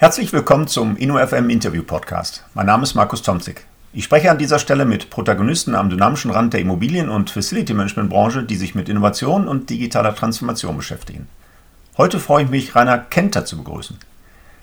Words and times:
Herzlich 0.00 0.32
willkommen 0.32 0.68
zum 0.68 0.96
InnoFM 0.96 1.50
Interview 1.50 1.82
Podcast. 1.82 2.44
Mein 2.54 2.66
Name 2.66 2.84
ist 2.84 2.94
Markus 2.94 3.20
Tomzig. 3.20 3.66
Ich 3.92 4.04
spreche 4.04 4.30
an 4.30 4.38
dieser 4.38 4.60
Stelle 4.60 4.84
mit 4.84 5.10
Protagonisten 5.10 5.74
am 5.74 5.90
dynamischen 5.90 6.30
Rand 6.30 6.52
der 6.52 6.60
Immobilien- 6.60 7.08
und 7.08 7.30
Facility 7.30 7.74
Management 7.74 8.08
Branche, 8.08 8.44
die 8.44 8.54
sich 8.54 8.76
mit 8.76 8.88
Innovation 8.88 9.48
und 9.48 9.70
digitaler 9.70 10.14
Transformation 10.14 10.76
beschäftigen. 10.76 11.26
Heute 11.96 12.20
freue 12.20 12.44
ich 12.44 12.48
mich, 12.48 12.76
Rainer 12.76 12.98
Kenter 12.98 13.44
zu 13.44 13.58
begrüßen. 13.58 13.98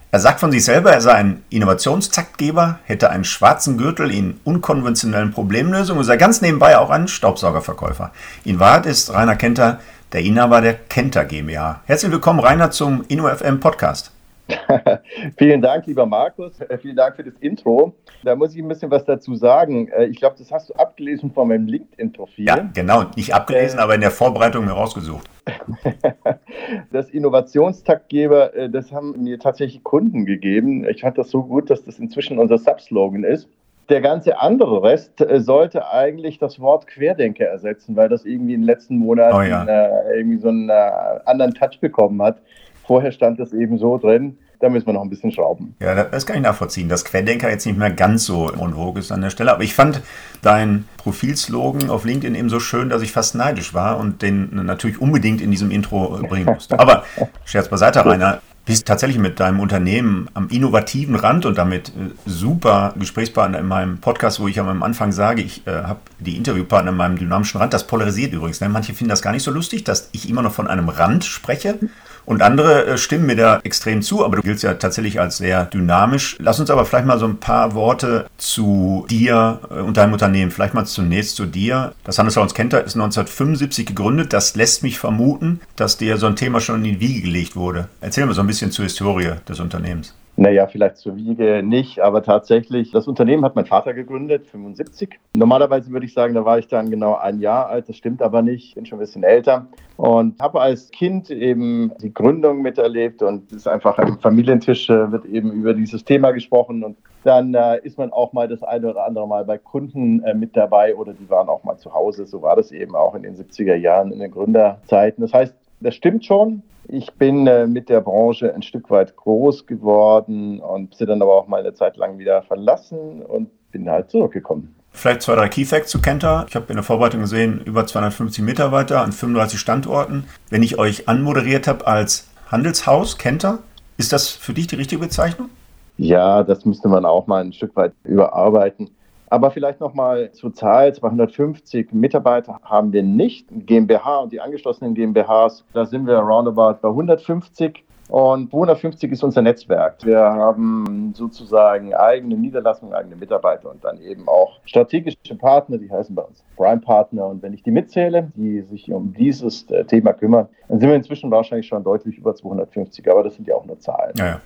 Er 0.10 0.22
sagt 0.22 0.40
von 0.40 0.54
sich 0.54 0.64
selber, 0.64 0.94
er 0.94 1.02
sei 1.02 1.16
ein 1.16 1.44
Innovationstaktgeber, 1.50 2.80
hätte 2.86 3.10
einen 3.10 3.26
schwarzen 3.26 3.78
Gürtel 3.78 4.12
in 4.12 4.40
unkonventionellen 4.46 5.32
Problemlösungen 5.32 6.00
und 6.00 6.06
sei 6.06 6.16
ganz 6.16 6.40
nebenbei 6.40 6.78
auch 6.78 6.92
ein 6.92 7.10
Staubsaugerverkäufer. 7.10 8.14
In 8.46 8.62
Wahrheit 8.62 8.86
ist 8.86 9.14
Rainer 9.14 9.36
Kenter 9.36 9.82
der 10.14 10.22
Inhaber 10.22 10.62
der 10.62 10.76
Kenter 10.76 11.26
GmbH. 11.26 11.82
Herzlich 11.88 12.14
willkommen, 12.14 12.40
Rainer, 12.40 12.72
zum 12.72 13.04
InnoFM 13.10 13.60
Podcast. 13.60 14.15
vielen 15.38 15.62
Dank, 15.62 15.86
lieber 15.88 16.06
Markus. 16.06 16.60
Äh, 16.62 16.78
vielen 16.78 16.96
Dank 16.96 17.16
für 17.16 17.24
das 17.24 17.34
Intro. 17.40 17.96
Da 18.24 18.36
muss 18.36 18.54
ich 18.54 18.62
ein 18.62 18.68
bisschen 18.68 18.92
was 18.92 19.06
dazu 19.06 19.36
sagen. 19.36 19.88
Äh, 19.90 20.06
ich 20.06 20.18
glaube, 20.18 20.36
das 20.38 20.52
hast 20.52 20.70
du 20.70 20.74
abgelesen 20.76 21.32
von 21.32 21.48
meinem 21.48 21.68
LinkedIn-Profil. 21.68 22.46
Ja, 22.46 22.70
genau. 22.74 23.04
Nicht 23.16 23.34
abgelesen, 23.34 23.80
äh, 23.80 23.82
aber 23.82 23.96
in 23.96 24.02
der 24.02 24.12
Vorbereitung 24.12 24.66
herausgesucht. 24.66 25.30
das 26.92 27.10
Innovationstaktgeber, 27.10 28.54
äh, 28.56 28.70
das 28.70 28.92
haben 28.92 29.24
mir 29.24 29.40
tatsächlich 29.40 29.84
Kunden 29.84 30.26
gegeben. 30.26 30.88
Ich 30.88 31.02
fand 31.02 31.18
das 31.18 31.30
so 31.30 31.44
gut, 31.44 31.70
dass 31.70 31.84
das 31.84 32.00
inzwischen 32.00 32.38
unser 32.38 32.58
Subslogan 32.58 33.24
ist. 33.24 33.48
Der 33.90 34.02
ganze 34.02 34.40
andere 34.40 34.82
Rest 34.82 35.24
sollte 35.36 35.88
eigentlich 35.92 36.40
das 36.40 36.60
Wort 36.60 36.88
Querdenker 36.88 37.46
ersetzen, 37.46 37.96
weil 37.96 38.10
das 38.10 38.26
irgendwie 38.26 38.56
in 38.56 38.62
den 38.62 38.66
letzten 38.66 38.98
Monaten 38.98 39.36
oh 39.36 39.42
ja. 39.44 39.64
äh, 39.64 40.18
irgendwie 40.18 40.40
so 40.40 40.48
einen 40.48 40.70
äh, 40.70 40.92
anderen 41.26 41.54
Touch 41.54 41.80
bekommen 41.80 42.20
hat. 42.24 42.40
Vorher 42.88 43.12
stand 43.12 43.40
das 43.40 43.54
eben 43.54 43.78
so 43.78 43.98
drin. 43.98 44.38
Da 44.60 44.70
müssen 44.70 44.88
wir 44.88 44.94
noch 44.94 45.02
ein 45.02 45.10
bisschen 45.10 45.32
schrauben. 45.32 45.76
Ja, 45.82 46.06
das 46.06 46.26
kann 46.26 46.38
ich 46.38 46.42
nachvollziehen, 46.42 46.88
dass 46.88 47.04
Querdenker 47.04 47.50
jetzt 47.50 47.66
nicht 47.66 47.78
mehr 47.78 47.92
ganz 47.92 48.26
so 48.26 48.50
en 48.50 48.74
vogue 48.74 49.00
ist 49.00 49.12
an 49.12 49.22
der 49.22 49.30
Stelle. 49.30 49.52
Aber 49.52 49.64
ich 49.64 49.74
fand 49.74 50.02
dein 50.42 50.86
Profilslogan 50.98 51.90
auf 51.90 52.06
LinkedIn 52.06 52.36
eben 52.36 52.50
so 52.50 52.60
schön, 52.60 52.90
dass 52.90 53.02
ich 53.02 53.12
fast 53.12 53.36
neidisch 53.36 53.74
war 53.74 54.00
und 54.00 54.22
den 54.22 54.66
natürlich 54.66 55.02
unbedingt 55.02 55.42
in 55.42 55.52
diesem 55.52 55.72
Intro 55.72 56.20
bringen 56.30 56.46
musste. 56.46 56.80
Aber 56.80 57.04
Scherz 57.44 57.68
beiseite, 57.68 58.06
Rainer 58.06 58.42
bist 58.66 58.88
tatsächlich 58.88 59.20
mit 59.20 59.40
deinem 59.40 59.60
Unternehmen 59.60 60.28
am 60.34 60.50
innovativen 60.50 61.16
Rand 61.16 61.46
und 61.46 61.58
damit 61.58 61.90
äh, 61.90 62.10
super 62.26 62.94
Gesprächspartner 62.98 63.60
in 63.60 63.68
meinem 63.68 64.00
Podcast, 64.00 64.40
wo 64.40 64.48
ich 64.48 64.60
am 64.60 64.82
Anfang 64.82 65.12
sage, 65.12 65.42
ich 65.42 65.66
äh, 65.68 65.72
habe 65.72 66.00
die 66.20 66.36
Interviewpartner 66.36 66.92
in 66.92 66.98
meinem 66.98 67.18
dynamischen 67.18 67.60
Rand. 67.60 67.74
Das 67.74 67.86
polarisiert 67.86 68.34
übrigens. 68.34 68.62
Ne? 68.62 68.70
Manche 68.70 68.94
finden 68.94 69.10
das 69.10 69.22
gar 69.22 69.32
nicht 69.32 69.44
so 69.44 69.52
lustig, 69.52 69.84
dass 69.84 70.10
ich 70.14 70.30
immer 70.30 70.42
noch 70.42 70.54
von 70.54 70.68
einem 70.68 70.90
Rand 70.90 71.26
spreche. 71.26 71.78
Und 72.26 72.42
andere 72.42 72.86
äh, 72.86 72.98
stimmen 72.98 73.28
mir 73.28 73.36
da 73.36 73.60
extrem 73.64 74.02
zu, 74.02 74.26
aber 74.26 74.38
du 74.38 74.42
giltst 74.42 74.64
ja 74.64 74.74
tatsächlich 74.74 75.20
als 75.20 75.38
sehr 75.38 75.66
dynamisch. 75.66 76.38
Lass 76.40 76.60
uns 76.60 76.70
aber 76.70 76.86
vielleicht 76.86 77.06
mal 77.06 77.20
so 77.20 77.28
ein 77.28 77.38
paar 77.38 77.74
Worte 77.76 78.26
zu 78.38 79.06
dir 79.10 79.60
äh, 79.70 79.76
und 79.76 79.98
deinem 79.98 80.14
Unternehmen. 80.14 80.52
Vielleicht 80.52 80.74
mal 80.74 80.86
zunächst 80.86 81.36
zu 81.36 81.46
dir. 81.46 81.94
Das 82.04 82.18
Handelshaus 82.18 82.54
Kenter 82.54 82.84
ist 82.84 82.96
1975 82.96 83.86
gegründet. 83.86 84.34
Das 84.34 84.56
lässt 84.56 84.84
mich 84.84 85.00
vermuten, 85.00 85.62
dass 85.76 85.98
dir 85.98 86.18
so 86.18 86.28
ein 86.28 86.36
Thema 86.36 86.60
schon 86.60 86.84
in 86.84 86.84
die 86.84 87.00
Wiege 87.00 87.22
gelegt 87.22 87.56
wurde. 87.56 87.88
Erzähl 88.02 88.26
mal 88.26 88.34
so 88.34 88.42
ein 88.42 88.48
bisschen 88.48 88.72
zur 88.72 88.86
Historie 88.86 89.34
des 89.48 89.60
Unternehmens. 89.60 90.14
Naja, 90.38 90.68
vielleicht 90.68 90.98
zur 90.98 91.16
Wiege 91.16 91.64
nicht, 91.64 92.00
aber 92.00 92.22
tatsächlich, 92.22 92.92
das 92.92 93.08
Unternehmen 93.08 93.46
hat 93.46 93.56
mein 93.56 93.66
Vater 93.66 93.94
gegründet, 93.94 94.46
75. 94.48 95.18
Normalerweise 95.38 95.92
würde 95.92 96.06
ich 96.06 96.14
sagen, 96.14 96.34
da 96.34 96.44
war 96.44 96.60
ich 96.60 96.68
dann 96.68 96.90
genau 96.90 97.16
ein 97.16 97.40
Jahr 97.40 97.70
alt, 97.70 97.88
das 97.88 97.96
stimmt 97.96 98.22
aber 98.22 98.42
nicht, 98.42 98.76
bin 98.76 98.86
schon 98.86 98.98
ein 98.98 99.02
bisschen 99.02 99.24
älter 99.24 99.68
und 99.96 100.42
habe 100.42 100.60
als 100.60 100.92
Kind 100.92 101.32
eben 101.32 101.94
die 102.02 102.14
Gründung 102.14 102.62
miterlebt 102.62 103.22
und 103.22 103.50
es 103.52 103.60
ist 103.60 103.68
einfach 103.68 103.98
am 103.98 104.20
Familientisch 104.20 104.90
äh, 104.90 105.10
wird 105.10 105.26
eben 105.26 105.52
über 105.52 105.74
dieses 105.74 106.04
Thema 106.04 106.32
gesprochen 106.32 106.84
und 106.84 106.98
dann 107.24 107.54
äh, 107.54 107.80
ist 107.84 107.98
man 107.98 108.12
auch 108.12 108.34
mal 108.34 108.48
das 108.48 108.62
eine 108.62 108.90
oder 108.90 109.06
andere 109.06 109.28
Mal 109.28 109.46
bei 109.46 109.58
Kunden 109.58 110.22
äh, 110.24 110.34
mit 110.34 110.56
dabei 110.56 110.96
oder 110.96 111.14
die 111.14 111.30
waren 111.30 111.48
auch 111.48 111.64
mal 111.64 111.78
zu 111.78 111.94
Hause. 111.94 112.26
So 112.26 112.42
war 112.42 112.56
das 112.56 112.72
eben 112.72 112.96
auch 112.96 113.16
in 113.16 113.24
den 113.24 113.36
70er 113.36 113.76
Jahren, 113.76 114.12
in 114.12 114.20
den 114.20 114.32
Gründerzeiten. 114.32 115.24
Das 115.24 115.34
heißt, 115.34 115.56
das 115.80 115.96
stimmt 115.96 116.26
schon. 116.26 116.64
Ich 116.88 117.12
bin 117.14 117.48
äh, 117.48 117.66
mit 117.66 117.90
der 117.90 118.02
Branche 118.02 118.54
ein 118.54 118.62
Stück 118.62 118.90
weit 118.92 119.16
groß 119.16 119.66
geworden 119.66 120.60
und 120.60 120.96
sie 120.96 121.06
dann 121.06 121.22
aber 121.22 121.36
auch 121.36 121.48
mal 121.48 121.60
eine 121.60 121.74
Zeit 121.74 121.98
lang 121.98 122.18
wieder 122.18 122.44
verlassen 122.44 123.24
und 123.24 123.50
bin 123.72 123.90
halt 123.90 124.12
zurückgekommen. 124.12 124.76
Vielleicht 124.92 125.24
zwei, 125.24 125.36
drei 125.36 125.50
Key 125.50 125.66
Facts 125.66 125.92
zu 125.92 126.02
Kenta. 126.02 126.46
Ich 126.48 126.56
habe 126.56 126.68
in 126.70 126.76
der 126.76 126.84
Vorbereitung 126.84 127.22
gesehen, 127.22 127.60
über 127.66 127.86
250 127.86 128.44
Mitarbeiter 128.44 129.02
an 129.02 129.12
35 129.12 129.60
Standorten. 129.60 130.26
Wenn 130.50 130.64
ich 130.64 130.78
euch 130.78 131.10
anmoderiert 131.10 131.68
habe 131.68 131.86
als 131.86 132.30
Handelshaus 132.50 133.18
Kenta, 133.18 133.60
ist 133.98 134.14
das 134.14 134.30
für 134.30 134.54
dich 134.54 134.68
die 134.68 134.76
richtige 134.76 135.02
Bezeichnung? 135.02 135.50
Ja, 135.98 136.44
das 136.44 136.66
müsste 136.66 136.88
man 136.88 137.06
auch 137.06 137.28
mal 137.28 137.44
ein 137.44 137.54
Stück 137.54 137.76
weit 137.76 137.94
überarbeiten. 138.04 138.90
Aber 139.36 139.52
vielleicht 139.52 139.82
nochmal 139.82 140.32
zur 140.32 140.54
Zahl, 140.54 140.96
250 140.96 141.92
Mitarbeiter 141.92 142.62
haben 142.64 142.94
wir 142.94 143.04
nicht. 143.04 143.50
GmbH 143.52 144.20
und 144.20 144.32
die 144.32 144.40
angeschlossenen 144.40 144.94
GmbHs, 144.94 145.66
da 145.74 145.86
sind 145.86 146.08
wir 146.08 146.20
roundabout 146.20 146.80
bei 146.82 146.88
150. 146.88 147.84
Und 148.08 148.52
250 148.52 149.12
ist 149.12 149.24
unser 149.24 149.42
Netzwerk. 149.42 149.98
Wir 150.04 150.20
haben 150.20 151.14
sozusagen 151.16 151.94
eigene 151.94 152.36
Niederlassungen, 152.36 152.94
eigene 152.94 153.16
Mitarbeiter 153.16 153.72
und 153.72 153.84
dann 153.84 154.00
eben 154.02 154.28
auch 154.28 154.60
strategische 154.66 155.36
Partner, 155.38 155.78
die 155.78 155.90
heißen 155.92 156.14
bei 156.14 156.22
uns 156.22 156.44
Prime 156.56 156.82
Partner. 156.82 157.26
Und 157.26 157.42
wenn 157.42 157.54
ich 157.54 157.64
die 157.64 157.72
mitzähle, 157.72 158.32
die 158.36 158.62
sich 158.62 158.92
um 158.92 159.14
dieses 159.14 159.70
äh, 159.72 159.84
Thema 159.86 160.14
kümmern, 160.14 160.48
dann 160.68 160.80
sind 160.80 160.90
wir 160.90 160.96
inzwischen 160.96 161.32
wahrscheinlich 161.32 161.68
schon 161.68 161.84
deutlich 161.84 162.18
über 162.18 162.36
250. 162.36 163.10
Aber 163.10 163.24
das 163.24 163.36
sind 163.36 163.48
ja 163.48 163.56
auch 163.56 163.66
nur 163.66 163.80
Zahlen. 163.80 164.14
Ja, 164.18 164.26
ja. 164.26 164.42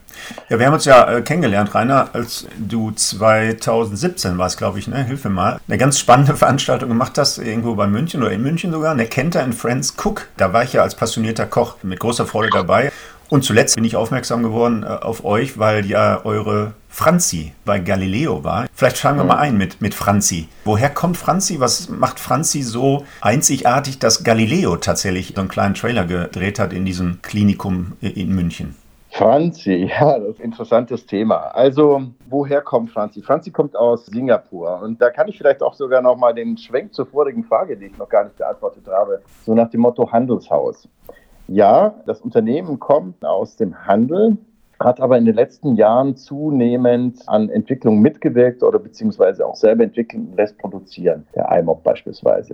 ja 0.49 0.59
wir 0.59 0.65
haben 0.65 0.73
uns 0.73 0.85
ja 0.85 1.17
äh, 1.17 1.21
kennengelernt, 1.21 1.75
Rainer, 1.75 2.09
als 2.13 2.47
du 2.57 2.91
2017 2.91 4.37
warst, 4.37 4.57
glaube 4.57 4.79
ich, 4.79 4.87
ne? 4.87 5.03
Hilf 5.03 5.25
mir 5.25 5.31
mal, 5.31 5.59
eine 5.67 5.77
ganz 5.77 5.99
spannende 5.99 6.35
Veranstaltung 6.37 6.89
gemacht 6.89 7.17
hast, 7.17 7.37
irgendwo 7.37 7.75
bei 7.75 7.87
München 7.87 8.21
oder 8.21 8.31
in 8.31 8.41
München 8.41 8.71
sogar, 8.71 8.93
eine 8.93 9.05
Kenter 9.05 9.43
and 9.43 9.53
Friends 9.53 9.95
Cook. 10.03 10.29
Da 10.37 10.53
war 10.53 10.63
ich 10.63 10.73
ja 10.73 10.81
als 10.81 10.95
passionierter 10.95 11.45
Koch 11.45 11.75
mit 11.83 11.99
großer 11.99 12.25
Freude 12.25 12.49
dabei. 12.53 12.91
Und 13.29 13.43
zuletzt 13.43 13.75
bin 13.75 13.85
ich 13.85 13.95
aufmerksam 13.95 14.41
geworden 14.41 14.83
äh, 14.83 14.87
auf 14.87 15.23
euch, 15.23 15.59
weil 15.59 15.85
ja 15.85 16.25
eure 16.25 16.73
Franzi 16.87 17.53
bei 17.63 17.79
Galileo 17.79 18.43
war. 18.43 18.65
Vielleicht 18.73 18.97
schauen 18.97 19.17
wir 19.17 19.23
mal 19.23 19.37
ein 19.37 19.57
mit, 19.57 19.81
mit 19.81 19.93
Franzi. 19.93 20.47
Woher 20.65 20.89
kommt 20.89 21.15
Franzi? 21.15 21.59
Was 21.59 21.89
macht 21.89 22.19
Franzi 22.19 22.63
so 22.63 23.05
einzigartig, 23.21 23.99
dass 23.99 24.23
Galileo 24.23 24.77
tatsächlich 24.77 25.33
so 25.35 25.41
einen 25.41 25.49
kleinen 25.49 25.75
Trailer 25.75 26.05
gedreht 26.05 26.57
hat 26.57 26.73
in 26.73 26.85
diesem 26.85 27.21
Klinikum 27.21 27.93
in 28.01 28.33
München? 28.33 28.75
Franzi, 29.11 29.89
ja, 29.99 30.17
das 30.17 30.29
ist 30.29 30.39
ein 30.39 30.45
interessantes 30.45 31.05
Thema. 31.05 31.35
Also, 31.53 32.01
woher 32.29 32.61
kommt 32.61 32.91
Franzi? 32.91 33.21
Franzi 33.21 33.51
kommt 33.51 33.75
aus 33.75 34.07
Singapur. 34.07 34.81
Und 34.81 35.01
da 35.01 35.11
kann 35.11 35.27
ich 35.27 35.37
vielleicht 35.37 35.61
auch 35.61 35.75
sogar 35.75 36.01
noch 36.01 36.15
mal 36.15 36.33
den 36.33 36.57
Schwenk 36.57 36.93
zur 36.93 37.05
vorigen 37.05 37.43
Frage, 37.43 37.77
die 37.77 37.87
ich 37.87 37.97
noch 37.97 38.09
gar 38.09 38.23
nicht 38.23 38.37
beantwortet 38.37 38.87
habe, 38.87 39.21
so 39.45 39.53
nach 39.53 39.69
dem 39.69 39.81
Motto 39.81 40.11
Handelshaus. 40.11 40.87
Ja, 41.51 41.95
das 42.05 42.21
Unternehmen 42.21 42.79
kommt 42.79 43.25
aus 43.25 43.55
dem 43.55 43.87
Handel, 43.87 44.37
hat 44.79 45.01
aber 45.01 45.17
in 45.17 45.25
den 45.25 45.33
letzten 45.33 45.75
Jahren 45.75 46.15
zunehmend 46.15 47.27
an 47.27 47.49
Entwicklungen 47.49 48.01
mitgewirkt 48.01 48.61
oder 48.61 48.77
beziehungsweise 48.77 49.47
auch 49.47 49.55
selber 49.55 49.83
entwickeln 49.83 50.31
lässt 50.37 50.59
produzieren, 50.59 51.25
der 51.33 51.49
IMOP 51.51 51.83
beispielsweise. 51.83 52.53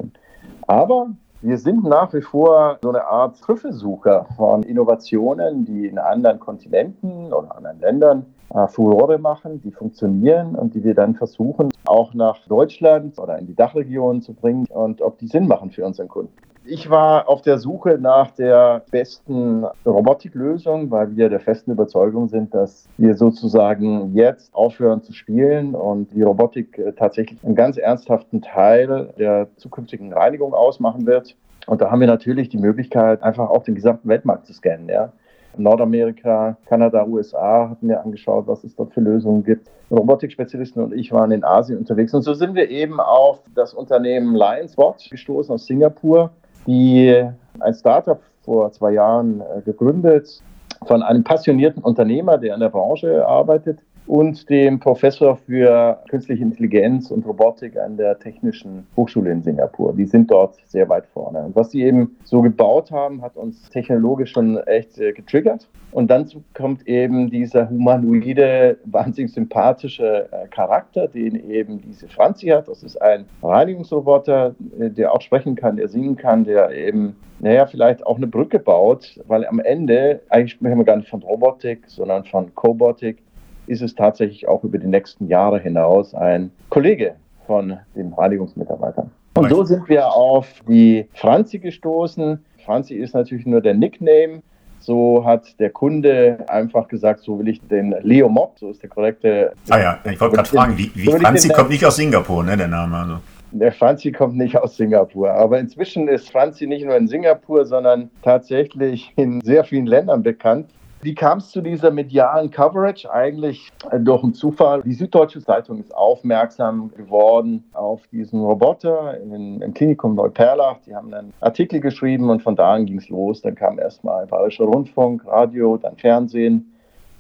Aber 0.68 1.10
wir 1.42 1.58
sind 1.58 1.84
nach 1.84 2.14
wie 2.14 2.22
vor 2.22 2.80
so 2.82 2.88
eine 2.88 3.06
Art 3.06 3.38
Trüffelsucher 3.42 4.28
von 4.38 4.64
Innovationen, 4.64 5.66
die 5.66 5.88
in 5.88 5.98
anderen 5.98 6.40
Kontinenten 6.40 7.34
oder 7.34 7.58
anderen 7.58 7.82
Ländern 7.82 8.26
äh, 8.54 8.66
Furore 8.70 9.18
machen, 9.18 9.62
die 9.62 9.72
funktionieren 9.72 10.56
und 10.56 10.74
die 10.74 10.86
wir 10.86 10.96
dann 10.96 11.16
versuchen, 11.16 11.68
auch 11.84 12.14
nach 12.14 12.38
Deutschland 12.48 13.20
oder 13.20 13.38
in 13.40 13.46
die 13.46 13.56
Dachregion 13.56 14.22
zu 14.22 14.34
bringen 14.34 14.66
und 14.70 15.02
ob 15.02 15.18
die 15.18 15.28
Sinn 15.28 15.50
machen 15.50 15.70
für 15.70 15.86
unseren 15.86 16.08
Kunden. 16.08 16.32
Ich 16.68 16.90
war 16.90 17.30
auf 17.30 17.44
der 17.44 17.60
Suche 17.60 18.00
nach 18.02 18.32
der 18.32 18.82
besten 18.90 19.66
Robotiklösung, 19.86 20.90
weil 20.90 21.16
wir 21.16 21.30
der 21.30 21.40
festen 21.40 21.72
Überzeugung 21.72 22.28
sind, 22.28 22.56
dass 22.56 22.90
wir 22.98 23.16
sozusagen 23.16 24.16
jetzt 24.16 24.52
aufhören 24.56 25.04
zu 25.04 25.14
spielen 25.14 25.76
und 25.76 26.12
die 26.12 26.24
Robotik 26.24 26.80
äh, 26.80 26.94
tatsächlich 26.94 27.38
einen 27.44 27.54
ganz 27.54 27.78
ernsthaften 27.78 28.42
Teil 28.42 29.14
der 29.20 29.48
zukünftigen 29.58 30.12
Reinigung 30.12 30.56
ausmachen 30.56 31.06
wird. 31.06 31.36
Und 31.68 31.82
da 31.82 31.92
haben 31.92 32.00
wir 32.00 32.08
natürlich 32.08 32.50
die 32.50 32.58
Möglichkeit, 32.58 33.22
einfach 33.22 33.50
auch 33.50 33.64
den 33.64 33.76
gesamten 33.76 34.10
Weltmarkt 34.10 34.48
zu 34.48 34.54
scannen. 34.54 34.90
Ja. 34.90 35.12
Nordamerika, 35.58 36.58
Kanada, 36.66 37.06
USA 37.06 37.70
hatten 37.70 37.88
wir 37.88 38.02
angeschaut, 38.02 38.48
was 38.48 38.64
es 38.64 38.76
dort 38.76 38.92
für 38.94 39.02
Lösungen 39.02 39.44
gibt. 39.44 39.70
Robotikspezialisten 39.92 40.84
und 40.84 40.94
ich 40.94 41.12
waren 41.12 41.32
in 41.32 41.44
Asien 41.44 41.78
unterwegs. 41.78 42.14
Und 42.16 42.24
so 42.24 42.34
sind 42.34 42.56
wir 42.56 42.70
eben 42.70 43.00
auf 43.00 43.40
das 43.54 43.74
Unternehmen 43.76 44.36
Lionswatch 44.36 45.12
gestoßen 45.12 45.54
aus 45.54 45.68
Singapur, 45.68 46.32
die 46.68 47.24
ein 47.60 47.74
Startup 47.74 48.22
vor 48.44 48.72
zwei 48.72 48.92
Jahren 48.92 49.42
äh, 49.42 49.62
gegründet 49.62 50.42
von 50.86 51.02
einem 51.02 51.24
passionierten 51.24 51.82
Unternehmer, 51.84 52.38
der 52.38 52.54
in 52.54 52.60
der 52.60 52.70
Branche 52.70 53.26
arbeitet. 53.26 53.80
Und 54.08 54.50
dem 54.50 54.80
Professor 54.80 55.38
für 55.38 56.02
künstliche 56.10 56.44
Intelligenz 56.44 57.10
und 57.10 57.26
Robotik 57.26 57.78
an 57.78 57.98
der 57.98 58.20
Technischen 58.20 58.86
Hochschule 58.96 59.32
in 59.32 59.42
Singapur. 59.42 59.94
Die 59.94 60.06
sind 60.06 60.30
dort 60.30 60.56
sehr 60.68 60.88
weit 60.90 61.06
vorne. 61.08 61.40
Und 61.40 61.56
was 61.56 61.72
sie 61.72 61.84
eben 61.84 62.16
so 62.24 62.42
gebaut 62.42 62.92
haben, 62.92 63.22
hat 63.22 63.36
uns 63.36 63.70
technologisch 63.70 64.32
schon 64.32 64.58
echt 64.58 64.98
äh, 65.00 65.12
getriggert. 65.12 65.68
Und 65.92 66.12
dann 66.12 66.30
kommt 66.54 66.88
eben 66.88 67.30
dieser 67.30 67.70
humanoide, 67.70 68.78
wahnsinnig 68.86 69.34
sympathische 69.34 70.28
äh, 70.32 70.48
Charakter, 70.50 71.08
den 71.08 71.50
eben 71.50 71.82
diese 71.82 72.08
Franzi 72.08 72.48
hat. 72.48 72.68
Das 72.68 72.84
ist 72.84 73.02
ein 73.02 73.26
Reinigungsroboter, 73.42 74.56
äh, 74.80 74.90
der 74.90 75.14
auch 75.14 75.22
sprechen 75.22 75.56
kann, 75.56 75.78
der 75.78 75.88
singen 75.88 76.16
kann, 76.16 76.44
der 76.44 76.72
eben, 76.72 77.16
naja, 77.40 77.66
vielleicht 77.66 78.06
auch 78.06 78.18
eine 78.18 78.28
Brücke 78.28 78.60
baut, 78.60 79.20
weil 79.28 79.48
am 79.48 79.60
Ende, 79.60 80.22
eigentlich 80.30 80.52
sprechen 80.52 80.78
wir 80.78 80.86
gar 80.86 80.98
nicht 80.98 81.10
von 81.10 81.24
Robotik, 81.24 81.84
sondern 81.88 82.26
von 82.26 82.54
Cobotik, 82.54 83.25
ist 83.68 83.82
es 83.82 83.96
tatsächlich 83.96 84.48
auch 84.48 84.64
über 84.64 84.78
die 84.78 84.88
nächsten 84.88 85.28
Jahre 85.28 85.60
hinaus 85.60 86.14
ein 86.14 86.52
Kollege 86.70 87.16
von 87.46 87.78
den 87.96 88.14
Reinigungsmitarbeitern. 88.14 89.12
Und 89.36 89.50
so 89.50 89.64
sind 89.64 89.90
wir 89.90 90.08
auf 90.08 90.48
die 90.68 91.08
Franzi 91.14 91.60
gestoßen. 91.60 92.44
Franzi 92.66 92.96
ist 92.96 93.14
natürlich 93.14 93.46
nur 93.46 93.62
der 93.62 93.74
Nickname. 93.74 94.42
So 94.80 95.26
hat 95.26 95.60
der 95.60 95.72
Kunde 95.72 96.46
einfach 96.48 96.88
gesagt, 96.88 97.22
so 97.22 97.40
will 97.40 97.48
ich 97.48 97.60
den 97.68 97.96
Leo 98.02 98.30
Mob, 98.30 98.60
so 98.60 98.70
ist 98.70 98.84
der 98.84 98.90
korrekte. 98.90 99.52
Ah 99.70 99.80
ja, 99.80 100.00
ich 100.04 100.22
wollte 100.22 100.36
gerade 100.36 100.50
fragen, 100.50 100.78
wie, 100.78 100.92
wie 100.94 101.06
so 101.06 101.18
Franzi 101.18 101.50
kommt 101.50 101.70
nicht 101.70 101.84
aus 101.86 101.96
Singapur, 101.96 102.44
ne, 102.44 102.56
der 102.56 102.68
Name. 102.68 102.96
Also. 102.96 103.16
Der 103.52 103.72
Franzi 103.72 104.12
kommt 104.12 104.38
nicht 104.38 104.58
aus 104.58 104.78
Singapur. 104.78 105.32
Aber 105.32 105.60
inzwischen 105.60 106.08
ist 106.08 106.30
Franzi 106.30 106.68
nicht 106.68 106.86
nur 106.86 106.96
in 106.96 107.08
Singapur, 107.08 107.66
sondern 107.66 108.10
tatsächlich 108.22 109.12
in 109.16 109.42
sehr 109.42 109.64
vielen 109.64 109.88
Ländern 109.88 110.24
bekannt. 110.24 110.70
Wie 111.06 111.14
kam 111.14 111.38
es 111.38 111.52
zu 111.52 111.62
dieser 111.62 111.92
medialen 111.92 112.50
Coverage? 112.50 113.14
Eigentlich 113.14 113.72
äh, 113.92 114.00
durch 114.00 114.24
einen 114.24 114.34
Zufall. 114.34 114.82
Die 114.82 114.94
Süddeutsche 114.94 115.40
Zeitung 115.40 115.80
ist 115.80 115.94
aufmerksam 115.96 116.92
geworden 116.98 117.64
auf 117.74 118.08
diesen 118.08 118.42
Roboter 118.42 119.16
in, 119.22 119.62
im 119.62 119.74
Klinikum 119.76 120.16
Neuperlach. 120.16 120.80
Die 120.88 120.96
haben 120.96 121.14
einen 121.14 121.32
Artikel 121.42 121.80
geschrieben 121.80 122.32
und 122.32 122.42
von 122.42 122.56
da 122.56 122.74
an 122.74 122.88
ging 122.88 122.98
es 122.98 123.08
los. 123.10 123.44
Dann 123.44 123.54
kam 123.54 123.78
erstmal 123.78 124.26
Bayerischer 124.26 124.66
Rundfunk, 124.66 125.28
Radio, 125.28 125.78
dann 125.78 125.96
Fernsehen 125.96 126.72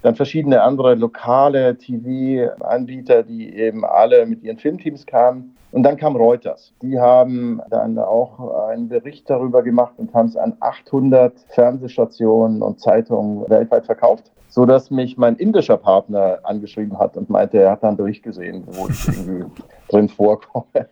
dann 0.02 0.16
verschiedene 0.16 0.62
andere 0.62 0.94
lokale 0.94 1.78
TV-Anbieter, 1.78 3.24
die 3.24 3.56
eben 3.56 3.84
alle 3.84 4.28
mit 4.28 4.44
ihren 4.44 4.58
Filmteams 4.58 5.08
kamen. 5.08 5.55
Und 5.76 5.84
dann 5.84 5.98
kam 5.98 6.16
Reuters. 6.16 6.74
Die 6.82 6.98
haben 7.02 7.60
dann 7.70 8.00
auch 8.00 8.68
einen 8.70 8.88
Bericht 8.88 9.30
darüber 9.30 9.62
gemacht 9.62 9.96
und 9.98 10.14
haben 10.14 10.30
es 10.30 10.38
an 10.38 10.56
800 10.62 11.38
Fernsehstationen 11.50 12.62
und 12.62 12.80
Zeitungen 12.80 13.44
weltweit 13.50 13.86
verkauft 13.86 14.32
so 14.48 14.66
dass 14.66 14.90
mich 14.90 15.18
mein 15.18 15.36
indischer 15.36 15.76
Partner 15.76 16.40
angeschrieben 16.44 16.98
hat 16.98 17.18
und 17.18 17.30
meinte, 17.30 17.58
er 17.58 17.72
hat 17.72 17.84
dann 17.84 17.98
durchgesehen, 17.98 18.64
wo 18.68 18.88
ich 18.88 19.06
irgendwie 19.06 19.44
drin 19.90 20.08
vorkomme. 20.08 20.88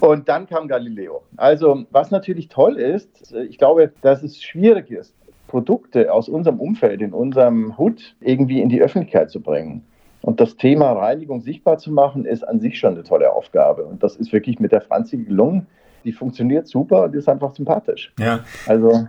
Und 0.00 0.28
dann 0.28 0.46
kam 0.46 0.68
Galileo. 0.68 1.22
Also, 1.38 1.84
was 1.90 2.10
natürlich 2.10 2.48
toll 2.48 2.76
ist, 2.76 3.34
ich 3.48 3.56
glaube, 3.56 3.92
dass 4.02 4.22
es 4.22 4.42
schwierig 4.42 4.90
ist, 4.90 5.14
Produkte 5.48 6.12
aus 6.12 6.28
unserem 6.28 6.60
Umfeld, 6.60 7.00
in 7.00 7.14
unserem 7.14 7.78
Hut 7.78 8.14
irgendwie 8.20 8.60
in 8.60 8.68
die 8.68 8.82
Öffentlichkeit 8.82 9.30
zu 9.30 9.40
bringen. 9.40 9.82
Und 10.22 10.40
das 10.40 10.56
Thema 10.56 10.92
Reinigung 10.92 11.40
sichtbar 11.40 11.78
zu 11.78 11.92
machen, 11.92 12.24
ist 12.24 12.46
an 12.46 12.60
sich 12.60 12.78
schon 12.78 12.94
eine 12.94 13.04
tolle 13.04 13.32
Aufgabe. 13.32 13.84
Und 13.84 14.02
das 14.02 14.16
ist 14.16 14.32
wirklich 14.32 14.58
mit 14.60 14.72
der 14.72 14.82
Franzi 14.82 15.18
gelungen 15.18 15.66
die 16.04 16.12
funktioniert 16.12 16.68
super 16.68 17.04
und 17.04 17.14
ist 17.14 17.28
einfach 17.28 17.54
sympathisch. 17.54 18.12
Ja. 18.18 18.40
Also. 18.66 19.08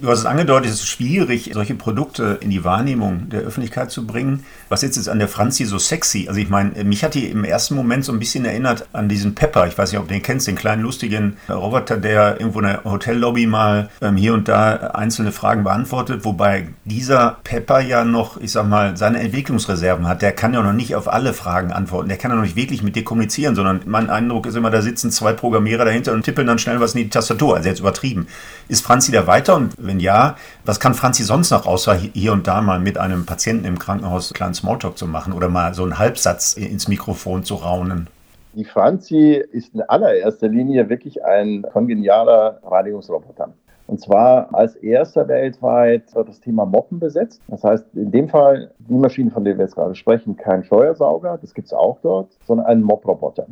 Du 0.00 0.08
hast 0.08 0.20
es 0.20 0.26
angedeutet, 0.26 0.70
es 0.70 0.80
ist 0.80 0.86
schwierig, 0.86 1.50
solche 1.52 1.74
Produkte 1.74 2.38
in 2.40 2.50
die 2.50 2.64
Wahrnehmung 2.64 3.28
der 3.28 3.40
Öffentlichkeit 3.40 3.90
zu 3.90 4.06
bringen. 4.06 4.44
Was 4.68 4.82
jetzt 4.82 4.96
ist 4.96 5.08
an 5.08 5.18
der 5.18 5.28
Franzi 5.28 5.64
so 5.64 5.78
sexy? 5.78 6.26
Also 6.28 6.40
ich 6.40 6.48
meine, 6.48 6.84
mich 6.84 7.04
hat 7.04 7.14
die 7.14 7.26
im 7.26 7.44
ersten 7.44 7.74
Moment 7.74 8.04
so 8.04 8.12
ein 8.12 8.18
bisschen 8.18 8.44
erinnert 8.44 8.88
an 8.92 9.08
diesen 9.08 9.34
Pepper. 9.34 9.66
Ich 9.66 9.76
weiß 9.76 9.92
nicht, 9.92 10.00
ob 10.00 10.08
du 10.08 10.14
den 10.14 10.22
kennst, 10.22 10.46
den 10.46 10.56
kleinen 10.56 10.82
lustigen 10.82 11.36
Roboter, 11.48 11.96
der 11.96 12.40
irgendwo 12.40 12.60
in 12.60 12.66
der 12.66 12.84
Hotellobby 12.84 13.46
mal 13.46 13.88
ähm, 14.00 14.16
hier 14.16 14.34
und 14.34 14.48
da 14.48 14.74
einzelne 14.94 15.32
Fragen 15.32 15.64
beantwortet. 15.64 16.24
Wobei 16.24 16.68
dieser 16.84 17.38
Pepper 17.44 17.80
ja 17.80 18.04
noch, 18.04 18.40
ich 18.40 18.52
sag 18.52 18.68
mal, 18.68 18.96
seine 18.96 19.20
Entwicklungsreserven 19.20 20.08
hat. 20.08 20.22
Der 20.22 20.32
kann 20.32 20.54
ja 20.54 20.62
noch 20.62 20.72
nicht 20.72 20.96
auf 20.96 21.12
alle 21.12 21.32
Fragen 21.32 21.72
antworten. 21.72 22.08
Der 22.08 22.18
kann 22.18 22.30
ja 22.30 22.36
noch 22.36 22.44
nicht 22.44 22.56
wirklich 22.56 22.82
mit 22.82 22.96
dir 22.96 23.04
kommunizieren, 23.04 23.54
sondern 23.54 23.80
mein 23.86 24.10
Eindruck 24.10 24.46
ist 24.46 24.56
immer, 24.56 24.70
da 24.70 24.82
sitzen 24.82 25.10
zwei 25.10 25.32
Programmierer 25.32 25.84
dahinter 25.84 26.12
und 26.12 26.23
tippeln 26.24 26.46
dann 26.46 26.58
schnell 26.58 26.80
was 26.80 26.94
in 26.94 27.04
die 27.04 27.08
Tastatur. 27.08 27.56
Also 27.56 27.68
jetzt 27.68 27.80
übertrieben. 27.80 28.26
Ist 28.68 28.84
Franzi 28.84 29.12
da 29.12 29.26
weiter? 29.26 29.54
Und 29.54 29.74
wenn 29.78 30.00
ja, 30.00 30.36
was 30.64 30.80
kann 30.80 30.94
Franzi 30.94 31.22
sonst 31.22 31.50
noch, 31.50 31.66
außer 31.66 31.94
hier 31.94 32.32
und 32.32 32.46
da 32.46 32.60
mal 32.60 32.80
mit 32.80 32.98
einem 32.98 33.26
Patienten 33.26 33.64
im 33.64 33.78
Krankenhaus 33.78 34.30
einen 34.30 34.34
kleinen 34.34 34.54
Smalltalk 34.54 34.98
zu 34.98 35.06
machen 35.06 35.32
oder 35.32 35.48
mal 35.48 35.74
so 35.74 35.82
einen 35.84 35.98
Halbsatz 35.98 36.54
ins 36.54 36.88
Mikrofon 36.88 37.44
zu 37.44 37.54
raunen? 37.54 38.08
Die 38.54 38.64
Franzi 38.64 39.42
ist 39.52 39.74
in 39.74 39.82
allererster 39.82 40.48
Linie 40.48 40.88
wirklich 40.88 41.24
ein 41.24 41.62
kongenialer 41.72 42.60
Reinigungsroboter. 42.64 43.52
Und 43.86 44.00
zwar 44.00 44.54
als 44.54 44.76
erster 44.76 45.28
weltweit 45.28 46.04
das 46.14 46.40
Thema 46.40 46.64
Moppen 46.64 47.00
besetzt. 47.00 47.42
Das 47.48 47.62
heißt, 47.64 47.84
in 47.94 48.10
dem 48.10 48.28
Fall 48.28 48.70
die 48.78 48.94
Maschine, 48.94 49.30
von 49.30 49.44
der 49.44 49.58
wir 49.58 49.64
jetzt 49.64 49.74
gerade 49.74 49.94
sprechen, 49.94 50.36
kein 50.36 50.64
Steuersauger, 50.64 51.38
das 51.40 51.52
gibt 51.52 51.66
es 51.66 51.74
auch 51.74 51.98
dort, 52.02 52.30
sondern 52.46 52.66
ein 52.66 52.80
Mop-Roboter. 52.80 53.46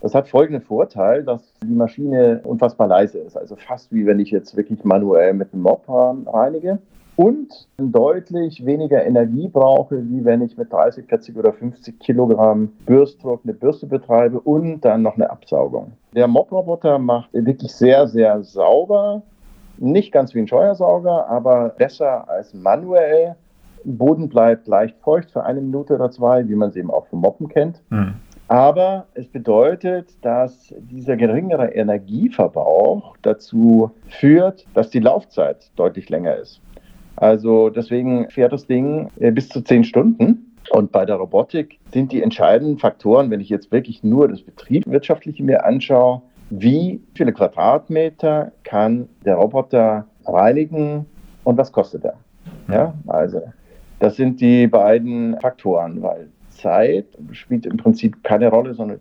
Das 0.00 0.14
hat 0.14 0.28
folgenden 0.28 0.62
Vorteil, 0.62 1.22
dass 1.24 1.42
die 1.62 1.74
Maschine 1.74 2.40
unfassbar 2.44 2.88
leise 2.88 3.18
ist. 3.18 3.36
Also 3.36 3.56
fast 3.56 3.92
wie 3.92 4.06
wenn 4.06 4.18
ich 4.18 4.30
jetzt 4.30 4.56
wirklich 4.56 4.82
manuell 4.84 5.34
mit 5.34 5.52
einem 5.52 5.62
Mop 5.62 5.84
reinige. 5.88 6.78
Und 7.16 7.68
deutlich 7.76 8.64
weniger 8.64 9.04
Energie 9.04 9.48
brauche, 9.48 10.02
wie 10.08 10.24
wenn 10.24 10.40
ich 10.40 10.56
mit 10.56 10.72
30, 10.72 11.04
40 11.06 11.36
oder 11.36 11.52
50 11.52 11.98
Kilogramm 11.98 12.72
Bürstdruck 12.86 13.40
eine 13.44 13.52
Bürste 13.52 13.86
betreibe 13.86 14.40
und 14.40 14.80
dann 14.86 15.02
noch 15.02 15.16
eine 15.16 15.28
Absaugung. 15.28 15.92
Der 16.14 16.26
Mop-Roboter 16.28 16.98
macht 16.98 17.30
wirklich 17.34 17.74
sehr, 17.74 18.08
sehr 18.08 18.42
sauber. 18.42 19.20
Nicht 19.76 20.12
ganz 20.12 20.34
wie 20.34 20.38
ein 20.38 20.48
Scheuersauger, 20.48 21.28
aber 21.28 21.68
besser 21.70 22.26
als 22.26 22.54
manuell. 22.54 23.36
Boden 23.84 24.30
bleibt 24.30 24.66
leicht 24.66 24.96
feucht 25.00 25.30
für 25.30 25.44
eine 25.44 25.60
Minute 25.60 25.96
oder 25.96 26.10
zwei, 26.10 26.48
wie 26.48 26.54
man 26.54 26.70
es 26.70 26.76
eben 26.76 26.90
auch 26.90 27.06
vom 27.08 27.20
Moppen 27.20 27.48
kennt. 27.48 27.82
Hm. 27.90 28.14
Aber 28.50 29.06
es 29.14 29.28
bedeutet, 29.28 30.08
dass 30.22 30.74
dieser 30.80 31.16
geringere 31.16 31.68
Energieverbrauch 31.68 33.16
dazu 33.22 33.92
führt, 34.08 34.66
dass 34.74 34.90
die 34.90 34.98
Laufzeit 34.98 35.70
deutlich 35.76 36.08
länger 36.08 36.34
ist. 36.34 36.60
Also 37.14 37.70
deswegen 37.70 38.28
fährt 38.28 38.52
das 38.52 38.66
Ding 38.66 39.08
äh, 39.20 39.30
bis 39.30 39.50
zu 39.50 39.60
zehn 39.60 39.84
Stunden. 39.84 40.56
Und 40.70 40.90
bei 40.90 41.06
der 41.06 41.14
Robotik 41.14 41.78
sind 41.92 42.10
die 42.10 42.24
entscheidenden 42.24 42.78
Faktoren, 42.78 43.30
wenn 43.30 43.38
ich 43.38 43.50
jetzt 43.50 43.70
wirklich 43.70 44.02
nur 44.02 44.26
das 44.26 44.42
Betriebswirtschaftliche 44.42 45.44
mir 45.44 45.64
anschaue, 45.64 46.20
wie 46.50 47.00
viele 47.14 47.32
Quadratmeter 47.32 48.50
kann 48.64 49.08
der 49.24 49.36
Roboter 49.36 50.08
reinigen 50.26 51.06
und 51.44 51.56
was 51.56 51.70
kostet 51.70 52.04
er? 52.04 52.16
Ja, 52.68 52.94
also 53.06 53.42
das 54.00 54.16
sind 54.16 54.40
die 54.40 54.66
beiden 54.66 55.38
Faktoren, 55.38 56.02
weil 56.02 56.30
Zeit 56.60 57.06
spielt 57.32 57.66
im 57.66 57.76
Prinzip 57.76 58.22
keine 58.22 58.48
Rolle, 58.48 58.74
sondern 58.74 59.00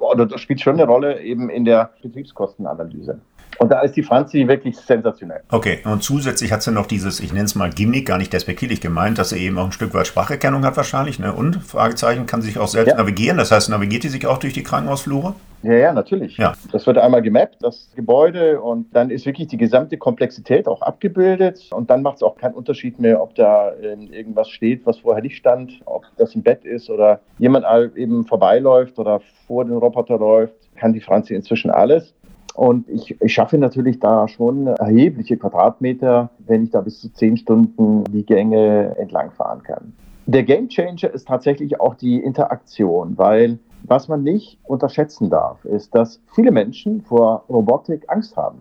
oder 0.00 0.26
das 0.26 0.40
spielt 0.40 0.60
schon 0.60 0.74
eine 0.74 0.86
Rolle 0.86 1.20
eben 1.20 1.50
in 1.50 1.64
der 1.64 1.90
Betriebskostenanalyse. 2.02 3.20
Und 3.58 3.70
da 3.70 3.80
ist 3.80 3.96
die 3.96 4.02
Franzi 4.02 4.48
wirklich 4.48 4.76
sensationell. 4.76 5.42
Okay, 5.50 5.80
und 5.84 6.02
zusätzlich 6.02 6.52
hat 6.52 6.62
sie 6.62 6.72
noch 6.72 6.86
dieses, 6.86 7.20
ich 7.20 7.32
nenne 7.32 7.44
es 7.44 7.54
mal 7.54 7.70
Gimmick, 7.70 8.06
gar 8.06 8.18
nicht 8.18 8.32
despektierlich 8.32 8.80
gemeint, 8.80 9.18
dass 9.18 9.30
sie 9.30 9.38
eben 9.38 9.58
auch 9.58 9.66
ein 9.66 9.72
Stück 9.72 9.94
weit 9.94 10.06
Spracherkennung 10.06 10.64
hat 10.64 10.76
wahrscheinlich. 10.76 11.18
Ne? 11.18 11.32
Und, 11.32 11.56
Fragezeichen, 11.56 12.26
kann 12.26 12.40
sie 12.40 12.48
sich 12.48 12.58
auch 12.58 12.68
selbst 12.68 12.92
ja. 12.92 12.96
navigieren. 12.96 13.36
Das 13.36 13.52
heißt, 13.52 13.68
navigiert 13.68 14.04
die 14.04 14.08
sich 14.08 14.26
auch 14.26 14.38
durch 14.38 14.54
die 14.54 14.62
Krankenhausflure? 14.62 15.34
Ja, 15.62 15.74
ja, 15.74 15.92
natürlich. 15.92 16.36
Ja. 16.36 16.54
Das 16.72 16.86
wird 16.86 16.98
einmal 16.98 17.22
gemappt, 17.22 17.58
das 17.60 17.90
Gebäude, 17.94 18.60
und 18.60 18.94
dann 18.94 19.10
ist 19.10 19.26
wirklich 19.26 19.48
die 19.48 19.56
gesamte 19.56 19.96
Komplexität 19.96 20.66
auch 20.66 20.82
abgebildet. 20.82 21.70
Und 21.72 21.88
dann 21.90 22.02
macht 22.02 22.16
es 22.16 22.22
auch 22.22 22.36
keinen 22.36 22.54
Unterschied 22.54 22.98
mehr, 22.98 23.22
ob 23.22 23.34
da 23.34 23.70
äh, 23.70 23.94
irgendwas 24.10 24.48
steht, 24.48 24.84
was 24.86 24.98
vorher 24.98 25.22
nicht 25.22 25.36
stand, 25.36 25.80
ob 25.84 26.04
das 26.16 26.34
ein 26.34 26.42
Bett 26.42 26.64
ist 26.64 26.90
oder 26.90 27.20
jemand 27.38 27.64
eben 27.96 28.26
vorbeiläuft 28.26 28.98
oder 28.98 29.20
vor 29.46 29.64
den 29.64 29.76
Roboter 29.76 30.18
läuft, 30.18 30.54
kann 30.76 30.92
die 30.92 31.00
Franzi 31.00 31.34
inzwischen 31.34 31.70
alles. 31.70 32.14
Und 32.54 32.88
ich, 32.88 33.18
ich 33.20 33.32
schaffe 33.32 33.56
natürlich 33.56 33.98
da 33.98 34.28
schon 34.28 34.66
erhebliche 34.66 35.36
Quadratmeter, 35.36 36.30
wenn 36.46 36.64
ich 36.64 36.70
da 36.70 36.80
bis 36.80 37.00
zu 37.00 37.12
zehn 37.12 37.36
Stunden 37.36 38.04
die 38.12 38.26
Gänge 38.26 38.94
entlang 38.98 39.30
fahren 39.30 39.62
kann. 39.62 39.94
Der 40.26 40.42
Gamechanger 40.42 41.12
ist 41.12 41.26
tatsächlich 41.26 41.80
auch 41.80 41.94
die 41.94 42.18
Interaktion, 42.18 43.16
weil 43.16 43.58
was 43.84 44.08
man 44.08 44.22
nicht 44.22 44.58
unterschätzen 44.64 45.30
darf, 45.30 45.64
ist, 45.64 45.94
dass 45.94 46.20
viele 46.34 46.50
Menschen 46.50 47.02
vor 47.02 47.44
Robotik 47.48 48.04
Angst 48.08 48.36
haben. 48.36 48.58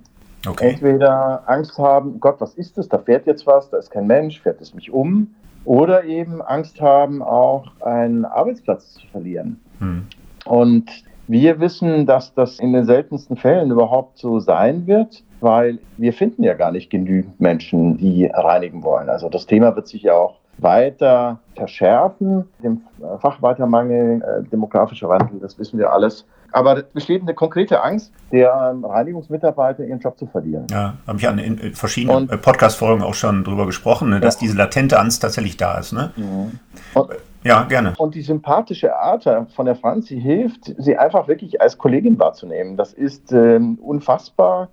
Okay. 0.47 0.71
Entweder 0.71 1.43
Angst 1.47 1.77
haben, 1.77 2.19
Gott, 2.19 2.35
was 2.39 2.55
ist 2.55 2.77
das? 2.77 2.89
Da 2.89 2.97
fährt 2.97 3.27
jetzt 3.27 3.45
was, 3.45 3.69
da 3.69 3.77
ist 3.77 3.91
kein 3.91 4.07
Mensch, 4.07 4.41
fährt 4.41 4.59
es 4.61 4.73
mich 4.73 4.91
um. 4.91 5.35
Oder 5.63 6.05
eben 6.05 6.41
Angst 6.41 6.81
haben, 6.81 7.21
auch 7.21 7.67
einen 7.81 8.25
Arbeitsplatz 8.25 8.93
zu 8.95 9.07
verlieren. 9.11 9.59
Hm. 9.79 10.07
Und 10.45 10.89
wir 11.27 11.59
wissen, 11.59 12.07
dass 12.07 12.33
das 12.33 12.59
in 12.59 12.73
den 12.73 12.85
seltensten 12.85 13.37
Fällen 13.37 13.69
überhaupt 13.69 14.17
so 14.17 14.39
sein 14.39 14.87
wird, 14.87 15.23
weil 15.39 15.79
wir 15.97 16.13
finden 16.13 16.43
ja 16.43 16.55
gar 16.55 16.71
nicht 16.71 16.89
genügend 16.89 17.39
Menschen, 17.39 17.97
die 17.97 18.25
reinigen 18.25 18.83
wollen. 18.83 19.09
Also 19.09 19.29
das 19.29 19.45
Thema 19.45 19.75
wird 19.75 19.87
sich 19.87 20.01
ja 20.01 20.13
auch 20.13 20.40
weiter 20.57 21.39
verschärfen. 21.55 22.47
Dem 22.63 22.81
Facharbeitermangel, 23.19 24.21
äh, 24.21 24.49
demografischer 24.49 25.09
Wandel, 25.09 25.39
das 25.39 25.57
wissen 25.57 25.79
wir 25.79 25.91
alles. 25.91 26.25
Aber 26.53 26.77
es 26.77 26.83
besteht 26.83 27.21
eine 27.21 27.33
konkrete 27.33 27.81
Angst, 27.81 28.11
der 28.31 28.75
Reinigungsmitarbeiter 28.83 29.85
ihren 29.85 29.99
Job 29.99 30.17
zu 30.19 30.27
verlieren. 30.27 30.67
Ja, 30.69 30.95
habe 31.07 31.17
ich 31.17 31.27
an 31.27 31.37
in 31.39 31.73
verschiedenen 31.73 32.27
Podcast-Folgen 32.27 33.03
auch 33.03 33.13
schon 33.13 33.43
drüber 33.43 33.65
gesprochen, 33.65 34.09
ne, 34.09 34.19
dass 34.19 34.35
ja. 34.35 34.39
diese 34.41 34.57
latente 34.57 34.99
Angst 34.99 35.21
tatsächlich 35.21 35.55
da 35.55 35.77
ist. 35.77 35.93
Ne? 35.93 36.11
Mhm. 36.17 36.59
Und, 36.93 37.09
ja, 37.43 37.63
gerne. 37.63 37.93
Und 37.97 38.15
die 38.15 38.21
sympathische 38.21 38.95
Art 38.95 39.27
von 39.55 39.65
der 39.65 39.75
Franzi 39.75 40.19
hilft, 40.19 40.75
sie 40.77 40.97
einfach 40.97 41.27
wirklich 41.27 41.61
als 41.61 41.77
Kollegin 41.77 42.19
wahrzunehmen. 42.19 42.75
Das 42.75 42.93
ist 42.93 43.31
ähm, 43.31 43.79
unfassbar, 43.81 44.69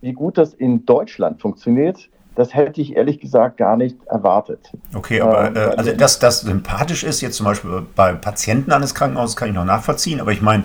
wie 0.00 0.12
gut 0.12 0.36
das 0.36 0.52
in 0.52 0.84
Deutschland 0.84 1.40
funktioniert 1.40 2.10
das 2.34 2.54
hätte 2.54 2.80
ich 2.80 2.96
ehrlich 2.96 3.20
gesagt 3.20 3.56
gar 3.56 3.76
nicht 3.76 3.96
erwartet. 4.06 4.70
Okay, 4.94 5.20
aber 5.20 5.48
ähm, 5.48 5.56
äh, 5.56 5.60
also 5.76 5.92
dass 5.92 6.18
das 6.18 6.40
sympathisch 6.40 7.04
ist, 7.04 7.20
jetzt 7.20 7.36
zum 7.36 7.46
Beispiel 7.46 7.82
bei 7.96 8.12
Patienten 8.12 8.72
eines 8.72 8.94
Krankenhauses, 8.94 9.36
kann 9.36 9.48
ich 9.48 9.54
noch 9.54 9.64
nachvollziehen, 9.64 10.20
aber 10.20 10.32
ich 10.32 10.42
meine, 10.42 10.64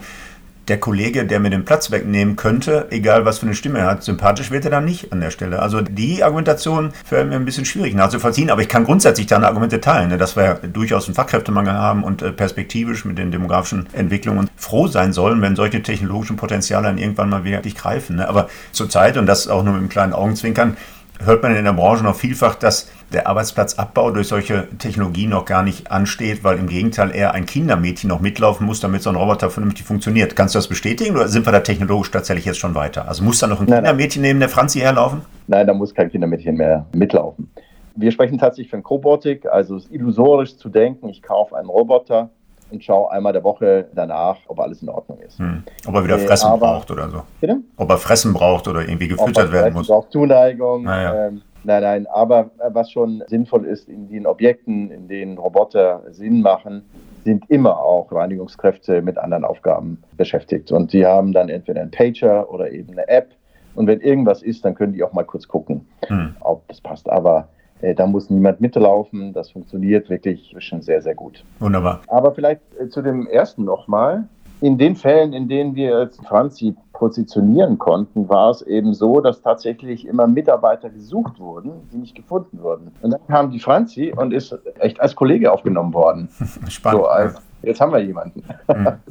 der 0.68 0.80
Kollege, 0.80 1.26
der 1.26 1.40
mir 1.40 1.50
den 1.50 1.66
Platz 1.66 1.92
wegnehmen 1.92 2.36
könnte, 2.36 2.88
egal 2.90 3.26
was 3.26 3.40
für 3.40 3.46
eine 3.46 3.56
Stimme 3.56 3.80
er 3.80 3.86
hat, 3.88 4.04
sympathisch 4.04 4.50
wird 4.52 4.66
er 4.66 4.72
dann 4.72 4.86
nicht 4.86 5.12
an 5.14 5.22
der 5.22 5.30
Stelle. 5.30 5.62
Also 5.62 5.82
die 5.82 6.24
Argumentation 6.24 6.92
fällt 7.04 7.30
mir 7.30 7.36
ein 7.36 7.46
bisschen 7.46 7.66
schwierig 7.66 7.94
nachzuvollziehen, 7.94 8.50
aber 8.50 8.62
ich 8.62 8.68
kann 8.68 8.84
grundsätzlich 8.84 9.28
deine 9.28 9.48
Argumente 9.48 9.80
teilen, 9.80 10.10
ne, 10.10 10.18
dass 10.18 10.36
wir 10.36 10.56
durchaus 10.56 11.06
einen 11.06 11.16
Fachkräftemangel 11.16 11.74
haben 11.74 12.04
und 12.04 12.22
äh, 12.22 12.32
perspektivisch 12.32 13.06
mit 13.06 13.18
den 13.18 13.32
demografischen 13.32 13.88
Entwicklungen 13.94 14.50
froh 14.56 14.88
sein 14.88 15.14
sollen, 15.14 15.42
wenn 15.42 15.56
solche 15.56 15.84
technologischen 15.84 16.36
Potenziale 16.36 16.88
dann 16.88 16.98
irgendwann 16.98 17.30
mal 17.30 17.44
wirklich 17.44 17.76
greifen. 17.76 18.18
Ne. 18.18 18.28
Aber 18.28 18.50
zurzeit, 18.72 19.18
und 19.18 19.28
das 19.28 19.48
auch 19.48 19.64
nur 19.64 19.74
mit 19.74 19.82
einem 19.82 19.90
kleinen 19.90 20.14
Augenzwinkern, 20.14 20.78
hört 21.24 21.44
man 21.44 21.56
in 21.56 21.64
der 21.64 21.74
Branche 21.74 22.04
noch 22.04 22.16
vielfach, 22.16 22.56
dass 22.56 22.90
der 23.14 23.28
Arbeitsplatzabbau 23.28 24.12
durch 24.12 24.28
solche 24.28 24.68
Technologien 24.78 25.30
noch 25.30 25.46
gar 25.46 25.64
nicht 25.64 25.92
ansteht, 25.92 26.44
weil 26.44 26.58
im 26.58 26.68
Gegenteil 26.68 27.16
eher 27.16 27.34
ein 27.34 27.46
Kindermädchen 27.46 28.10
noch 28.10 28.20
mitlaufen 28.20 28.66
muss, 28.66 28.80
damit 28.80 29.04
so 29.04 29.10
ein 29.10 29.16
Roboter 29.16 29.50
vernünftig 29.50 29.86
funktioniert. 29.86 30.36
Kannst 30.36 30.56
du 30.56 30.58
das 30.58 30.68
bestätigen 30.68 31.16
oder 31.16 31.28
sind 31.28 31.46
wir 31.46 31.52
da 31.52 31.60
technologisch 31.62 32.12
tatsächlich 32.12 32.46
jetzt 32.46 32.60
schon 32.60 32.76
weiter? 32.76 33.08
Also 33.08 33.24
muss 33.24 33.40
da 33.40 33.48
noch 33.48 33.62
ein 33.62 33.68
nein, 33.68 33.78
Kindermädchen 33.78 34.22
neben 34.22 34.40
der 34.40 34.50
Franzi 34.50 34.80
herlaufen? 34.80 35.22
Nein, 35.48 35.68
da 35.68 35.74
muss 35.74 35.94
kein 35.94 36.10
Kindermädchen 36.10 36.56
mehr 36.56 36.86
mitlaufen. 36.94 37.50
Wir 37.96 38.12
sprechen 38.12 38.38
tatsächlich 38.38 38.72
von 38.72 38.82
Robotik, 38.82 39.46
also 39.46 39.78
es 39.78 39.86
ist 39.86 39.92
illusorisch 39.92 40.58
zu 40.58 40.68
denken, 40.68 41.08
ich 41.08 41.22
kaufe 41.22 41.56
einen 41.56 41.70
Roboter, 41.70 42.30
und 42.72 42.84
schaue 42.84 43.12
einmal 43.12 43.34
der 43.34 43.44
Woche 43.44 43.88
danach, 43.94 44.38
ob 44.48 44.60
alles 44.60 44.82
in 44.82 44.90
Ordnung 44.90 45.20
ist. 45.20 45.40
Hm. 45.40 45.64
Ob 45.88 45.96
er 45.96 46.04
wieder 46.04 46.20
Fressen 46.20 46.48
aber, 46.50 46.68
braucht 46.68 46.92
oder 46.92 47.10
so. 47.10 47.24
Bitte? 47.40 47.58
Ob 47.78 47.90
er 47.90 47.98
Fressen 47.98 48.34
braucht 48.34 48.68
oder 48.68 48.82
irgendwie 48.82 49.08
gefüttert 49.08 49.52
werden 49.52 49.74
muss. 49.74 49.88
Braucht 49.88 50.12
Zuneigung. 50.12 50.84
Naja. 50.84 51.28
Ähm, 51.28 51.42
nein, 51.64 51.82
nein, 51.82 52.08
aber 52.08 52.52
äh, 52.60 52.70
was 52.74 52.92
schon 52.92 53.24
sinnvoll 53.28 53.66
ist, 53.66 53.88
in 53.88 54.10
den 54.10 54.26
Objekten, 54.26 54.92
in 54.92 55.08
denen 55.08 55.38
Roboter 55.38 56.04
Sinn 56.12 56.42
machen, 56.42 56.84
sind 57.24 57.50
immer 57.50 57.80
auch 57.80 58.12
Reinigungskräfte 58.12 59.02
mit 59.02 59.18
anderen 59.18 59.46
Aufgaben 59.46 60.02
beschäftigt. 60.16 60.72
Und 60.72 60.94
die 60.94 61.06
haben 61.06 61.34
dann 61.34 61.50
entweder 61.50 61.82
einen 61.82 61.92
Pager 61.92 62.50
oder 62.52 62.72
eben 62.72 62.92
eine 62.92 63.08
App. 63.08 63.30
Und 63.74 63.88
wenn 63.88 64.00
irgendwas 64.00 64.42
ist, 64.42 64.64
dann 64.64 64.76
können 64.76 64.94
die 64.94 65.04
auch 65.04 65.12
mal 65.12 65.24
kurz 65.24 65.48
gucken, 65.48 65.88
hm. 66.08 66.36
ob 66.40 66.68
das 66.68 66.82
passt. 66.82 67.10
Aber 67.10 67.50
da 67.82 68.08
muss 68.08 68.30
niemand 68.30 68.62
mitlaufen. 68.62 69.34
Das 69.34 69.52
funktioniert 69.52 70.10
wirklich 70.10 70.56
schon 70.60 70.82
sehr, 70.82 71.02
sehr 71.02 71.16
gut. 71.16 71.44
Wunderbar. 71.60 72.02
Aber 72.08 72.34
vielleicht 72.34 72.62
äh, 72.80 72.90
zu 72.90 73.02
dem 73.02 73.28
ersten 73.28 73.64
nochmal. 73.64 74.28
In 74.62 74.78
den 74.78 74.96
Fällen, 74.96 75.34
in 75.34 75.50
denen 75.50 75.76
wir 75.76 75.98
als 75.98 76.18
Franzi 76.18 76.76
positionieren 76.94 77.78
konnten, 77.78 78.30
war 78.30 78.50
es 78.52 78.62
eben 78.62 78.94
so, 78.94 79.20
dass 79.20 79.42
tatsächlich 79.42 80.08
immer 80.08 80.28
Mitarbeiter 80.28 80.90
gesucht 80.90 81.40
wurden, 81.40 81.72
die 81.92 81.98
nicht 81.98 82.16
gefunden 82.16 82.62
wurden. 82.62 82.92
Und 83.02 83.12
dann 83.12 83.20
kam 83.28 83.52
die 83.52 83.60
Franzi 83.60 84.14
und 84.16 84.34
ist 84.34 84.58
echt 84.80 85.00
als 85.02 85.14
Kollege 85.14 85.52
aufgenommen 85.52 85.94
worden. 85.94 86.30
Spannend. 86.70 87.02
So 87.02 87.08
als, 87.08 87.36
jetzt 87.64 87.82
haben 87.82 87.92
wir 87.92 88.00
jemanden. 88.00 88.44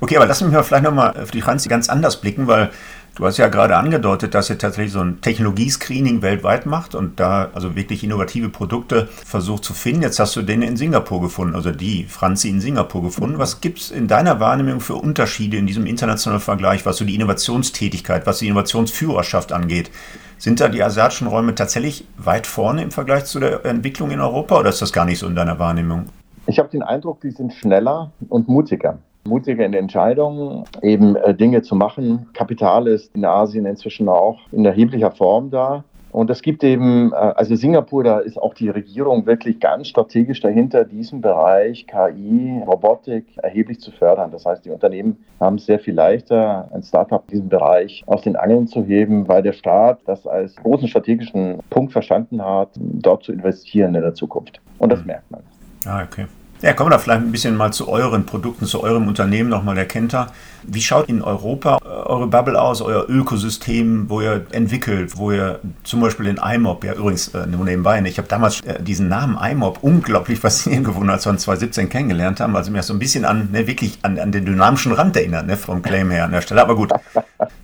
Okay, 0.00 0.16
aber 0.16 0.26
lass 0.26 0.42
mich 0.42 0.52
mal 0.52 0.62
vielleicht 0.62 0.84
nochmal 0.84 1.14
für 1.14 1.32
die 1.32 1.40
Franzi 1.40 1.70
ganz 1.70 1.88
anders 1.88 2.20
blicken, 2.20 2.46
weil 2.46 2.68
Du 3.16 3.24
hast 3.24 3.38
ja 3.38 3.48
gerade 3.48 3.78
angedeutet, 3.78 4.34
dass 4.34 4.50
ihr 4.50 4.58
tatsächlich 4.58 4.92
so 4.92 5.00
ein 5.00 5.22
Technologiescreening 5.22 6.20
weltweit 6.20 6.66
macht 6.66 6.94
und 6.94 7.18
da 7.18 7.48
also 7.54 7.74
wirklich 7.74 8.04
innovative 8.04 8.50
Produkte 8.50 9.06
versucht 9.06 9.64
zu 9.64 9.72
finden. 9.72 10.02
Jetzt 10.02 10.20
hast 10.20 10.36
du 10.36 10.42
den 10.42 10.60
in 10.60 10.76
Singapur 10.76 11.22
gefunden, 11.22 11.54
also 11.54 11.70
die 11.70 12.04
Franzi 12.04 12.50
in 12.50 12.60
Singapur 12.60 13.02
gefunden. 13.02 13.38
Was 13.38 13.62
gibt 13.62 13.78
es 13.78 13.90
in 13.90 14.06
deiner 14.06 14.38
Wahrnehmung 14.38 14.80
für 14.80 14.96
Unterschiede 14.96 15.56
in 15.56 15.66
diesem 15.66 15.86
internationalen 15.86 16.42
Vergleich, 16.42 16.84
was 16.84 16.98
so 16.98 17.06
die 17.06 17.14
Innovationstätigkeit, 17.14 18.26
was 18.26 18.40
die 18.40 18.48
Innovationsführerschaft 18.48 19.50
angeht? 19.50 19.90
Sind 20.36 20.60
da 20.60 20.68
die 20.68 20.82
asiatischen 20.82 21.26
Räume 21.26 21.54
tatsächlich 21.54 22.06
weit 22.18 22.46
vorne 22.46 22.82
im 22.82 22.90
Vergleich 22.90 23.24
zu 23.24 23.40
der 23.40 23.64
Entwicklung 23.64 24.10
in 24.10 24.20
Europa 24.20 24.58
oder 24.60 24.68
ist 24.68 24.82
das 24.82 24.92
gar 24.92 25.06
nicht 25.06 25.20
so 25.20 25.26
in 25.26 25.34
deiner 25.34 25.58
Wahrnehmung? 25.58 26.10
Ich 26.46 26.58
habe 26.58 26.68
den 26.68 26.82
Eindruck, 26.82 27.22
die 27.22 27.30
sind 27.30 27.54
schneller 27.54 28.12
und 28.28 28.46
mutiger 28.46 28.98
mutiger 29.26 29.64
in 29.64 29.72
der 29.72 29.80
Entscheidung, 29.80 30.64
eben 30.82 31.16
äh, 31.16 31.34
Dinge 31.34 31.62
zu 31.62 31.74
machen. 31.74 32.26
Kapital 32.32 32.86
ist 32.86 33.14
in 33.14 33.24
Asien 33.24 33.66
inzwischen 33.66 34.08
auch 34.08 34.40
in 34.52 34.64
erheblicher 34.64 35.10
Form 35.10 35.50
da. 35.50 35.84
Und 36.16 36.30
es 36.30 36.40
gibt 36.40 36.64
eben, 36.64 37.12
äh, 37.12 37.16
also 37.16 37.54
Singapur, 37.56 38.02
da 38.02 38.20
ist 38.20 38.40
auch 38.40 38.54
die 38.54 38.70
Regierung 38.70 39.26
wirklich 39.26 39.60
ganz 39.60 39.88
strategisch 39.88 40.40
dahinter, 40.40 40.84
diesen 40.84 41.20
Bereich 41.20 41.86
KI, 41.86 42.62
Robotik 42.66 43.26
erheblich 43.42 43.80
zu 43.80 43.90
fördern. 43.90 44.30
Das 44.30 44.46
heißt, 44.46 44.64
die 44.64 44.70
Unternehmen 44.70 45.18
haben 45.40 45.56
es 45.56 45.66
sehr 45.66 45.78
viel 45.78 45.92
leichter, 45.92 46.70
ein 46.72 46.82
Startup 46.82 47.22
in 47.26 47.32
diesem 47.32 47.48
Bereich 47.50 48.02
aus 48.06 48.22
den 48.22 48.34
Angeln 48.34 48.66
zu 48.66 48.82
heben, 48.84 49.28
weil 49.28 49.42
der 49.42 49.52
Staat 49.52 49.98
das 50.06 50.26
als 50.26 50.56
großen 50.56 50.88
strategischen 50.88 51.58
Punkt 51.68 51.92
verstanden 51.92 52.42
hat, 52.42 52.70
dort 52.76 53.22
zu 53.22 53.32
investieren 53.32 53.94
in 53.94 54.00
der 54.00 54.14
Zukunft. 54.14 54.62
Und 54.78 54.90
das 54.90 55.04
merkt 55.04 55.30
man. 55.30 55.42
Ah, 55.84 56.02
okay. 56.02 56.24
Ja, 56.62 56.72
kommen 56.72 56.88
wir 56.90 56.96
da 56.96 56.98
vielleicht 56.98 57.20
ein 57.20 57.32
bisschen 57.32 57.54
mal 57.54 57.70
zu 57.72 57.88
euren 57.88 58.24
Produkten, 58.24 58.64
zu 58.64 58.82
eurem 58.82 59.08
Unternehmen 59.08 59.50
nochmal 59.50 59.74
der 59.74 59.84
Kenter. 59.84 60.28
Wie 60.62 60.80
schaut 60.80 61.06
in 61.08 61.20
Europa 61.20 61.78
äh, 61.84 61.88
eure 61.88 62.26
Bubble 62.26 62.60
aus, 62.60 62.80
euer 62.80 63.04
Ökosystem, 63.08 64.08
wo 64.08 64.22
ihr 64.22 64.46
entwickelt, 64.52 65.18
wo 65.18 65.32
ihr 65.32 65.60
zum 65.84 66.00
Beispiel 66.00 66.26
den 66.26 66.38
IMOB, 66.38 66.84
ja 66.84 66.94
übrigens 66.94 67.28
äh, 67.28 67.46
nur 67.46 67.64
nebenbei, 67.64 68.00
ne, 68.00 68.08
ich 68.08 68.16
habe 68.16 68.26
damals 68.26 68.62
äh, 68.62 68.82
diesen 68.82 69.08
Namen 69.08 69.36
IMOB 69.38 69.80
unglaublich 69.82 70.40
faszinierend 70.40 70.86
gefunden, 70.86 71.10
als 71.10 71.26
wir 71.26 71.32
ihn 71.32 71.38
2017 71.38 71.88
kennengelernt 71.90 72.40
haben, 72.40 72.54
weil 72.54 72.64
sie 72.64 72.70
mir 72.70 72.82
so 72.82 72.94
ein 72.94 72.98
bisschen 72.98 73.26
an, 73.26 73.50
ne, 73.52 73.66
wirklich 73.66 73.98
an, 74.02 74.18
an 74.18 74.32
den 74.32 74.46
dynamischen 74.46 74.92
Rand 74.92 75.16
erinnert, 75.16 75.46
ne, 75.46 75.58
vom 75.58 75.82
Claim 75.82 76.10
her 76.10 76.24
an 76.24 76.32
der 76.32 76.40
Stelle. 76.40 76.62
Aber 76.62 76.74
gut, 76.74 76.90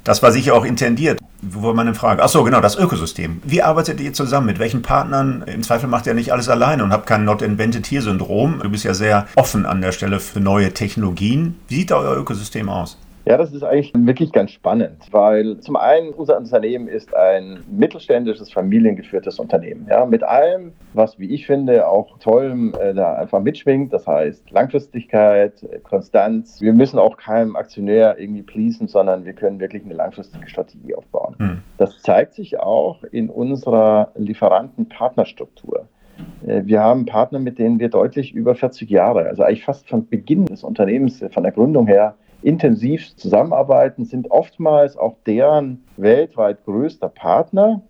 das 0.05 0.23
war 0.23 0.33
sicher 0.33 0.55
auch 0.55 0.65
intendiert. 0.65 1.19
Wo 1.43 1.63
war 1.63 1.75
meine 1.75 1.95
Frage? 1.95 2.23
Achso, 2.23 2.45
genau, 2.45 2.61
das 2.61 2.77
Ökosystem. 2.77 3.41
Wie 3.45 3.63
arbeitet 3.63 4.01
ihr 4.01 4.13
zusammen? 4.13 4.47
Mit 4.47 4.61
welchen 4.61 4.83
Partnern? 4.83 5.43
Im 5.47 5.63
Zweifel 5.63 5.89
macht 5.89 6.07
ihr 6.07 6.15
nicht 6.15 6.33
alles 6.33 6.49
alleine 6.49 6.85
und 6.85 6.93
habt 6.93 7.07
kein 7.07 7.25
Not 7.25 7.43
Invented 7.43 7.87
Here 7.87 8.03
Syndrom. 8.03 8.61
Du 8.63 8.71
bist 8.71 8.82
ja 8.85 8.95
sehr 8.95 9.27
offen 9.37 9.67
an 9.67 9.81
der 9.81 9.93
Stelle 9.93 10.21
für 10.21 10.41
neue 10.41 10.73
Technologien. 10.73 11.61
Wie 11.69 11.77
sieht 11.77 11.91
da 11.91 11.99
euer 11.99 12.17
Ökosystem 12.17 12.69
aus? 12.69 12.99
Ja, 13.25 13.37
das 13.37 13.53
ist 13.53 13.63
eigentlich 13.63 13.93
wirklich 13.95 14.33
ganz 14.33 14.51
spannend, 14.51 15.07
weil 15.13 15.59
zum 15.61 15.77
einen 15.77 16.11
unser 16.11 16.37
Unternehmen 16.37 16.89
ist 16.89 17.15
ein 17.15 17.63
mittelständisches, 17.71 18.53
familiengeführtes 18.53 19.39
Unternehmen. 19.39 19.87
Ja, 19.89 20.05
mit 20.07 20.25
allem, 20.25 20.73
was, 20.93 21.19
wie 21.21 21.33
ich 21.33 21.47
finde, 21.47 21.87
auch 21.87 22.19
tollem 22.19 22.75
äh, 22.81 22.93
da 22.95 23.15
einfach 23.15 23.41
mitschwingt. 23.41 23.93
Das 23.93 24.09
heißt 24.09 24.51
Langfristigkeit, 24.51 25.63
äh, 25.63 25.79
Konstanz. 25.79 26.61
Wir 26.61 26.73
müssen 26.73 26.99
auch 26.99 27.17
keinem 27.17 27.55
Aktionär 27.55 28.19
irgendwie 28.19 28.43
pleasen, 28.43 28.89
sondern 28.89 29.25
wir 29.25 29.35
können 29.35 29.61
wirklich 29.61 29.85
eine 29.85 29.95
langfristige 29.95 30.49
Strategie 30.49 30.95
aufbauen. 30.97 31.37
Hm. 31.39 31.63
Das 31.79 32.03
zeigt 32.03 32.35
sich 32.35 32.59
auch 32.59 33.05
in 33.05 33.31
unserer 33.31 34.11
Lieferanten-Partnerstruktur. 34.17 35.82
Äh, 36.47 36.63
wir 36.65 36.81
haben 36.81 37.07
Partner, 37.07 37.39
mit 37.39 37.59
denen 37.59 37.79
wir 37.79 37.89
deutlich 37.89 38.33
über 38.35 38.55
40 38.55 38.89
Jahre, 38.91 39.27
also 39.27 39.43
eigentlich 39.43 39.65
fast 39.65 39.89
von 39.89 40.09
Beginn 40.09 40.47
des 40.47 40.65
Unternehmens, 40.65 41.25
von 41.33 41.43
der 41.43 41.53
Gründung 41.53 41.87
her, 41.87 42.15
intensiv 42.43 43.15
zusammenarbeiten, 43.17 44.05
sind 44.05 44.31
oftmals 44.31 44.97
auch 44.97 45.17
deren 45.27 45.85
weltweit 45.97 46.65
größter 46.65 47.09
Partner. 47.09 47.83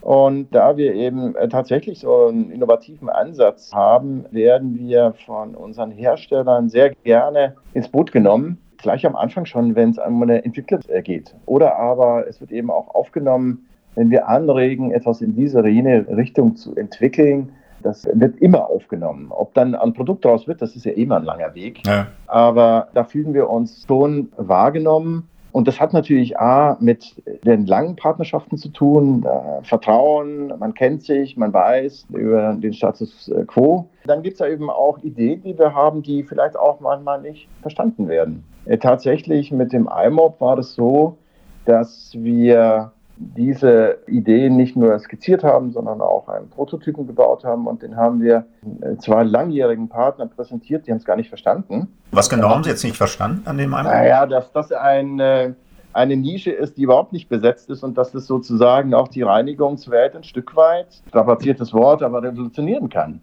Und 0.00 0.54
da 0.54 0.76
wir 0.76 0.94
eben 0.94 1.34
äh, 1.34 1.48
tatsächlich 1.48 1.98
so 1.98 2.28
einen 2.28 2.50
innovativen 2.50 3.08
Ansatz 3.08 3.72
haben, 3.74 4.24
werden 4.30 4.78
wir 4.78 5.12
von 5.26 5.54
unseren 5.54 5.90
Herstellern 5.90 6.68
sehr 6.68 6.94
gerne 7.04 7.56
ins 7.74 7.88
Boot 7.88 8.12
genommen. 8.12 8.58
Gleich 8.78 9.04
am 9.04 9.16
Anfang 9.16 9.44
schon, 9.44 9.74
wenn 9.74 9.90
es 9.90 9.98
um 9.98 10.22
eine 10.22 10.44
Entwicklung 10.44 10.80
geht. 11.02 11.34
Oder 11.46 11.76
aber 11.76 12.28
es 12.28 12.40
wird 12.40 12.52
eben 12.52 12.70
auch 12.70 12.94
aufgenommen, 12.94 13.66
wenn 13.96 14.10
wir 14.10 14.28
anregen, 14.28 14.92
etwas 14.92 15.20
in 15.20 15.34
diese 15.34 15.64
Richtung 15.64 16.54
zu 16.54 16.76
entwickeln, 16.76 17.50
das 17.82 18.06
wird 18.12 18.38
immer 18.38 18.68
aufgenommen. 18.68 19.28
Ob 19.30 19.54
dann 19.54 19.74
ein 19.74 19.92
Produkt 19.92 20.24
daraus 20.24 20.46
wird, 20.46 20.62
das 20.62 20.76
ist 20.76 20.84
ja 20.84 20.92
immer 20.92 21.16
ein 21.16 21.24
langer 21.24 21.54
Weg. 21.54 21.86
Ja. 21.86 22.08
Aber 22.26 22.88
da 22.94 23.04
fühlen 23.04 23.34
wir 23.34 23.48
uns 23.50 23.84
schon 23.86 24.32
wahrgenommen. 24.36 25.28
Und 25.50 25.66
das 25.66 25.80
hat 25.80 25.92
natürlich 25.92 26.38
A 26.38 26.76
mit 26.78 27.16
den 27.44 27.66
langen 27.66 27.96
Partnerschaften 27.96 28.58
zu 28.58 28.68
tun, 28.68 29.24
äh, 29.24 29.64
Vertrauen, 29.64 30.52
man 30.58 30.74
kennt 30.74 31.02
sich, 31.02 31.36
man 31.36 31.52
weiß 31.52 32.06
über 32.10 32.52
den 32.54 32.72
Status 32.74 33.32
quo. 33.46 33.88
Dann 34.04 34.22
gibt 34.22 34.34
es 34.34 34.40
ja 34.40 34.46
eben 34.46 34.68
auch 34.68 34.98
Ideen, 34.98 35.42
die 35.42 35.58
wir 35.58 35.74
haben, 35.74 36.02
die 36.02 36.22
vielleicht 36.22 36.56
auch 36.56 36.80
manchmal 36.80 37.22
nicht 37.22 37.48
verstanden 37.62 38.08
werden. 38.08 38.44
Äh, 38.66 38.78
tatsächlich 38.78 39.50
mit 39.50 39.72
dem 39.72 39.88
IMOB 39.88 40.40
war 40.40 40.58
es 40.58 40.74
so, 40.74 41.16
dass 41.64 42.12
wir 42.14 42.92
diese 43.18 43.98
Idee 44.06 44.48
nicht 44.48 44.76
nur 44.76 44.98
skizziert 44.98 45.42
haben, 45.42 45.72
sondern 45.72 46.00
auch 46.00 46.28
einen 46.28 46.48
Prototypen 46.48 47.06
gebaut 47.06 47.44
haben. 47.44 47.66
Und 47.66 47.82
den 47.82 47.96
haben 47.96 48.20
wir 48.20 48.46
zwei 48.98 49.24
langjährigen 49.24 49.88
Partnern 49.88 50.30
präsentiert, 50.30 50.86
die 50.86 50.92
haben 50.92 50.98
es 50.98 51.04
gar 51.04 51.16
nicht 51.16 51.28
verstanden. 51.28 51.88
Was 52.12 52.30
genau 52.30 52.48
haben 52.48 52.62
Sie 52.62 52.70
jetzt 52.70 52.84
nicht 52.84 52.96
verstanden 52.96 53.42
an 53.46 53.58
dem 53.58 53.74
einen? 53.74 53.88
Naja, 53.88 54.26
dass 54.26 54.52
das 54.52 54.70
ein, 54.72 55.18
äh, 55.18 55.52
eine 55.92 56.16
Nische 56.16 56.52
ist, 56.52 56.76
die 56.76 56.82
überhaupt 56.82 57.12
nicht 57.12 57.28
besetzt 57.28 57.70
ist 57.70 57.82
und 57.82 57.98
dass 57.98 58.14
es 58.14 58.26
sozusagen 58.26 58.94
auch 58.94 59.08
die 59.08 59.22
Reinigungswelt 59.22 60.14
ein 60.14 60.24
Stück 60.24 60.54
weit, 60.54 61.02
strapaziertes 61.08 61.74
Wort, 61.74 62.02
aber 62.02 62.22
revolutionieren 62.22 62.88
kann. 62.88 63.20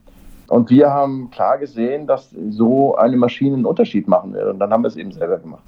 Und 0.47 0.69
wir 0.69 0.91
haben 0.91 1.31
klar 1.31 1.57
gesehen, 1.57 2.05
dass 2.05 2.29
so 2.49 2.95
eine 2.95 3.17
Maschine 3.17 3.55
einen 3.55 3.65
Unterschied 3.65 4.07
machen 4.07 4.33
wird. 4.33 4.47
Und 4.47 4.59
dann 4.59 4.71
haben 4.71 4.83
wir 4.83 4.89
es 4.89 4.95
eben 4.95 5.11
selber 5.11 5.37
gemacht. 5.37 5.63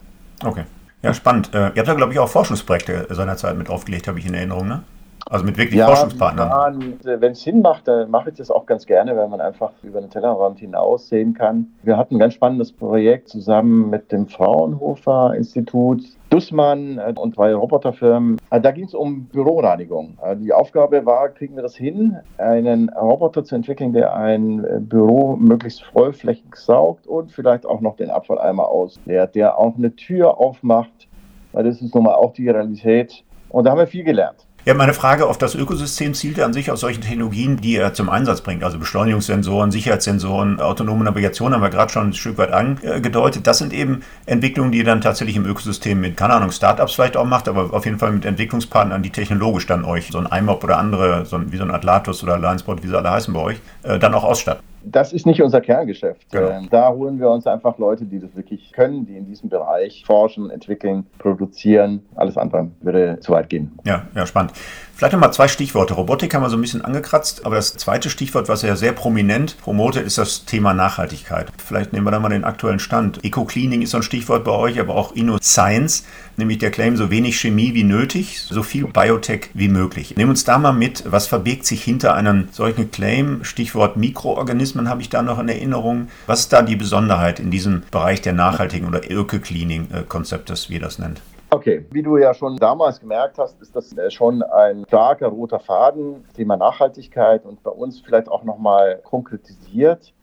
Okay. 0.46 0.66
Ja, 1.02 1.14
spannend. 1.14 1.54
Äh, 1.54 1.70
ihr 1.70 1.78
habt 1.78 1.88
da, 1.88 1.94
glaube 1.94 2.14
ich, 2.14 2.20
auch 2.20 2.30
Forschungsprojekte 2.30 3.08
seinerzeit 3.10 3.58
mit 3.58 3.70
aufgelegt, 3.70 4.08
habe 4.08 4.20
ich 4.20 4.26
in 4.26 4.34
Erinnerung, 4.34 4.68
ne? 4.68 4.84
Also 5.30 5.46
mit 5.46 5.58
wirklich 5.58 5.80
ja, 5.80 5.88
Forschungspartnern. 5.88 6.98
Äh, 7.04 7.20
wenn 7.22 7.34
es 7.34 7.42
Sinn 7.42 7.62
macht, 7.62 7.88
dann 7.88 8.10
mache 8.10 8.30
ich 8.30 8.38
das 8.38 8.50
auch 8.50 8.66
ganz 8.66 8.86
gerne, 8.86 9.16
weil 9.18 9.28
man 9.28 9.42
einfach 9.42 9.72
über 9.84 10.00
den 10.00 10.10
Tellerrand 10.10 10.60
hinaus 10.60 11.10
sehen 11.10 11.34
kann. 11.34 11.68
Wir 11.84 11.98
hatten 11.98 12.16
ein 12.16 12.20
ganz 12.20 12.34
spannendes 12.34 12.72
Projekt 12.72 13.28
zusammen 13.30 13.90
mit 13.90 14.12
dem 14.12 14.28
Fraunhofer 14.28 15.34
Institut, 15.36 16.02
Dussmann 16.30 16.98
äh, 16.98 17.14
und 17.18 17.36
zwei 17.36 17.54
Roboterfirmen. 17.54 18.38
Äh, 18.52 18.62
da 18.62 18.72
ging 18.72 18.86
es 18.86 18.94
um 18.94 19.26
Büroreinigung. 19.26 20.18
Die 20.42 20.54
Aufgabe 20.54 21.06
war, 21.06 21.30
kriegen 21.30 21.56
wir 21.56 21.64
das 21.64 21.76
hin, 21.76 22.18
einen 22.38 22.90
Roboter 22.90 23.44
zu 23.44 23.56
entwickeln, 23.56 23.94
der 23.94 24.16
ein 24.16 24.66
Büro 24.88 25.36
möglichst 25.36 25.84
vollflächig 25.84 26.56
saugt 26.56 27.08
und 27.08 27.32
vielleicht 27.32 27.66
auch 27.66 27.82
noch 27.82 27.96
den 27.96 28.10
Abfalleimer 28.10 28.68
ausleert, 28.68 29.36
der 29.36 29.58
auch 29.58 29.76
eine 29.76 29.96
Tür 29.96 30.38
aufmacht, 30.40 31.08
weil 31.52 31.66
das 31.66 31.82
ist 31.82 31.94
nun 31.94 32.06
mal 32.06 32.16
auch 32.16 32.34
die 32.34 32.50
Realität. 32.50 33.24
Und 33.50 33.66
da 33.66 33.72
haben 33.72 33.80
wir 33.80 33.88
viel 33.88 34.04
gelernt. 34.04 34.47
Ja, 34.68 34.74
meine 34.74 34.94
Frage 34.94 35.28
auf 35.28 35.38
das 35.38 35.56
Ökosystem 35.56 36.14
zielte 36.14 36.44
an 36.44 36.52
sich 36.52 36.70
aus 36.72 36.82
solchen 36.82 37.00
Technologien, 37.00 37.56
die 37.56 37.78
er 37.78 37.94
zum 37.94 38.10
Einsatz 38.10 38.42
bringt. 38.42 38.66
Also 38.66 38.78
Beschleunigungssensoren, 38.78 39.72
Sicherheitssensoren, 39.72 40.60
autonome 40.60 41.06
Navigation 41.06 41.54
haben 41.54 41.62
wir 41.62 41.70
gerade 41.70 41.90
schon 41.90 42.10
ein 42.10 42.14
Stück 42.14 42.38
weit 42.38 42.52
angedeutet. 42.52 43.48
Das 43.48 43.60
sind 43.60 43.72
eben 43.72 44.02
Entwicklungen, 44.26 44.74
die 44.74 44.80
ihr 44.80 44.84
dann 44.84 45.00
tatsächlich 45.00 45.38
im 45.38 45.46
Ökosystem 45.46 46.02
mit, 46.02 46.18
keine 46.18 46.34
Ahnung, 46.34 46.52
Startups 46.52 46.96
vielleicht 46.96 47.16
auch 47.16 47.24
macht, 47.24 47.48
aber 47.48 47.74
auf 47.74 47.86
jeden 47.86 47.98
Fall 47.98 48.12
mit 48.12 48.26
Entwicklungspartnern, 48.26 49.02
die 49.02 49.10
technologisch 49.10 49.68
dann 49.68 49.86
euch, 49.86 50.10
so 50.12 50.18
ein 50.18 50.26
IMOP 50.26 50.66
oder 50.66 50.80
andere, 50.80 51.26
so 51.26 51.38
ein, 51.38 51.50
wie 51.50 51.56
so 51.56 51.64
ein 51.64 51.72
Atlatus 51.72 52.22
oder 52.22 52.38
Linespot, 52.38 52.84
wie 52.84 52.90
sie 52.90 52.98
alle 52.98 53.10
heißen 53.10 53.34
bei 53.34 53.40
euch, 53.40 53.62
äh, 53.84 53.98
dann 54.00 54.14
auch 54.16 54.26
ausstatten 54.26 54.66
das 54.92 55.14
ist 55.14 55.26
nicht 55.26 55.42
unser 55.42 55.62
Kerngeschäft. 55.62 56.30
Genau. 56.32 56.50
Ähm, 56.50 56.68
da 56.70 56.90
holen 56.92 57.20
wir 57.20 57.30
uns 57.30 57.46
einfach 57.48 57.78
Leute, 57.78 58.06
die 58.06 58.20
das 58.20 58.36
wirklich 58.36 58.72
können, 58.72 59.06
die 59.06 59.18
in 59.18 59.26
diesem 59.26 59.50
Bereich 59.50 60.04
forschen, 60.06 60.50
entwickeln, 60.50 61.06
produzieren. 61.20 62.06
Alles 62.16 62.38
andere 62.38 62.70
würde 62.82 63.20
zu 63.20 63.32
weit 63.32 63.50
gehen. 63.50 63.78
Ja, 63.86 64.08
ja, 64.16 64.26
spannend. 64.26 64.54
Vielleicht 64.98 65.14
nochmal 65.14 65.32
zwei 65.32 65.48
Stichworte. 65.48 65.94
Robotik 65.94 66.34
haben 66.34 66.42
wir 66.42 66.50
so 66.50 66.58
ein 66.58 66.62
bisschen 66.62 66.84
angekratzt, 66.84 67.46
aber 67.46 67.58
das 67.58 67.74
zweite 67.74 68.10
Stichwort, 68.10 68.50
was 68.50 68.64
er 68.64 68.76
sehr 68.76 68.94
prominent 68.94 69.56
promotet, 69.62 70.08
ist 70.08 70.18
das 70.18 70.46
Thema 70.46 70.74
Nachhaltigkeit. 70.74 71.52
Vielleicht 71.64 71.94
nehmen 71.94 72.08
wir 72.08 72.10
da 72.10 72.20
mal 72.20 72.30
den 72.30 72.44
aktuellen 72.44 72.80
Stand. 72.80 73.24
Eco-Cleaning 73.24 73.84
ist 73.84 73.92
so 73.92 73.98
ein 73.98 74.04
Stichwort 74.04 74.44
bei 74.44 74.54
euch, 74.54 74.80
aber 74.80 74.96
auch 74.96 75.12
Inno-Science, 75.12 76.04
nämlich 76.36 76.58
der 76.58 76.72
Claim, 76.72 76.98
so 76.98 77.12
wenig 77.12 77.40
Chemie 77.40 77.76
wie 77.76 77.84
nötig, 77.84 78.42
so 78.42 78.64
viel 78.64 78.88
Biotech 78.88 79.52
wie 79.54 79.70
möglich. 79.70 80.16
Nehmen 80.18 80.32
uns 80.32 80.46
da 80.46 80.58
mal 80.58 80.72
mit, 80.72 81.04
was 81.06 81.28
verbirgt 81.28 81.68
sich 81.68 81.84
hinter 81.84 82.16
einem 82.16 82.48
solchen 82.52 82.90
Claim? 82.90 83.44
Stichwort 83.44 83.98
Mikroorganismen 83.98 84.90
habe 84.90 85.04
ich 85.04 85.10
da 85.10 85.22
noch 85.22 85.38
in 85.38 85.48
Erinnerung. 85.48 86.08
Was 86.26 86.40
ist 86.40 86.54
da 86.54 86.64
die 86.64 86.76
Besonderheit 86.76 87.40
in 87.40 87.52
diesem 87.52 87.84
Bereich 87.92 88.24
der 88.24 88.34
nachhaltigen 88.34 88.88
oder 88.88 89.04
Eco-Cleaning-Konzeptes, 89.04 90.72
wie 90.72 90.74
ihr 90.74 90.80
das 90.80 90.98
nennt? 90.98 91.22
Okay, 91.50 91.86
wie 91.92 92.04
du 92.04 92.18
ja 92.18 92.34
schon 92.34 92.58
damals 92.58 93.00
gemerkt 93.00 93.38
hast, 93.38 93.62
ist 93.62 93.74
das 93.74 93.98
äh, 93.98 94.12
schon 94.12 94.44
ein 94.44 94.84
starker 94.88 95.28
roter 95.28 95.60
Faden, 95.60 96.26
Thema 96.36 96.58
Nachhaltigkeit 96.58 97.46
und 97.46 97.64
bei 97.64 97.72
uns 97.72 98.02
vielleicht 98.02 98.28
auch 98.28 98.44
nochmal 98.44 99.00
konkretisiert 99.04 100.14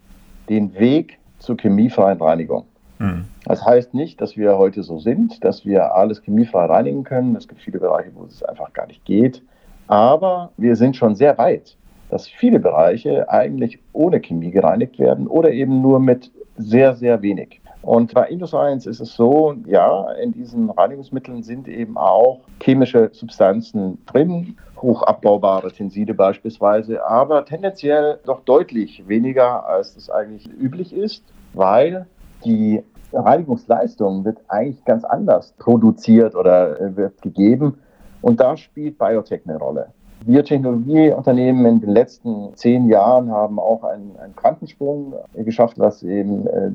den 0.51 0.75
Weg 0.75 1.19
zur 1.39 1.57
chemiefreien 1.57 2.21
Reinigung. 2.21 2.67
Mhm. 2.99 3.25
Das 3.47 3.65
heißt 3.65 3.95
nicht, 3.95 4.21
dass 4.21 4.37
wir 4.37 4.59
heute 4.59 4.83
so 4.83 4.99
sind, 4.99 5.43
dass 5.43 5.65
wir 5.65 5.95
alles 5.95 6.23
chemiefrei 6.23 6.67
reinigen 6.67 7.05
können. 7.05 7.37
Es 7.37 7.49
gibt 7.49 7.63
viele 7.63 7.81
Bereiche, 7.81 8.11
wo 8.15 8.25
es 8.25 8.43
einfach 8.43 8.73
gar 8.75 8.87
nicht 8.87 9.05
geht. 9.07 9.43
Aber 9.87 10.51
wir 10.59 10.77
sind 10.77 10.95
schon 10.95 11.15
sehr 11.15 11.39
weit, 11.39 11.77
dass 12.11 12.29
viele 12.29 12.61
Bereiche 12.61 13.31
eigentlich 13.31 13.79
ohne 13.95 14.21
Chemie 14.21 14.51
gereinigt 14.51 14.99
werden 14.99 15.27
oder 15.27 15.51
eben 15.51 15.81
nur 15.81 16.01
mit 16.01 16.31
sehr, 16.57 16.95
sehr 16.97 17.23
wenig. 17.23 17.61
Und 17.85 18.15
bei 18.15 18.29
Indoscience 18.29 18.87
ist 18.87 19.01
es 19.01 19.15
so, 19.15 19.57
ja, 19.67 20.11
in 20.13 20.33
diesen 20.33 20.71
Reinigungsmitteln 20.71 21.43
sind 21.43 21.69
eben 21.69 21.99
auch 21.99 22.41
chemische 22.63 23.11
Substanzen 23.13 23.99
drin, 24.07 24.57
hochabbaubare 24.81 25.71
Tenside 25.71 26.15
beispielsweise, 26.15 27.07
aber 27.07 27.45
tendenziell 27.45 28.21
doch 28.25 28.41
deutlich 28.41 29.07
weniger, 29.07 29.67
als 29.67 29.97
es 29.97 30.09
eigentlich 30.09 30.49
üblich 30.49 30.95
ist, 30.95 31.25
weil 31.53 32.07
die 32.47 32.83
Reinigungsleistung 33.13 34.25
wird 34.25 34.39
eigentlich 34.49 34.83
ganz 34.87 35.05
anders 35.05 35.53
produziert 35.59 36.35
oder 36.35 36.81
äh, 36.81 36.97
wird 36.97 37.21
gegeben. 37.21 37.79
Und 38.23 38.41
da 38.41 38.57
spielt 38.57 38.97
Biotech 38.97 39.43
eine 39.47 39.59
Rolle. 39.59 39.89
Biotechnologieunternehmen 40.27 41.67
in 41.67 41.81
den 41.81 41.91
letzten 41.91 42.55
zehn 42.55 42.89
Jahren 42.89 43.31
haben 43.31 43.59
auch 43.59 43.85
einen, 43.85 44.17
einen 44.19 44.35
Quantensprung 44.35 45.15
geschafft, 45.35 45.79
was 45.79 46.03
eben 46.03 46.47
äh, 46.47 46.71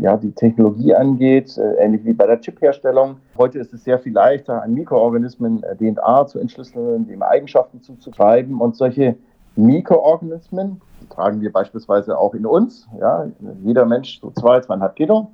ja, 0.00 0.16
die 0.16 0.32
Technologie 0.32 0.94
angeht, 0.94 1.56
äh, 1.58 1.74
ähnlich 1.84 2.04
wie 2.04 2.12
bei 2.12 2.26
der 2.26 2.40
Chipherstellung. 2.40 3.16
Heute 3.36 3.58
ist 3.58 3.72
es 3.72 3.84
sehr 3.84 3.98
viel 3.98 4.12
leichter, 4.12 4.62
an 4.62 4.74
Mikroorganismen 4.74 5.62
äh, 5.62 5.76
DNA 5.76 6.26
zu 6.26 6.38
entschlüsseln, 6.38 7.06
dem 7.06 7.22
Eigenschaften 7.22 7.82
zuzutreiben 7.82 8.60
und 8.60 8.76
solche 8.76 9.16
Mikroorganismen 9.56 10.80
tragen 11.10 11.40
wir 11.40 11.52
beispielsweise 11.52 12.16
auch 12.16 12.34
in 12.34 12.46
uns. 12.46 12.88
Ja, 12.98 13.26
jeder 13.62 13.84
Mensch 13.84 14.20
so 14.20 14.30
zwei, 14.30 14.60
zweieinhalb 14.60 14.96
Kilo 14.96 15.30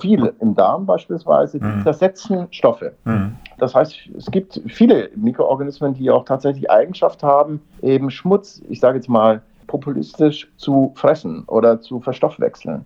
viel 0.00 0.32
im 0.40 0.54
Darm 0.54 0.86
beispielsweise, 0.86 1.58
die 1.58 1.66
mhm. 1.66 1.82
zersetzen 1.82 2.46
Stoffe. 2.50 2.92
Mhm. 3.04 3.36
Das 3.58 3.74
heißt, 3.74 3.96
es 4.16 4.26
gibt 4.30 4.60
viele 4.66 5.10
Mikroorganismen, 5.16 5.94
die 5.94 6.10
auch 6.10 6.24
tatsächlich 6.24 6.70
Eigenschaft 6.70 7.22
haben, 7.22 7.60
eben 7.82 8.10
Schmutz, 8.10 8.62
ich 8.68 8.80
sage 8.80 8.96
jetzt 8.96 9.08
mal, 9.08 9.42
populistisch 9.66 10.48
zu 10.56 10.92
fressen 10.94 11.44
oder 11.46 11.80
zu 11.80 12.00
verstoffwechseln. 12.00 12.84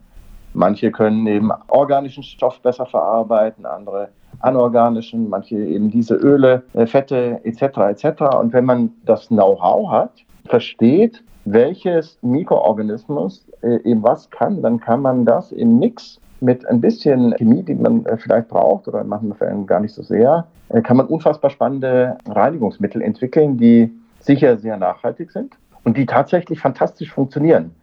Manche 0.54 0.90
können 0.90 1.26
eben 1.26 1.50
organischen 1.68 2.22
Stoff 2.22 2.60
besser 2.60 2.86
verarbeiten, 2.86 3.64
andere 3.64 4.08
anorganischen, 4.40 5.28
manche 5.28 5.56
eben 5.56 5.90
diese 5.90 6.14
Öle, 6.14 6.62
äh, 6.74 6.86
Fette 6.86 7.40
etc. 7.44 7.62
etc. 7.90 8.22
Und 8.38 8.52
wenn 8.52 8.64
man 8.64 8.90
das 9.04 9.28
Know-how 9.28 9.90
hat, 9.90 10.12
versteht, 10.46 11.22
welches 11.44 12.18
Mikroorganismus 12.22 13.46
äh, 13.62 13.76
eben 13.84 14.02
was 14.02 14.30
kann, 14.30 14.62
dann 14.62 14.80
kann 14.80 15.02
man 15.02 15.24
das 15.24 15.52
im 15.52 15.78
Mix 15.78 16.20
mit 16.40 16.66
ein 16.66 16.80
bisschen 16.80 17.34
Chemie, 17.36 17.62
die 17.62 17.74
man 17.74 18.04
äh, 18.06 18.16
vielleicht 18.16 18.48
braucht 18.48 18.88
oder 18.88 19.00
in 19.00 19.08
manchen 19.08 19.34
Fällen 19.34 19.66
gar 19.66 19.80
nicht 19.80 19.94
so 19.94 20.02
sehr, 20.02 20.46
äh, 20.68 20.80
kann 20.82 20.96
man 20.96 21.06
unfassbar 21.06 21.50
spannende 21.50 22.18
Reinigungsmittel 22.26 23.02
entwickeln, 23.02 23.58
die 23.58 23.92
sicher 24.20 24.56
sehr 24.56 24.76
nachhaltig 24.76 25.30
sind 25.30 25.56
und 25.84 25.96
die 25.96 26.06
tatsächlich 26.06 26.60
fantastisch 26.60 27.12
funktionieren. 27.12 27.74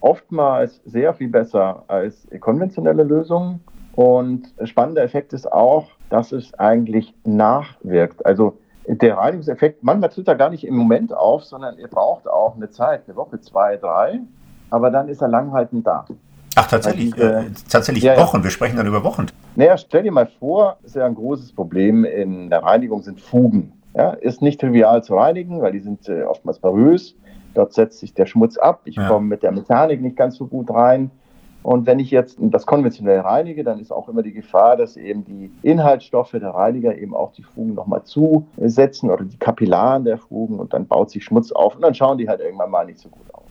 Oftmals 0.00 0.80
sehr 0.84 1.14
viel 1.14 1.28
besser 1.28 1.84
als 1.86 2.26
konventionelle 2.40 3.04
Lösungen. 3.04 3.60
Und 3.94 4.52
spannender 4.64 5.02
Effekt 5.02 5.32
ist 5.32 5.52
auch, 5.52 5.90
dass 6.08 6.32
es 6.32 6.52
eigentlich 6.54 7.14
nachwirkt. 7.24 8.24
Also 8.24 8.58
der 8.86 9.16
Reinigungseffekt, 9.16 9.82
manchmal 9.82 10.10
tritt 10.10 10.28
er 10.28 10.34
gar 10.34 10.50
nicht 10.50 10.66
im 10.66 10.74
Moment 10.74 11.14
auf, 11.14 11.44
sondern 11.44 11.78
er 11.78 11.88
braucht 11.88 12.28
auch 12.28 12.56
eine 12.56 12.70
Zeit, 12.70 13.02
eine 13.06 13.16
Woche, 13.16 13.40
zwei, 13.40 13.76
drei, 13.76 14.20
aber 14.70 14.90
dann 14.90 15.08
ist 15.08 15.22
er 15.22 15.28
langhaltend 15.28 15.86
da. 15.86 16.04
Ach, 16.54 16.66
tatsächlich, 16.66 17.14
diese, 17.14 17.34
äh, 17.34 17.44
tatsächlich 17.68 18.04
ja, 18.04 18.16
Wochen. 18.18 18.42
Wir 18.42 18.50
sprechen 18.50 18.76
dann 18.76 18.86
über 18.86 19.04
Wochen. 19.04 19.26
Naja, 19.56 19.76
stell 19.76 20.02
dir 20.02 20.12
mal 20.12 20.28
vor, 20.38 20.76
ist 20.82 20.96
ja 20.96 21.06
ein 21.06 21.14
großes 21.14 21.52
Problem 21.52 22.04
in 22.04 22.50
der 22.50 22.62
Reinigung 22.62 23.02
sind 23.02 23.20
Fugen. 23.20 23.72
Ja, 23.94 24.10
ist 24.10 24.40
nicht 24.40 24.60
trivial 24.60 25.04
zu 25.04 25.14
reinigen, 25.14 25.60
weil 25.60 25.72
die 25.72 25.80
sind 25.80 26.08
äh, 26.08 26.22
oftmals 26.22 26.58
porös. 26.58 27.14
Dort 27.54 27.74
setzt 27.74 27.98
sich 27.98 28.14
der 28.14 28.24
Schmutz 28.24 28.56
ab. 28.56 28.80
Ich 28.84 28.96
ja. 28.96 29.08
komme 29.08 29.26
mit 29.26 29.42
der 29.42 29.52
Mechanik 29.52 30.00
nicht 30.00 30.16
ganz 30.16 30.36
so 30.36 30.46
gut 30.46 30.70
rein. 30.70 31.10
Und 31.62 31.86
wenn 31.86 32.00
ich 32.00 32.10
jetzt 32.10 32.38
das 32.40 32.66
konventionell 32.66 33.20
reinige, 33.20 33.62
dann 33.62 33.78
ist 33.78 33.92
auch 33.92 34.08
immer 34.08 34.22
die 34.22 34.32
Gefahr, 34.32 34.76
dass 34.76 34.96
eben 34.96 35.24
die 35.24 35.50
Inhaltsstoffe 35.62 36.32
der 36.32 36.50
Reiniger 36.50 36.96
eben 36.96 37.14
auch 37.14 37.32
die 37.32 37.44
Fugen 37.44 37.74
nochmal 37.74 38.02
zusetzen 38.02 39.10
oder 39.10 39.24
die 39.24 39.36
Kapillaren 39.36 40.04
der 40.04 40.18
Fugen 40.18 40.58
und 40.58 40.72
dann 40.72 40.86
baut 40.86 41.10
sich 41.10 41.24
Schmutz 41.24 41.52
auf 41.52 41.76
und 41.76 41.82
dann 41.82 41.94
schauen 41.94 42.18
die 42.18 42.28
halt 42.28 42.40
irgendwann 42.40 42.70
mal 42.70 42.84
nicht 42.84 42.98
so 42.98 43.08
gut 43.08 43.32
aus. 43.32 43.44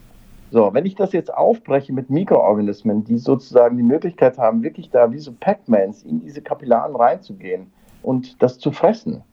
So, 0.52 0.74
wenn 0.74 0.86
ich 0.86 0.96
das 0.96 1.14
jetzt 1.14 1.34
aufbreche 1.34 1.94
mit 1.94 2.10
Mikroorganismen, 2.10 3.06
die 3.06 3.18
sozusagen 3.18 3.78
die 3.78 3.84
Möglichkeit 3.84 4.38
haben, 4.38 4.62
wirklich 4.62 4.90
da 4.90 5.10
wie 5.14 5.20
so 5.20 5.32
Pac-Mans 5.40 6.04
in 6.04 6.20
diese 6.20 6.42
Kapillaren 6.42 6.94
reinzugehen 6.94 7.72
und 8.04 8.42
das 8.44 8.60
zu 8.60 8.74
fressen, 8.74 9.24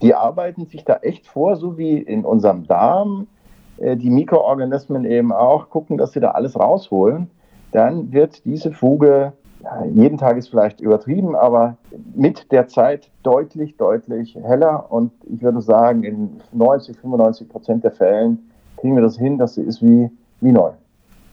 die 0.00 0.14
arbeiten 0.14 0.66
sich 0.66 0.84
da 0.84 0.98
echt 0.98 1.26
vor, 1.26 1.56
so 1.56 1.76
wie 1.76 1.98
in 1.98 2.24
unserem 2.24 2.68
Darm 2.68 3.26
äh, 3.78 3.96
die 3.96 4.10
Mikroorganismen 4.10 5.04
eben 5.04 5.32
auch 5.32 5.70
gucken, 5.70 5.98
dass 5.98 6.12
sie 6.12 6.20
da 6.20 6.30
alles 6.30 6.56
rausholen, 6.56 7.28
dann 7.72 8.12
wird 8.12 8.44
diese 8.44 8.72
Fuge 8.72 9.32
ja, 9.62 9.84
jeden 9.84 10.16
Tag 10.16 10.36
ist 10.36 10.48
vielleicht 10.48 10.80
übertrieben, 10.80 11.36
aber 11.36 11.76
mit 12.14 12.50
der 12.50 12.68
Zeit 12.68 13.10
deutlich, 13.22 13.76
deutlich 13.76 14.34
heller. 14.34 14.90
Und 14.90 15.12
ich 15.32 15.42
würde 15.42 15.60
sagen, 15.60 16.02
in 16.02 16.40
90, 16.52 16.96
95 16.98 17.48
Prozent 17.48 17.84
der 17.84 17.92
Fällen 17.92 18.38
kriegen 18.78 18.94
wir 18.94 19.02
das 19.02 19.18
hin, 19.18 19.36
dass 19.38 19.54
sie 19.54 19.62
ist 19.62 19.82
wie, 19.82 20.10
wie 20.40 20.52
neu. 20.52 20.70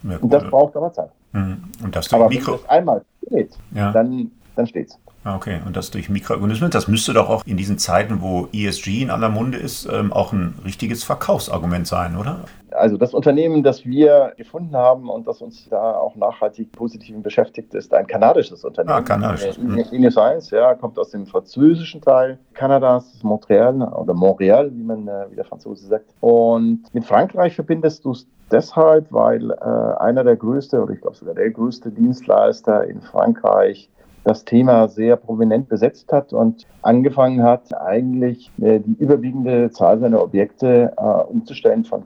Ja, 0.03 0.17
und 0.17 0.31
das 0.31 0.43
braucht 0.43 0.75
aber 0.75 0.91
Zeit. 0.91 1.11
Mhm. 1.31 1.63
Und 1.83 1.95
das 1.95 2.13
aber 2.13 2.29
Mikro 2.29 2.53
wenn 2.53 2.59
das 2.59 2.69
einmal 2.69 3.01
steht, 3.25 3.57
ja. 3.71 3.91
dann, 3.91 4.31
dann 4.55 4.67
steht's. 4.67 4.99
Ah, 5.27 5.35
okay, 5.35 5.59
und 5.65 5.75
das 5.75 5.91
durch 5.91 6.07
Mikroorganismen, 6.07 6.71
das 6.71 6.87
müsste 6.87 7.11
doch 7.11 7.29
auch 7.29 7.43
in 7.45 7.57
diesen 7.57 7.77
Zeiten, 7.77 8.21
wo 8.21 8.47
ESG 8.53 9.01
in 9.01 9.09
aller 9.09 9.27
Munde 9.27 9.57
ist, 9.57 9.85
ähm, 9.91 10.13
auch 10.13 10.31
ein 10.31 10.53
richtiges 10.63 11.03
Verkaufsargument 11.03 11.85
sein, 11.85 12.15
oder? 12.15 12.45
Also 12.71 12.95
das 12.95 13.13
Unternehmen, 13.13 13.61
das 13.61 13.85
wir 13.85 14.31
gefunden 14.37 14.73
haben 14.73 15.09
und 15.09 15.27
das 15.27 15.41
uns 15.41 15.67
da 15.67 15.95
auch 15.95 16.15
nachhaltig 16.15 16.71
positiv 16.71 17.21
beschäftigt, 17.21 17.73
ist 17.73 17.93
ein 17.93 18.07
kanadisches 18.07 18.63
Unternehmen. 18.63 18.99
Ah, 18.99 19.01
kanadisch. 19.01 19.57
Ine 19.91 20.11
Science, 20.11 20.51
ja, 20.51 20.75
kommt 20.75 20.97
aus 20.97 21.09
dem 21.09 21.25
französischen 21.25 21.99
Teil 21.99 22.39
Kanadas, 22.53 23.21
Montreal 23.21 23.81
oder 23.81 24.13
Montreal, 24.13 24.71
wie 24.73 24.83
man 24.83 25.09
äh, 25.09 25.25
wie 25.29 25.35
der 25.35 25.45
Franzose 25.45 25.87
sagt. 25.87 26.05
Und 26.21 26.83
mit 26.93 27.03
Frankreich 27.03 27.53
verbindest 27.53 28.05
du 28.05 28.11
es 28.11 28.27
deshalb, 28.49 29.11
weil 29.11 29.51
äh, 29.51 29.99
einer 29.99 30.23
der 30.23 30.37
größte 30.37 30.81
oder 30.81 30.93
ich 30.93 31.01
glaube 31.01 31.17
sogar 31.17 31.35
der 31.35 31.49
größte 31.49 31.91
Dienstleister 31.91 32.85
in 32.85 33.01
Frankreich 33.01 33.89
das 34.27 34.43
Thema 34.43 34.89
sehr 34.89 35.15
prominent 35.15 35.69
besetzt 35.69 36.11
hat 36.11 36.33
und 36.33 36.65
angefangen 36.81 37.41
hat, 37.41 37.73
eigentlich 37.79 38.51
äh, 38.61 38.81
die 38.81 39.01
überwiegende 39.01 39.71
Zahl 39.71 39.99
seiner 39.99 40.21
Objekte 40.21 40.91
äh, 40.97 41.01
umzustellen 41.01 41.85
von, 41.85 42.03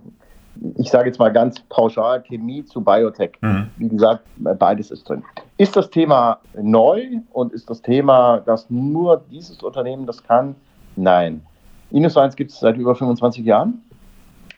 ich 0.77 0.91
sage 0.91 1.07
jetzt 1.07 1.17
mal 1.17 1.33
ganz 1.33 1.59
pauschal, 1.61 2.21
Chemie 2.21 2.63
zu 2.63 2.81
Biotech. 2.81 3.31
Mhm. 3.41 3.69
Wie 3.77 3.89
gesagt, 3.89 4.23
beides 4.37 4.91
ist 4.91 5.09
drin. 5.09 5.23
Ist 5.57 5.75
das 5.75 5.89
Thema 5.89 6.37
neu 6.53 7.01
und 7.31 7.53
ist 7.53 7.67
das 7.71 7.81
Thema, 7.81 8.39
dass 8.41 8.69
nur 8.69 9.23
dieses 9.31 9.63
Unternehmen 9.63 10.05
das 10.05 10.23
kann? 10.23 10.55
Nein. 10.95 11.41
InnoScience 11.89 12.35
gibt 12.35 12.51
es 12.51 12.59
seit 12.59 12.77
über 12.77 12.95
25 12.95 13.43
Jahren. 13.43 13.81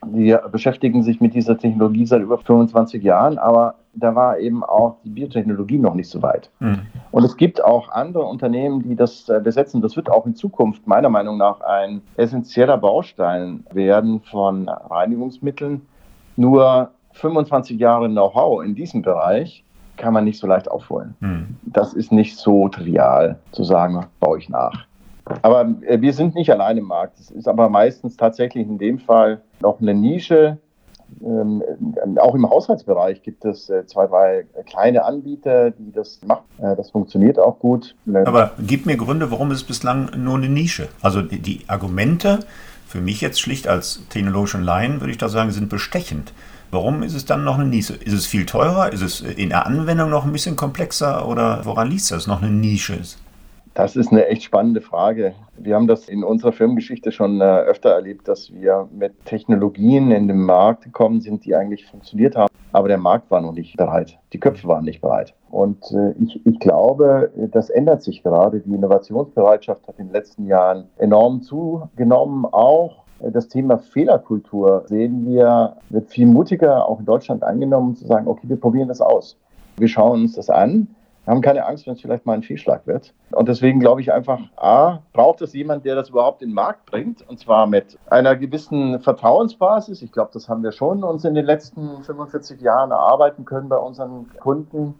Die 0.05 0.35
beschäftigen 0.51 1.01
sich 1.01 1.21
mit 1.21 1.33
dieser 1.33 1.57
Technologie 1.57 2.05
seit 2.05 2.21
über 2.21 2.37
25 2.37 3.01
Jahren, 3.01 3.37
aber 3.37 3.75
da 3.93 4.15
war 4.15 4.39
eben 4.39 4.63
auch 4.63 4.97
die 5.03 5.09
Biotechnologie 5.09 5.77
noch 5.77 5.93
nicht 5.93 6.09
so 6.09 6.21
weit. 6.21 6.49
Mhm. 6.59 6.81
Und 7.11 7.23
es 7.23 7.37
gibt 7.37 7.63
auch 7.63 7.89
andere 7.89 8.23
Unternehmen, 8.23 8.81
die 8.81 8.95
das 8.95 9.29
äh, 9.29 9.39
besetzen. 9.43 9.81
Das 9.81 9.95
wird 9.95 10.09
auch 10.09 10.25
in 10.25 10.35
Zukunft 10.35 10.87
meiner 10.87 11.09
Meinung 11.09 11.37
nach 11.37 11.61
ein 11.61 12.01
essentieller 12.17 12.77
Baustein 12.77 13.65
werden 13.71 14.21
von 14.21 14.67
Reinigungsmitteln. 14.67 15.81
Nur 16.35 16.91
25 17.13 17.79
Jahre 17.79 18.09
Know-how 18.09 18.63
in 18.63 18.75
diesem 18.75 19.03
Bereich 19.03 19.63
kann 19.97 20.13
man 20.13 20.23
nicht 20.23 20.39
so 20.39 20.47
leicht 20.47 20.69
aufholen. 20.69 21.15
Mhm. 21.19 21.57
Das 21.63 21.93
ist 21.93 22.11
nicht 22.11 22.37
so 22.37 22.67
trivial 22.69 23.39
zu 23.51 23.63
sagen, 23.63 24.07
baue 24.19 24.39
ich 24.39 24.49
nach. 24.49 24.85
Aber 25.41 25.73
äh, 25.81 26.01
wir 26.01 26.13
sind 26.13 26.35
nicht 26.35 26.51
allein 26.51 26.77
im 26.77 26.85
Markt. 26.85 27.19
Es 27.19 27.31
ist 27.31 27.47
aber 27.47 27.69
meistens 27.69 28.17
tatsächlich 28.17 28.67
in 28.67 28.77
dem 28.77 28.99
Fall 28.99 29.41
noch 29.61 29.79
eine 29.79 29.93
Nische, 29.93 30.57
ähm, 31.21 31.63
auch 32.17 32.35
im 32.35 32.49
Haushaltsbereich 32.49 33.21
gibt 33.21 33.45
es 33.45 33.69
äh, 33.69 33.85
zwei, 33.85 34.07
drei 34.07 34.45
kleine 34.65 35.03
Anbieter, 35.03 35.71
die 35.71 35.91
das 35.91 36.19
machen. 36.25 36.43
Äh, 36.59 36.75
das 36.75 36.91
funktioniert 36.91 37.39
auch 37.39 37.59
gut. 37.59 37.95
Aber 38.25 38.51
gib 38.59 38.85
mir 38.85 38.97
Gründe, 38.97 39.31
warum 39.31 39.51
es 39.51 39.63
bislang 39.63 40.11
nur 40.17 40.35
eine 40.35 40.49
Nische? 40.49 40.89
Also 41.01 41.21
die, 41.21 41.39
die 41.39 41.61
Argumente 41.67 42.39
für 42.87 43.01
mich 43.01 43.21
jetzt 43.21 43.41
schlicht 43.41 43.67
als 43.67 44.01
technologischen 44.09 44.63
Laien, 44.63 45.01
würde 45.01 45.11
ich 45.11 45.17
da 45.17 45.29
sagen, 45.29 45.51
sind 45.51 45.69
bestechend. 45.69 46.33
Warum 46.69 47.03
ist 47.03 47.13
es 47.13 47.25
dann 47.25 47.43
noch 47.43 47.59
eine 47.59 47.65
Nische? 47.65 47.93
Ist 47.93 48.13
es 48.13 48.25
viel 48.25 48.45
teurer? 48.45 48.91
Ist 48.91 49.01
es 49.01 49.21
in 49.21 49.49
der 49.49 49.65
Anwendung 49.65 50.09
noch 50.09 50.25
ein 50.25 50.31
bisschen 50.31 50.55
komplexer? 50.55 51.27
Oder 51.27 51.65
woran 51.65 51.89
liegt 51.89 52.09
das, 52.11 52.27
noch 52.27 52.41
eine 52.41 52.51
Nische 52.51 52.95
ist? 52.95 53.22
Das 53.73 53.95
ist 53.95 54.11
eine 54.11 54.27
echt 54.27 54.43
spannende 54.43 54.81
Frage. 54.81 55.33
Wir 55.57 55.73
haben 55.73 55.87
das 55.87 56.07
in 56.07 56.23
unserer 56.23 56.51
Firmengeschichte 56.51 57.11
schon 57.11 57.41
äh, 57.41 57.43
öfter 57.43 57.89
erlebt, 57.89 58.27
dass 58.27 58.53
wir 58.53 58.87
mit 58.91 59.25
Technologien 59.25 60.11
in 60.11 60.27
den 60.27 60.41
Markt 60.41 60.83
gekommen 60.83 61.21
sind, 61.21 61.43
die 61.43 61.55
eigentlich 61.55 61.87
funktioniert 61.87 62.35
haben, 62.35 62.53
aber 62.71 62.87
der 62.87 62.99
Markt 62.99 63.31
war 63.31 63.41
noch 63.41 63.53
nicht 63.53 63.75
bereit. 63.75 64.19
Die 64.31 64.39
Köpfe 64.39 64.67
waren 64.67 64.85
nicht 64.85 65.01
bereit. 65.01 65.33
Und 65.49 65.91
äh, 65.91 66.11
ich, 66.23 66.45
ich 66.45 66.59
glaube, 66.59 67.31
das 67.51 67.71
ändert 67.71 68.03
sich 68.03 68.21
gerade. 68.21 68.59
Die 68.59 68.75
Innovationsbereitschaft 68.75 69.87
hat 69.87 69.97
in 69.97 70.07
den 70.07 70.13
letzten 70.13 70.45
Jahren 70.45 70.85
enorm 70.97 71.41
zugenommen, 71.41 72.45
auch 72.45 73.01
das 73.19 73.47
Thema 73.47 73.77
Fehlerkultur 73.79 74.83
sehen 74.87 75.25
wir, 75.25 75.77
wird 75.89 76.09
viel 76.09 76.27
mutiger 76.27 76.87
auch 76.87 76.99
in 76.99 77.05
Deutschland 77.05 77.41
angenommen, 77.41 77.95
zu 77.95 78.05
sagen, 78.05 78.27
okay, 78.27 78.49
wir 78.49 78.59
probieren 78.59 78.89
das 78.89 79.01
aus. 79.01 79.37
Wir 79.77 79.87
schauen 79.87 80.23
uns 80.23 80.33
das 80.33 80.49
an 80.49 80.89
haben 81.31 81.41
keine 81.41 81.65
Angst, 81.65 81.87
wenn 81.87 81.93
es 81.93 82.01
vielleicht 82.01 82.25
mal 82.25 82.33
ein 82.33 82.43
Fehlschlag 82.43 82.85
wird. 82.85 83.13
Und 83.31 83.47
deswegen 83.47 83.79
glaube 83.79 84.01
ich 84.01 84.11
einfach, 84.11 84.39
A, 84.57 84.99
braucht 85.13 85.41
es 85.41 85.53
jemand, 85.53 85.85
der 85.85 85.95
das 85.95 86.09
überhaupt 86.09 86.41
in 86.41 86.49
den 86.49 86.55
Markt 86.55 86.85
bringt. 86.85 87.27
Und 87.27 87.39
zwar 87.39 87.65
mit 87.67 87.97
einer 88.09 88.35
gewissen 88.35 88.99
Vertrauensbasis. 88.99 90.01
Ich 90.01 90.11
glaube, 90.11 90.31
das 90.33 90.49
haben 90.49 90.63
wir 90.63 90.71
schon 90.71 91.03
uns 91.03 91.23
in 91.23 91.33
den 91.33 91.45
letzten 91.45 92.03
45 92.03 92.61
Jahren 92.61 92.91
erarbeiten 92.91 93.45
können 93.45 93.69
bei 93.69 93.77
unseren 93.77 94.29
Kunden. 94.39 94.95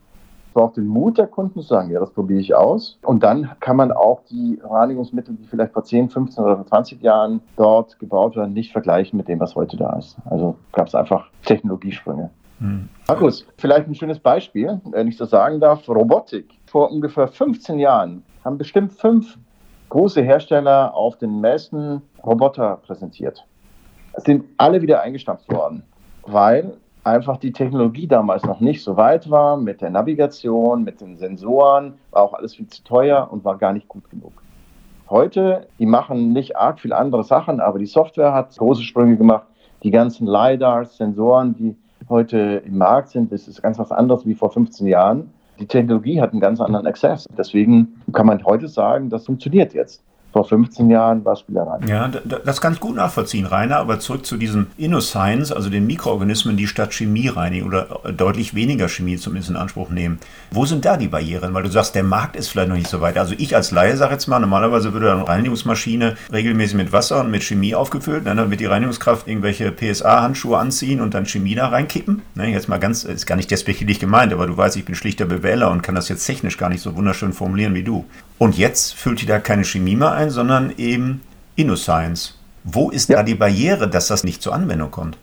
Es 0.48 0.54
braucht 0.54 0.78
den 0.78 0.88
Mut 0.88 1.18
der 1.18 1.28
Kunden 1.28 1.62
zu 1.62 1.68
sagen, 1.68 1.90
ja, 1.90 2.00
das 2.00 2.12
probiere 2.12 2.40
ich 2.40 2.56
aus. 2.56 3.00
Und 3.02 3.24
dann 3.24 3.50
kann 3.60 3.76
man 3.76 3.92
auch 3.92 4.22
die 4.30 4.62
Reinigungsmittel, 4.64 5.36
die 5.36 5.48
vielleicht 5.48 5.74
vor 5.74 5.84
10, 5.84 6.10
15 6.10 6.44
oder 6.44 6.66
20 6.66 7.02
Jahren 7.02 7.42
dort 7.58 8.00
gebaut 8.00 8.36
werden, 8.36 8.54
nicht 8.54 8.72
vergleichen 8.72 9.18
mit 9.18 9.28
dem, 9.28 9.40
was 9.40 9.56
heute 9.56 9.78
da 9.78 9.98
ist. 9.98 10.16
Also 10.30 10.56
gab 10.72 10.88
es 10.88 10.96
einfach 10.96 11.28
Technologiesprünge. 11.44 12.30
Hm. 12.60 12.90
Markus, 13.08 13.46
vielleicht 13.58 13.88
ein 13.88 13.96
schönes 13.96 14.20
Beispiel, 14.20 14.80
wenn 14.86 15.08
ich 15.08 15.18
so 15.18 15.26
sagen 15.26 15.60
darf. 15.60 15.88
Robotik. 15.88 16.50
Vor 16.66 16.92
ungefähr 16.92 17.28
15 17.28 17.80
Jahren 17.80 18.24
haben 18.44 18.58
bestimmt 18.58 18.94
fünf 18.94 19.38
große 19.90 20.22
Hersteller 20.22 20.94
auf 20.96 21.18
den 21.18 21.40
Messen 21.40 22.02
Roboter 22.26 22.78
präsentiert. 22.78 23.46
Es 24.14 24.24
sind 24.24 24.46
alle 24.58 24.82
wieder 24.82 25.02
eingestampft 25.02 25.52
worden, 25.52 25.84
weil 26.24 26.78
einfach 27.04 27.38
die 27.38 27.52
Technologie 27.52 28.08
damals 28.08 28.44
noch 28.44 28.60
nicht 28.60 28.84
so 28.84 28.96
weit 28.98 29.30
war 29.30 29.58
mit 29.58 29.82
der 29.82 29.90
Navigation, 29.90 30.84
mit 30.84 31.02
den 31.02 31.18
Sensoren, 31.18 31.96
war 32.12 32.24
auch 32.24 32.34
alles 32.34 32.56
viel 32.56 32.68
zu 32.68 32.84
teuer 32.84 33.28
und 33.30 33.44
war 33.44 33.58
gar 33.58 33.74
nicht 33.74 33.88
gut 33.88 34.10
genug. 34.10 34.34
Heute, 35.10 35.68
die 35.80 35.86
machen 35.86 36.32
nicht 36.32 36.56
arg 36.56 36.80
viel 36.80 36.94
andere 36.94 37.24
Sachen, 37.24 37.60
aber 37.60 37.78
die 37.78 37.86
Software 37.86 38.34
hat 38.34 38.58
große 38.58 38.84
Sprünge 38.84 39.18
gemacht. 39.18 39.46
Die 39.84 39.92
ganzen 39.92 40.26
LiDARs, 40.26 40.98
Sensoren, 40.98 41.56
die 41.56 41.76
heute 42.10 42.62
im 42.66 42.78
Markt 42.78 43.10
sind, 43.10 43.32
das 43.32 43.48
ist 43.48 43.62
ganz 43.62 43.80
was 43.80 43.92
anderes 43.92 44.26
wie 44.26 44.36
vor 44.36 44.52
15 44.52 44.88
Jahren. 44.88 45.30
Die 45.60 45.68
Technologie 45.68 46.20
hat 46.20 46.32
einen 46.32 46.42
ganz 46.42 46.60
anderen 46.60 46.88
Access. 46.88 47.26
Deswegen 47.38 48.02
kann 48.12 48.26
man 48.26 48.44
heute 48.44 48.68
sagen, 48.68 49.10
das 49.10 49.26
funktioniert 49.26 49.74
jetzt 49.74 50.04
vor 50.34 50.46
15 50.46 50.90
Jahren 50.90 51.24
war 51.24 51.36
Spielerei. 51.36 51.80
Ja, 51.88 52.10
das 52.10 52.60
kann 52.60 52.74
ich 52.74 52.80
gut 52.80 52.96
nachvollziehen, 52.96 53.46
Rainer, 53.46 53.78
aber 53.78 54.00
zurück 54.00 54.26
zu 54.26 54.36
diesem 54.36 54.68
InnoScience, 54.78 55.52
also 55.52 55.70
den 55.70 55.86
Mikroorganismen, 55.86 56.58
die 56.58 56.68
statt 56.68 56.94
Chemie 56.94 57.28
reinigen 57.28 57.68
oder 57.68 58.00
deutlich 58.18 58.56
weniger 58.56 58.90
Chemie 58.90 59.18
zumindest 59.18 59.52
in 59.52 59.56
Anspruch 59.56 59.90
nehmen. 59.90 60.20
Wo 60.52 60.66
sind 60.66 60.86
da 60.86 60.98
die 60.98 61.08
Barrieren? 61.08 61.54
Weil 61.54 61.64
du 61.64 61.70
sagst, 61.70 61.96
der 61.96 62.04
Markt 62.04 62.36
ist 62.36 62.50
vielleicht 62.50 62.70
noch 62.70 62.76
nicht 62.76 62.90
so 62.90 63.00
weit. 63.00 63.18
Also 63.18 63.36
ich 63.38 63.56
als 63.56 63.72
Laie 63.72 63.96
sage 63.96 64.14
jetzt 64.14 64.28
mal, 64.28 64.40
normalerweise 64.40 64.92
würde 64.94 65.12
eine 65.12 65.28
Reinigungsmaschine 65.28 66.16
regelmäßig 66.32 66.76
mit 66.76 66.92
Wasser 66.92 67.22
und 67.22 67.30
mit 67.30 67.44
Chemie 67.44 67.76
aufgefüllt, 67.76 68.26
ne, 68.26 68.36
dann 68.36 68.50
wird 68.50 68.60
die 68.60 68.66
Reinigungskraft 68.66 69.28
irgendwelche 69.28 69.72
PSA-Handschuhe 69.72 70.58
anziehen 70.58 71.00
und 71.00 71.14
dann 71.14 71.26
Chemie 71.28 71.56
da 71.56 71.68
reinkippen. 71.68 72.24
Ne, 72.34 72.50
jetzt 72.50 72.68
mal 72.68 72.80
ganz, 72.80 73.04
ist 73.04 73.28
gar 73.28 73.36
nicht 73.36 73.52
despektierlich 73.52 74.00
gemeint, 74.00 74.34
aber 74.34 74.48
du 74.48 74.58
weißt, 74.58 74.76
ich 74.78 74.86
bin 74.86 74.96
schlichter 74.96 75.26
Bewähler 75.26 75.70
und 75.70 75.84
kann 75.84 75.96
das 75.96 76.10
jetzt 76.10 76.26
technisch 76.26 76.58
gar 76.58 76.70
nicht 76.70 76.82
so 76.82 76.96
wunderschön 76.96 77.34
formulieren 77.34 77.76
wie 77.76 77.84
du. 77.84 78.06
Und 78.40 78.58
jetzt 78.58 78.96
füllt 78.96 79.22
die 79.22 79.26
da 79.26 79.40
keine 79.40 79.64
Chemie 79.64 79.96
mehr 79.96 80.12
ein, 80.12 80.23
sondern 80.30 80.74
eben 80.78 81.22
InnoScience. 81.56 82.40
Wo 82.64 82.90
ist 82.90 83.10
ja. 83.10 83.18
da 83.18 83.24
die 83.24 83.36
Barriere, 83.36 83.90
dass 83.90 84.08
das 84.08 84.24
nicht 84.24 84.42
zur 84.42 84.54
Anwendung 84.54 84.92
kommt? 84.92 85.18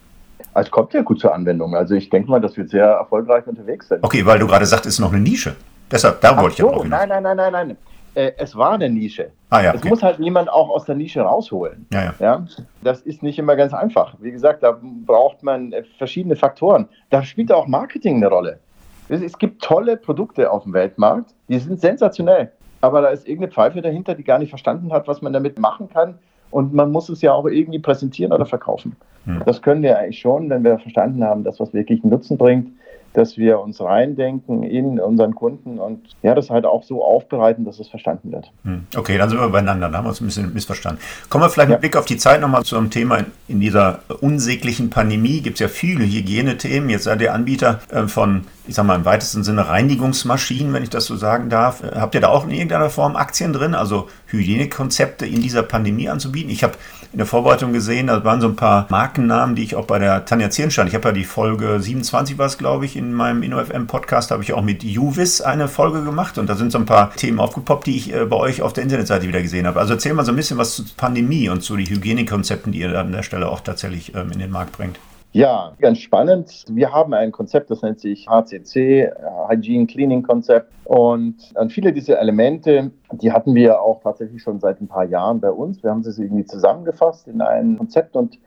Es 0.55 0.71
kommt 0.71 0.93
ja 0.93 1.03
gut 1.03 1.21
zur 1.21 1.33
Anwendung. 1.33 1.75
Also 1.75 1.95
ich 1.95 2.11
denke 2.11 2.31
mal, 2.31 2.41
dass 2.41 2.57
wir 2.57 2.67
sehr 2.67 2.87
erfolgreich 2.87 3.47
unterwegs 3.47 3.89
sind. 3.89 4.03
Okay, 4.03 4.27
weil 4.27 4.39
du 4.39 4.47
gerade 4.47 4.67
sagst, 4.67 4.87
es 4.87 4.95
ist 4.95 5.01
noch 5.01 5.13
eine 5.13 5.21
Nische. 5.21 5.55
Deshalb, 5.91 6.21
da 6.21 6.37
wollte 6.37 6.55
ich 6.55 6.59
ja 6.59 6.67
drauf 6.67 6.85
Nein, 6.85 7.09
nein, 7.09 7.23
nein, 7.23 7.37
nein, 7.37 7.53
nein. 7.53 7.77
Äh, 8.15 8.33
es 8.39 8.57
war 8.57 8.73
eine 8.73 8.91
Nische. 8.91 9.31
Ah, 9.51 9.61
ja, 9.63 9.71
okay. 9.71 9.81
Es 9.85 9.91
muss 9.91 10.03
halt 10.03 10.19
jemand 10.19 10.51
auch 10.51 10.69
aus 10.69 10.85
der 10.85 10.97
Nische 10.97 11.21
rausholen. 11.21 11.87
Ja, 11.93 12.03
ja. 12.05 12.15
ja, 12.19 12.47
Das 12.83 13.03
ist 13.03 13.23
nicht 13.23 13.39
immer 13.39 13.55
ganz 13.57 13.73
einfach. 13.73 14.15
Wie 14.21 14.33
gesagt, 14.33 14.63
da 14.63 14.79
braucht 14.83 15.43
man 15.43 15.73
äh, 15.73 15.85
verschiedene 15.99 16.35
Faktoren. 16.35 16.89
Da 17.11 17.23
spielt 17.23 17.53
auch 17.53 17.67
Marketing 17.67 18.17
eine 18.17 18.29
Rolle. 18.29 18.59
Es 19.09 19.39
gibt 19.39 19.63
tolle 19.63 19.97
Produkte 19.97 20.51
auf 20.51 20.63
dem 20.63 20.73
Weltmarkt, 20.73 21.35
die 21.49 21.59
sind 21.59 21.81
sensationell 21.81 22.53
aber 22.81 23.03
da 23.03 23.09
ist 23.09 23.27
irgendeine 23.27 23.53
Pfeife 23.53 23.83
dahinter, 23.83 24.15
die 24.15 24.25
gar 24.25 24.39
nicht 24.39 24.51
verstanden 24.51 24.93
hat, 24.93 25.07
was 25.09 25.23
man 25.23 25.33
damit 25.33 25.59
machen 25.59 25.89
kann. 25.89 26.15
Und 26.51 26.75
man 26.75 26.91
muss 26.91 27.09
es 27.09 27.23
ja 27.23 27.33
auch 27.33 27.47
irgendwie 27.47 27.79
präsentieren 27.79 28.33
oder 28.33 28.47
verkaufen. 28.47 28.97
Hm. 29.25 29.43
Das 29.47 29.63
können 29.63 29.83
wir 29.83 29.99
eigentlich 29.99 30.19
schon, 30.19 30.51
wenn 30.51 30.65
wir 30.65 30.79
verstanden 30.79 31.23
haben, 31.23 31.45
dass 31.45 31.61
was 31.61 31.73
wirklich 31.73 32.03
einen 32.03 32.11
Nutzen 32.11 32.37
bringt. 32.37 32.73
Dass 33.13 33.37
wir 33.37 33.59
uns 33.61 33.81
reindenken 33.81 34.63
in 34.63 35.01
unseren 35.01 35.35
Kunden 35.35 35.79
und 35.79 36.01
ja, 36.23 36.35
das 36.35 36.51
halt 36.51 36.65
auch 36.65 36.85
so 36.85 37.05
aufbereiten, 37.05 37.65
dass 37.65 37.81
es 37.81 37.89
verstanden 37.89 38.31
wird. 38.31 38.53
Hm. 38.65 38.87
Okay, 38.97 39.19
dann 39.19 39.29
sind 39.29 39.41
wir 39.41 39.49
beieinander, 39.49 39.89
da 39.89 39.99
haben 39.99 40.05
wir 40.05 40.11
uns 40.11 40.21
ein 40.21 40.27
bisschen 40.27 40.55
missverstanden. 40.55 41.03
Kommen 41.29 41.45
wir 41.45 41.51
vielleicht 41.51 41.71
ja. 41.71 41.75
mit 41.75 41.81
Blick 41.81 41.97
auf 41.97 42.05
die 42.05 42.17
Zeit 42.17 42.41
nochmal 42.41 42.63
zu 42.63 42.77
einem 42.77 42.91
Thema 42.91 43.25
in 43.49 43.61
dieser 43.61 44.01
unsäglichen 44.21 44.91
Pandemie. 44.91 45.41
Gibt 45.41 45.57
es 45.57 45.61
ja 45.61 45.69
viele 45.69 46.05
Hygienethemen. 46.05 46.89
Jetzt 46.89 47.05
seid 47.05 47.21
ihr 47.21 47.35
Anbieter 47.35 47.81
äh, 47.91 48.07
von, 48.07 48.43
ich 48.67 48.77
sag 48.77 48.87
mal 48.87 48.97
im 48.97 49.05
weitesten 49.05 49.43
Sinne 49.43 49.69
Reinigungsmaschinen, 49.69 50.73
wenn 50.73 50.85
ich 50.85 50.91
das 50.91 51.07
so 51.07 51.17
sagen 51.17 51.49
darf. 51.51 51.83
Äh, 51.83 51.97
habt 51.97 52.15
ihr 52.15 52.21
da 52.21 52.29
auch 52.29 52.45
in 52.45 52.51
irgendeiner 52.51 52.91
Form 52.91 53.17
Aktien 53.17 53.53
drin, 53.53 53.75
also 53.75 54.09
Hygienekonzepte 54.27 55.27
in 55.27 55.43
dieser 55.43 55.65
Pandemie 55.65 56.09
anzubieten? 56.09 56.51
Ich 56.51 56.63
habe 56.63 56.75
in 57.13 57.19
der 57.19 57.27
Vorbereitung 57.27 57.73
gesehen, 57.73 58.07
da 58.07 58.25
waren 58.25 58.41
so 58.41 58.49
ein 58.49 58.57
paar 58.57 58.87
Markennamen, 58.89 59.57
die 59.57 59.65
ich 59.65 59.75
auch 59.75 59.87
bei 59.87 59.99
der 59.99 60.25
Tanja 60.25 60.51
Zirnstein, 60.51 60.87
ich 60.87 60.95
habe 60.95 61.09
ja 61.09 61.13
die 61.13 61.25
Folge 61.25 61.81
27 61.81 62.39
war 62.39 62.47
es, 62.47 62.57
glaube 62.57 62.85
ich, 62.85 62.97
in 62.97 63.13
meinem 63.13 63.43
InnoFM-Podcast, 63.43 64.31
habe 64.31 64.43
ich 64.43 64.53
auch 64.53 64.63
mit 64.63 64.85
Juvis 64.85 65.41
eine 65.41 65.69
Folge 65.69 66.03
gemacht 66.05 66.39
und 66.39 66.49
da 66.49 66.55
sind 66.55 66.71
so 66.71 66.79
ein 66.79 66.87
paar 66.87 67.13
Themen 67.15 67.41
aufgepoppt, 67.41 67.87
die 67.87 67.97
ich 67.97 68.15
äh, 68.15 68.25
bei 68.27 68.37
euch 68.37 68.63
auf 68.63 68.73
der 68.73 68.85
Internetseite 68.85 69.27
wieder 69.27 69.43
gesehen 69.43 69.67
habe. 69.67 69.81
Also 69.81 69.95
erzähl 69.95 70.15
mal 70.15 70.25
so 70.25 70.33
ein 70.33 70.37
bisschen 70.37 70.59
was 70.59 70.77
zur 70.77 70.87
Pandemie 70.97 71.49
und 71.49 71.63
zu 71.63 71.77
den 71.77 71.87
Hygienekonzepten, 71.87 72.73
die 72.73 72.81
ihr 72.81 72.99
an 72.99 73.13
der 73.13 73.23
Stelle 73.23 73.49
auch 73.49 73.61
tatsächlich 73.61 74.15
ähm, 74.15 74.31
in 74.31 74.39
den 74.39 74.51
Markt 74.51 74.73
bringt. 74.73 74.99
Ja, 75.33 75.73
ganz 75.79 75.99
spannend. 75.99 76.65
Wir 76.69 76.93
haben 76.93 77.15
ein 77.15 77.31
Konzept, 77.31 77.71
das 77.71 77.83
nennt 77.83 78.01
sich 78.01 78.29
HCC, 78.29 79.13
Hygiene 79.49 79.87
Cleaning 79.87 80.23
Konzept. 80.23 80.73
Und 80.85 81.37
an 81.55 81.71
viele 81.71 81.93
dieser 81.93 82.19
Elemente, 82.19 82.91
die 83.13 83.31
hatten 83.31 83.55
wir 83.55 83.81
auch 83.81 84.01
tatsächlich 84.03 84.43
schon 84.43 84.59
seit 84.59 84.81
ein 84.81 84.89
paar 84.89 85.05
Jahren 85.05 85.41
bei 85.41 85.51
uns. 85.53 85.83
Wir 85.85 85.91
haben 85.91 86.03
sie 86.03 86.23
irgendwie 86.23 86.45
zusammengefasst 86.45 87.29
in 87.29 87.41
ein 87.43 87.79
Konzept 87.79 88.17
und 88.17 88.39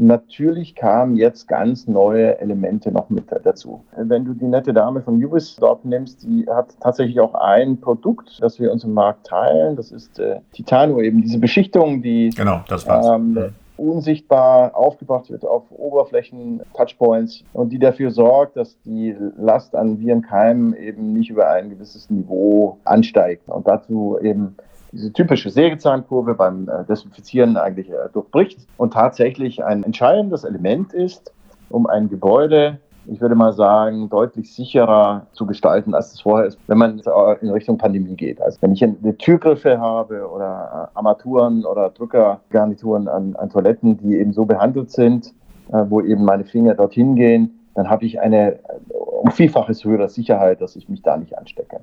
Natürlich 0.00 0.76
kamen 0.76 1.16
jetzt 1.16 1.48
ganz 1.48 1.88
neue 1.88 2.38
Elemente 2.38 2.92
noch 2.92 3.10
mit 3.10 3.24
dazu. 3.42 3.82
Wenn 3.96 4.24
du 4.24 4.32
die 4.32 4.44
nette 4.44 4.72
Dame 4.72 5.02
von 5.02 5.22
Ubis 5.22 5.56
dort 5.56 5.84
nimmst, 5.84 6.22
die 6.22 6.46
hat 6.48 6.68
tatsächlich 6.80 7.18
auch 7.18 7.34
ein 7.34 7.80
Produkt, 7.80 8.38
das 8.40 8.60
wir 8.60 8.70
uns 8.70 8.84
im 8.84 8.94
Markt 8.94 9.26
teilen. 9.26 9.74
Das 9.74 9.90
ist 9.90 10.20
äh, 10.20 10.36
Titano, 10.52 11.00
eben 11.00 11.20
diese 11.20 11.40
Beschichtung, 11.40 12.00
die 12.00 12.30
genau, 12.30 12.60
das 12.68 12.86
war's. 12.86 13.08
Ähm, 13.08 13.52
unsichtbar 13.78 14.76
aufgebracht 14.76 15.30
wird 15.30 15.44
auf 15.44 15.64
Oberflächen, 15.70 16.62
Touchpoints 16.76 17.44
und 17.52 17.70
die 17.70 17.78
dafür 17.78 18.10
sorgt, 18.10 18.56
dass 18.56 18.80
die 18.82 19.16
Last 19.36 19.74
an 19.74 19.98
Virenkeimen 19.98 20.74
eben 20.74 21.12
nicht 21.12 21.30
über 21.30 21.48
ein 21.50 21.70
gewisses 21.70 22.10
Niveau 22.10 22.78
ansteigt. 22.84 23.48
Und 23.48 23.66
dazu 23.66 24.18
eben 24.20 24.56
diese 24.92 25.12
typische 25.12 25.50
Sägezahnkurve 25.50 26.34
beim 26.34 26.68
äh, 26.68 26.84
Desinfizieren 26.84 27.56
eigentlich 27.56 27.90
äh, 27.90 28.08
durchbricht 28.12 28.58
und 28.76 28.94
tatsächlich 28.94 29.64
ein 29.64 29.82
entscheidendes 29.84 30.44
Element 30.44 30.92
ist, 30.92 31.32
um 31.70 31.86
ein 31.86 32.08
Gebäude 32.08 32.80
ich 33.10 33.20
würde 33.20 33.34
mal 33.34 33.52
sagen, 33.52 34.08
deutlich 34.08 34.52
sicherer 34.52 35.26
zu 35.32 35.46
gestalten, 35.46 35.94
als 35.94 36.12
es 36.12 36.20
vorher 36.20 36.46
ist, 36.46 36.58
wenn 36.66 36.78
man 36.78 37.00
in 37.40 37.50
Richtung 37.50 37.78
Pandemie 37.78 38.16
geht. 38.16 38.40
Also 38.40 38.58
wenn 38.60 38.72
ich 38.72 38.84
eine 38.84 39.16
Türgriffe 39.16 39.78
habe 39.80 40.28
oder 40.28 40.90
äh, 40.94 40.98
Armaturen 40.98 41.64
oder 41.64 41.90
Drückergarnituren 41.90 43.08
an, 43.08 43.34
an 43.36 43.50
Toiletten, 43.50 43.96
die 43.98 44.18
eben 44.18 44.32
so 44.32 44.44
behandelt 44.44 44.90
sind, 44.90 45.32
äh, 45.72 45.84
wo 45.88 46.00
eben 46.02 46.24
meine 46.24 46.44
Finger 46.44 46.74
dorthin 46.74 47.16
gehen, 47.16 47.58
dann 47.74 47.88
habe 47.88 48.04
ich 48.04 48.20
eine 48.20 48.52
äh, 48.52 48.58
um 49.22 49.30
Vielfaches 49.30 49.84
höhere 49.84 50.08
Sicherheit, 50.08 50.60
dass 50.60 50.76
ich 50.76 50.88
mich 50.88 51.02
da 51.02 51.16
nicht 51.16 51.36
anstecke. 51.36 51.80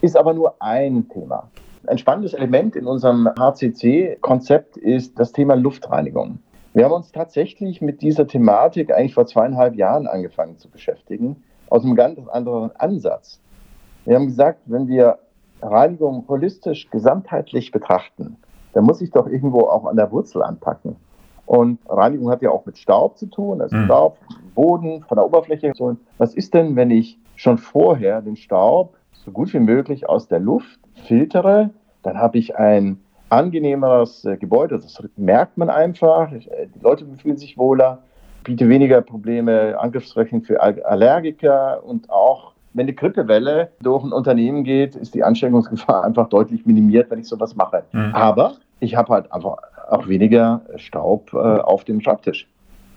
Ist 0.00 0.16
aber 0.16 0.34
nur 0.34 0.56
ein 0.60 1.08
Thema. 1.08 1.48
Ein 1.86 1.98
spannendes 1.98 2.34
Element 2.34 2.76
in 2.76 2.86
unserem 2.86 3.28
HCC-Konzept 3.38 4.76
ist 4.76 5.18
das 5.18 5.32
Thema 5.32 5.54
Luftreinigung. 5.54 6.38
Wir 6.74 6.84
haben 6.84 6.92
uns 6.92 7.12
tatsächlich 7.12 7.80
mit 7.80 8.02
dieser 8.02 8.26
Thematik 8.26 8.92
eigentlich 8.92 9.14
vor 9.14 9.26
zweieinhalb 9.26 9.76
Jahren 9.76 10.08
angefangen 10.08 10.58
zu 10.58 10.68
beschäftigen, 10.68 11.36
aus 11.70 11.84
einem 11.84 11.94
ganz 11.94 12.18
anderen 12.28 12.74
Ansatz. 12.76 13.40
Wir 14.04 14.16
haben 14.16 14.26
gesagt, 14.26 14.58
wenn 14.66 14.88
wir 14.88 15.20
Reinigung 15.62 16.24
holistisch, 16.28 16.90
gesamtheitlich 16.90 17.70
betrachten, 17.70 18.36
dann 18.72 18.84
muss 18.84 19.00
ich 19.00 19.12
doch 19.12 19.28
irgendwo 19.28 19.60
auch 19.60 19.86
an 19.86 19.94
der 19.94 20.10
Wurzel 20.10 20.42
anpacken. 20.42 20.96
Und 21.46 21.78
Reinigung 21.88 22.28
hat 22.28 22.42
ja 22.42 22.50
auch 22.50 22.66
mit 22.66 22.76
Staub 22.76 23.18
zu 23.18 23.26
tun, 23.26 23.60
also 23.60 23.76
mhm. 23.76 23.84
Staub, 23.84 24.18
Boden, 24.56 25.04
von 25.04 25.16
der 25.16 25.26
Oberfläche. 25.26 25.72
Was 26.18 26.34
ist 26.34 26.54
denn, 26.54 26.74
wenn 26.74 26.90
ich 26.90 27.20
schon 27.36 27.56
vorher 27.56 28.20
den 28.20 28.34
Staub 28.34 28.96
so 29.12 29.30
gut 29.30 29.54
wie 29.54 29.60
möglich 29.60 30.08
aus 30.08 30.26
der 30.26 30.40
Luft 30.40 30.80
filtere? 31.06 31.70
Dann 32.02 32.18
habe 32.18 32.36
ich 32.38 32.56
ein 32.56 33.03
angenehmeres 33.28 34.24
äh, 34.24 34.36
Gebäude. 34.36 34.78
Das 34.78 35.02
merkt 35.16 35.56
man 35.56 35.70
einfach. 35.70 36.30
Äh, 36.32 36.68
die 36.74 36.80
Leute 36.80 37.06
fühlen 37.20 37.36
sich 37.36 37.56
wohler, 37.58 37.98
bietet 38.44 38.68
weniger 38.68 39.00
Probleme, 39.00 39.78
Angriffsflächen 39.78 40.42
für 40.42 40.60
Allergiker 40.62 41.82
und 41.84 42.10
auch 42.10 42.54
wenn 42.74 42.86
eine 42.86 42.92
Grippewelle 42.92 43.70
durch 43.80 44.04
ein 44.04 44.12
Unternehmen 44.12 44.64
geht, 44.64 44.96
ist 44.96 45.14
die 45.14 45.22
Ansteckungsgefahr 45.22 46.04
einfach 46.04 46.28
deutlich 46.28 46.66
minimiert, 46.66 47.10
wenn 47.10 47.20
ich 47.20 47.28
sowas 47.28 47.54
mache. 47.54 47.84
Mhm. 47.92 48.14
Aber 48.14 48.54
ich 48.80 48.96
habe 48.96 49.12
halt 49.12 49.32
einfach 49.32 49.58
auch 49.88 50.08
weniger 50.08 50.60
Staub 50.76 51.32
äh, 51.32 51.36
auf 51.36 51.84
dem 51.84 52.00
Schreibtisch 52.00 52.48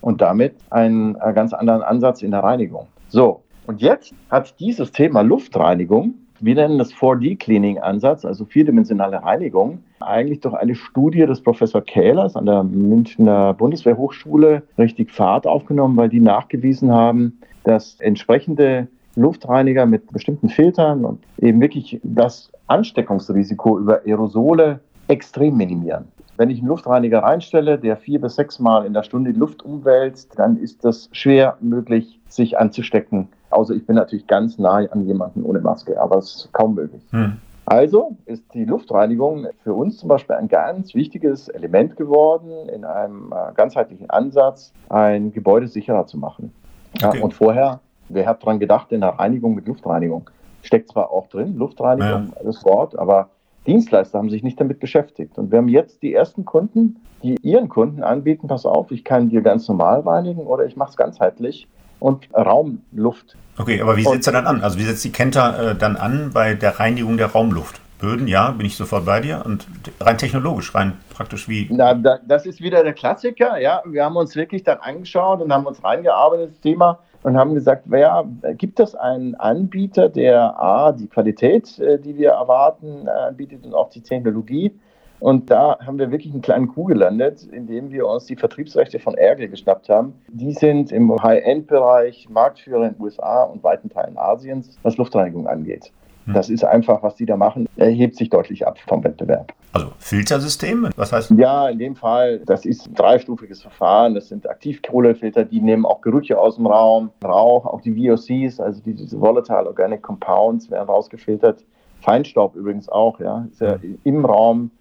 und 0.02 0.22
damit 0.22 0.56
einen 0.72 1.16
äh, 1.16 1.32
ganz 1.34 1.54
anderen 1.54 1.84
Ansatz 1.84 2.22
in 2.22 2.32
der 2.32 2.44
Reinigung. 2.44 2.88
So, 3.10 3.42
und 3.68 3.82
jetzt 3.82 4.14
hat 4.30 4.60
dieses 4.60 4.92
Thema 4.92 5.22
Luftreinigung 5.22 6.16
wir 6.40 6.56
nennen 6.56 6.78
das 6.78 6.94
4D-Cleaning-Ansatz, 6.94 8.26
also 8.26 8.46
vierdimensionale 8.46 9.24
Reinigung, 9.24 9.80
eigentlich 10.00 10.42
durch 10.42 10.56
eine 10.56 10.76
Studie 10.76 11.26
des 11.26 11.42
Professor 11.42 11.82
Kählers 11.82 12.36
an 12.36 12.46
der 12.46 12.64
Münchner 12.64 13.54
Bundeswehrhochschule 13.54 14.64
richtig 14.78 15.12
Fahrt 15.12 15.48
aufgenommen, 15.48 15.98
weil 15.98 16.10
die 16.10 16.20
nachgewiesen 16.20 16.92
haben, 16.92 17.40
dass 17.64 18.00
entsprechende 18.00 18.88
Luftreiniger 19.16 19.86
mit 19.86 20.12
bestimmten 20.12 20.50
Filtern 20.50 21.04
und 21.04 21.20
eben 21.40 21.60
wirklich 21.60 22.00
das 22.04 22.52
Ansteckungsrisiko 22.68 23.80
über 23.80 24.02
Aerosole 24.06 24.80
extrem 25.08 25.58
minimieren. 25.58 26.06
Wenn 26.38 26.52
ich 26.52 26.60
einen 26.60 26.68
Luftreiniger 26.68 27.24
reinstelle, 27.24 27.80
der 27.80 27.98
vier 27.98 28.22
bis 28.22 28.36
sechs 28.36 28.60
Mal 28.60 28.86
in 28.86 28.94
der 28.94 29.02
Stunde 29.02 29.34
die 29.34 29.40
Luft 29.40 29.64
umwälzt, 29.64 30.38
dann 30.38 30.58
ist 30.58 30.86
das 30.86 31.10
schwer 31.12 31.58
möglich, 31.62 32.20
sich 32.28 32.60
anzustecken 32.60 33.30
Außer 33.50 33.74
ich 33.74 33.86
bin 33.86 33.96
natürlich 33.96 34.28
ganz 34.28 34.58
nahe 34.58 34.92
an 34.92 35.06
jemanden 35.06 35.44
ohne 35.44 35.60
Maske, 35.60 36.00
aber 36.00 36.18
es 36.18 36.36
ist 36.36 36.54
kaum 36.54 36.76
möglich. 36.76 37.02
Hm. 37.12 37.38
Also 37.66 38.16
ist 38.26 38.44
die 38.54 38.64
Luftreinigung 38.64 39.48
für 39.64 39.74
uns 39.74 39.98
zum 39.98 40.08
Beispiel 40.08 40.38
ein 40.38 40.48
ganz 40.48 40.96
wichtiges 40.96 41.50
Element 41.50 41.98
geworden, 41.98 42.70
in 42.70 42.86
einem 42.86 43.34
äh, 43.34 43.54
ganzheitlichen 43.54 44.10
Ansatz 44.10 44.72
ein 44.88 45.34
Gebäude 45.34 45.68
sicherer 45.68 46.08
zu 46.08 46.18
machen. 46.18 46.54
Okay. 46.96 47.18
Ja, 47.18 47.24
und 47.24 47.34
vorher, 47.34 47.82
wer 48.08 48.26
hat 48.26 48.42
daran 48.42 48.60
gedacht, 48.60 48.94
in 48.94 49.02
der 49.02 49.10
Reinigung 49.10 49.54
mit 49.54 49.68
Luftreinigung? 49.68 50.30
Steckt 50.62 50.90
zwar 50.90 51.12
auch 51.12 51.28
drin, 51.28 51.58
Luftreinigung, 51.58 52.32
ja. 52.36 52.44
das 52.44 52.64
Wort, 52.64 52.98
aber 52.98 53.30
Dienstleister 53.66 54.18
haben 54.18 54.30
sich 54.30 54.44
nicht 54.44 54.60
damit 54.62 54.80
beschäftigt. 54.80 55.38
Und 55.38 55.52
wir 55.52 55.58
haben 55.58 55.68
jetzt 55.68 56.02
die 56.02 56.14
ersten 56.14 56.46
Kunden, 56.46 57.02
die 57.22 57.36
ihren 57.42 57.68
Kunden 57.68 58.02
anbieten, 58.02 58.48
pass 58.48 58.66
auf, 58.66 58.92
ich 58.92 59.04
kann 59.04 59.28
dir 59.28 59.42
ganz 59.42 59.68
normal 59.68 60.00
reinigen 60.02 60.48
oder 60.48 60.66
ich 60.66 60.78
mache 60.78 60.92
es 60.92 60.98
ganzheitlich 60.98 61.68
und 62.00 62.30
Raumluft. 62.34 63.36
Okay, 63.58 63.82
aber 63.82 63.98
wie 63.98 64.04
setzt 64.04 64.28
er 64.28 64.34
dann 64.34 64.48
an? 64.48 64.62
Also 64.62 64.78
wie 64.78 64.84
setzt 64.84 65.04
die 65.04 65.12
Kenta 65.12 65.72
äh, 65.72 65.76
dann 65.76 65.96
an 65.96 66.32
bei 66.34 66.54
der 66.54 66.80
Reinigung 66.80 67.18
der 67.18 67.28
Raumluft? 67.28 67.82
Böden, 68.00 68.28
ja, 68.28 68.52
bin 68.52 68.68
ich 68.68 68.76
sofort 68.76 69.06
bei 69.06 69.22
dir. 69.22 69.42
Und 69.44 69.68
rein 70.00 70.18
technologisch, 70.18 70.76
rein 70.76 70.94
praktisch 71.10 71.50
wie. 71.50 71.68
Na, 71.72 71.96
da, 71.96 72.20
das 72.28 72.46
ist 72.46 72.62
wieder 72.62 72.84
der 72.84 72.94
Klassiker, 72.94 73.58
ja. 73.60 73.82
Wir 73.86 74.06
haben 74.06 74.16
uns 74.16 74.36
wirklich 74.36 74.64
dann 74.64 74.78
angeschaut 74.80 75.42
und 75.42 75.52
haben 75.52 75.66
uns 75.66 75.84
reingearbeitet, 75.84 76.52
das 76.52 76.60
Thema, 76.60 77.00
und 77.24 77.36
haben 77.36 77.56
gesagt, 77.56 77.84
wer, 77.86 78.26
gibt 78.56 78.80
es 78.80 78.94
einen 78.94 79.34
Anbieter, 79.36 80.10
der 80.10 80.60
A, 80.62 80.92
die 80.92 81.08
Qualität, 81.08 81.80
äh, 81.80 81.98
die 81.98 82.16
wir 82.18 82.32
erwarten, 82.32 83.08
anbietet 83.10 83.66
und 83.66 83.74
auch 83.74 83.90
die 83.90 84.02
Technologie 84.02 84.74
und 85.20 85.50
da 85.50 85.80
haben 85.86 85.98
wir 85.98 86.12
wirklich 86.12 86.34
einen 86.34 86.42
kleinen 86.42 86.68
Coup 86.68 86.88
gelandet, 86.88 87.48
indem 87.52 87.92
wir 87.92 88.08
uns 88.08 88.26
die 88.26 88.36
Vertriebsrechte 88.36 89.00
von 89.00 89.16
Ergel 89.16 89.48
geschnappt 89.48 89.90
haben. 89.90 90.14
Die 90.30 90.54
sind 90.54 90.92
im 90.92 91.12
High-End-Bereich 91.22 92.30
Marktführer 92.30 92.86
in 92.86 92.94
den 92.94 93.02
USA 93.02 93.44
und 93.44 93.64
weiten 93.64 93.90
Teilen 93.90 94.18
Asiens, 94.18 94.78
was 94.84 94.98
Luftreinigung 94.98 95.48
angeht. 95.48 95.92
Hm. 96.26 96.34
Das 96.34 96.50
ist 96.50 96.64
einfach, 96.64 97.02
was 97.02 97.16
die 97.16 97.26
da 97.26 97.36
machen, 97.36 97.68
erhebt 97.78 98.16
sich 98.16 98.30
deutlich 98.30 98.68
ab 98.68 98.78
vom 98.86 99.04
Wettbewerb. 99.04 99.54
Also 99.74 99.92
Filtersysteme, 99.98 100.92
was 100.96 101.12
heißt? 101.12 101.32
Ja, 101.32 101.70
in 101.70 101.80
dem 101.80 101.96
Fall, 101.96 102.40
das 102.46 102.66
ist 102.66 102.88
ein 102.88 102.96
dreistufiges 102.96 103.62
Verfahren. 103.62 104.14
Das 104.14 104.28
sind 104.28 104.48
Aktivkohlefilter, 104.48 105.46
die 105.46 105.62
nehmen 105.62 105.86
auch 105.86 106.02
Gerüche 106.02 106.38
aus 106.38 106.56
dem 106.56 106.68
Raum, 106.68 107.10
Rauch, 107.24 107.66
auch 107.66 107.82
die 107.82 107.94
VOCs, 107.94 108.60
also 108.60 108.82
diese 108.86 109.20
Volatile 109.20 109.66
Organic 109.66 110.04
Compounds 110.04 110.70
werden 110.70 110.88
rausgefiltert. 110.88 111.64
Feinstaub 112.02 112.56
übrigens 112.56 112.88
auch, 112.90 113.20
ja, 113.20 113.48
ist 113.50 113.62
ja 113.62 113.82
hm. 113.82 113.98
im 114.04 114.26
Raum 114.26 114.72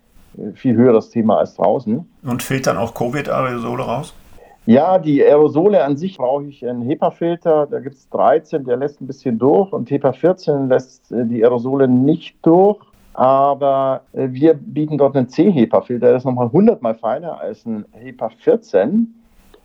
viel 0.55 0.77
höheres 0.77 1.11
Thema 1.11 1.39
als 1.39 1.55
draußen. 1.55 2.05
Und 2.23 2.43
filtern 2.43 2.77
auch 2.77 2.95
Covid-Aerosole 2.95 3.83
raus? 3.83 4.15
Ja, 4.67 4.99
die 4.99 5.23
Aerosole 5.23 5.85
an 5.85 5.97
sich 5.97 6.19
brauche 6.19 6.47
ich 6.47 6.67
einen 6.67 6.83
HEPA-Filter. 6.83 7.69
Da 7.71 7.79
gibt 7.79 7.95
es 7.95 8.09
13, 8.11 8.65
der 8.65 8.77
lässt 8.77 9.01
ein 9.01 9.07
bisschen 9.07 9.39
durch 9.39 9.73
und 9.73 9.89
HEPA 9.91 10.13
14 10.13 10.69
lässt 10.69 11.13
äh, 11.13 11.25
die 11.25 11.45
Aerosole 11.45 11.87
nicht 11.87 12.37
durch. 12.43 12.79
Aber 13.15 14.03
äh, 14.13 14.29
wir 14.31 14.55
bieten 14.55 14.99
dort 14.99 15.17
einen 15.17 15.29
C-HEPA-Filter, 15.29 16.09
der 16.09 16.17
ist 16.17 16.25
nochmal 16.25 16.47
100 16.47 16.83
mal 16.83 16.97
feiner 16.97 17.41
als 17.41 17.65
ein 17.65 17.85
HEPA 17.93 18.29
14 18.29 19.15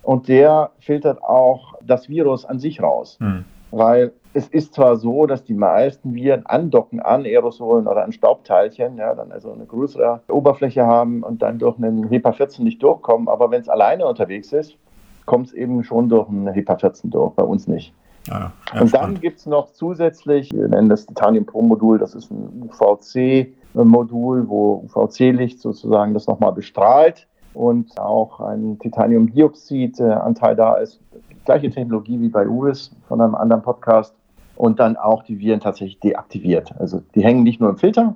und 0.04 0.28
der 0.28 0.70
filtert 0.80 1.22
auch 1.24 1.76
das 1.82 2.08
Virus 2.08 2.46
an 2.46 2.60
sich 2.60 2.82
raus. 2.82 3.18
Hm. 3.20 3.44
Weil 3.72 4.12
es 4.34 4.48
ist 4.48 4.74
zwar 4.74 4.96
so, 4.96 5.26
dass 5.26 5.44
die 5.44 5.54
meisten 5.54 6.16
Viren 6.16 6.46
andocken 6.46 7.00
an 7.02 7.26
Aerosolen 7.26 7.88
oder 7.88 8.04
an 8.04 8.12
Staubteilchen, 8.12 8.98
ja, 8.98 9.14
dann 9.14 9.32
also 9.32 9.52
eine 9.52 9.66
größere 9.66 10.22
Oberfläche 10.30 10.86
haben 10.86 11.24
und 11.24 11.42
dann 11.42 11.60
durch 11.60 11.78
einen 11.78 12.08
HEPA 12.08 12.32
14 12.32 12.64
nicht 12.64 12.82
durchkommen, 12.82 13.28
aber 13.28 13.52
wenn 13.52 13.62
es 13.62 13.70
alleine 13.70 14.06
unterwegs 14.06 14.54
ist, 14.54 14.78
kommt 15.26 15.48
es 15.48 15.54
eben 15.54 15.84
schon 15.84 16.10
durch 16.10 16.30
einen 16.30 16.48
HEPA 16.48 16.78
14 16.78 17.10
durch, 17.10 17.34
bei 17.34 17.44
uns 17.44 17.68
nicht. 17.68 17.94
Ja, 18.28 18.52
ja, 18.74 18.82
und 18.82 18.94
dann 18.94 19.20
gibt 19.20 19.40
es 19.40 19.46
noch 19.48 19.72
zusätzlich, 19.72 20.52
wir 20.54 20.68
nennen 20.68 20.90
das 20.90 21.08
Titanium 21.08 21.46
Pro 21.46 21.62
Modul, 21.62 21.98
das 21.98 22.14
ist 22.14 22.30
ein 22.32 22.70
UVC-Modul, 22.70 24.48
wo 24.48 24.86
UVC-Licht 24.86 25.60
sozusagen 25.60 26.14
das 26.14 26.28
nochmal 26.28 26.54
bestrahlt 26.54 27.28
und 27.54 28.00
auch 28.00 28.40
ein 28.40 28.78
Titaniumdioxid-Anteil 28.80 30.56
da 30.56 30.76
ist. 30.76 31.00
Gleiche 31.46 31.70
Technologie 31.70 32.20
wie 32.20 32.30
bei 32.30 32.48
UVIS 32.48 32.92
von 33.08 33.22
einem 33.22 33.36
anderen 33.36 33.62
Podcast. 33.62 34.14
Und 34.56 34.80
dann 34.80 34.96
auch 34.96 35.24
die 35.24 35.40
Viren 35.40 35.60
tatsächlich 35.60 36.00
deaktiviert. 36.00 36.72
Also 36.78 37.02
die 37.16 37.24
hängen 37.24 37.42
nicht 37.42 37.60
nur 37.60 37.72
im 37.72 37.78
Filter, 37.78 38.16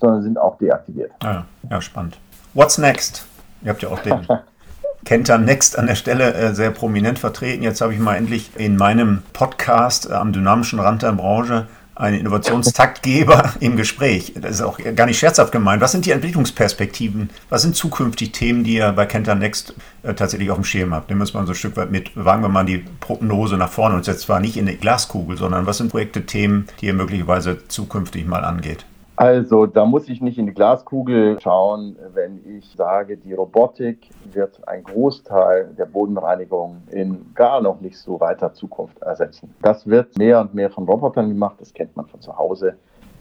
sondern 0.00 0.22
sind 0.22 0.38
auch 0.38 0.58
deaktiviert. 0.58 1.12
Ja, 1.22 1.44
ja 1.70 1.80
spannend. 1.80 2.18
What's 2.54 2.78
next? 2.78 3.26
Ihr 3.62 3.70
habt 3.70 3.82
ja 3.82 3.90
auch 3.90 4.00
den 4.00 4.26
Kenta 5.04 5.36
Next 5.38 5.78
an 5.78 5.86
der 5.86 5.94
Stelle 5.94 6.32
äh, 6.34 6.54
sehr 6.54 6.70
prominent 6.70 7.18
vertreten. 7.18 7.62
Jetzt 7.62 7.80
habe 7.80 7.92
ich 7.92 8.00
mal 8.00 8.16
endlich 8.16 8.50
in 8.56 8.76
meinem 8.76 9.22
Podcast 9.32 10.10
äh, 10.10 10.14
am 10.14 10.32
dynamischen 10.32 10.80
Rand 10.80 11.02
der 11.02 11.12
Branche 11.12 11.66
einen 11.94 12.18
Innovationstaktgeber 12.18 13.54
im 13.60 13.76
Gespräch. 13.76 14.32
Das 14.40 14.52
ist 14.52 14.62
auch 14.62 14.78
gar 14.96 15.06
nicht 15.06 15.18
scherzhaft 15.18 15.52
gemeint. 15.52 15.80
Was 15.80 15.92
sind 15.92 16.06
die 16.06 16.10
Entwicklungsperspektiven? 16.10 17.30
Was 17.48 17.62
sind 17.62 17.76
zukünftig 17.76 18.32
Themen, 18.32 18.64
die 18.64 18.74
ihr 18.76 18.92
bei 18.92 19.06
Kenta 19.06 19.34
Next 19.34 19.74
äh, 20.02 20.14
tatsächlich 20.14 20.50
auf 20.50 20.56
dem 20.56 20.64
Schirm 20.64 20.94
habt? 20.94 21.08
Nehmen 21.08 21.20
wir 21.20 21.24
es 21.24 21.34
mal 21.34 21.46
so 21.46 21.52
ein 21.52 21.56
Stück 21.56 21.76
weit 21.76 21.90
mit, 21.90 22.10
wagen 22.14 22.42
wir 22.42 22.48
mal 22.48 22.64
die 22.64 22.84
Prognose 23.00 23.56
nach 23.56 23.70
vorne 23.70 23.96
und 23.96 24.06
jetzt 24.06 24.22
zwar 24.22 24.40
nicht 24.40 24.56
in 24.56 24.66
die 24.66 24.76
Glaskugel, 24.76 25.36
sondern 25.36 25.66
was 25.66 25.78
sind 25.78 25.90
Projekte, 25.90 26.26
Themen, 26.26 26.66
die 26.80 26.86
ihr 26.86 26.94
möglicherweise 26.94 27.68
zukünftig 27.68 28.26
mal 28.26 28.44
angeht? 28.44 28.84
Also 29.16 29.66
da 29.66 29.84
muss 29.84 30.08
ich 30.08 30.20
nicht 30.20 30.38
in 30.38 30.46
die 30.46 30.54
Glaskugel 30.54 31.38
schauen, 31.40 31.96
wenn 32.14 32.40
ich 32.58 32.68
sage, 32.76 33.16
die 33.16 33.32
Robotik 33.32 34.08
wird 34.32 34.66
einen 34.66 34.82
Großteil 34.82 35.72
der 35.78 35.86
Bodenreinigung 35.86 36.82
in 36.90 37.32
gar 37.34 37.60
noch 37.60 37.80
nicht 37.80 37.96
so 37.96 38.18
weiter 38.18 38.52
Zukunft 38.52 39.00
ersetzen. 39.02 39.54
Das 39.62 39.86
wird 39.86 40.18
mehr 40.18 40.40
und 40.40 40.54
mehr 40.54 40.70
von 40.70 40.84
Robotern 40.84 41.28
gemacht, 41.28 41.56
das 41.60 41.72
kennt 41.72 41.96
man 41.96 42.06
von 42.06 42.20
zu 42.20 42.36
Hause. 42.36 42.76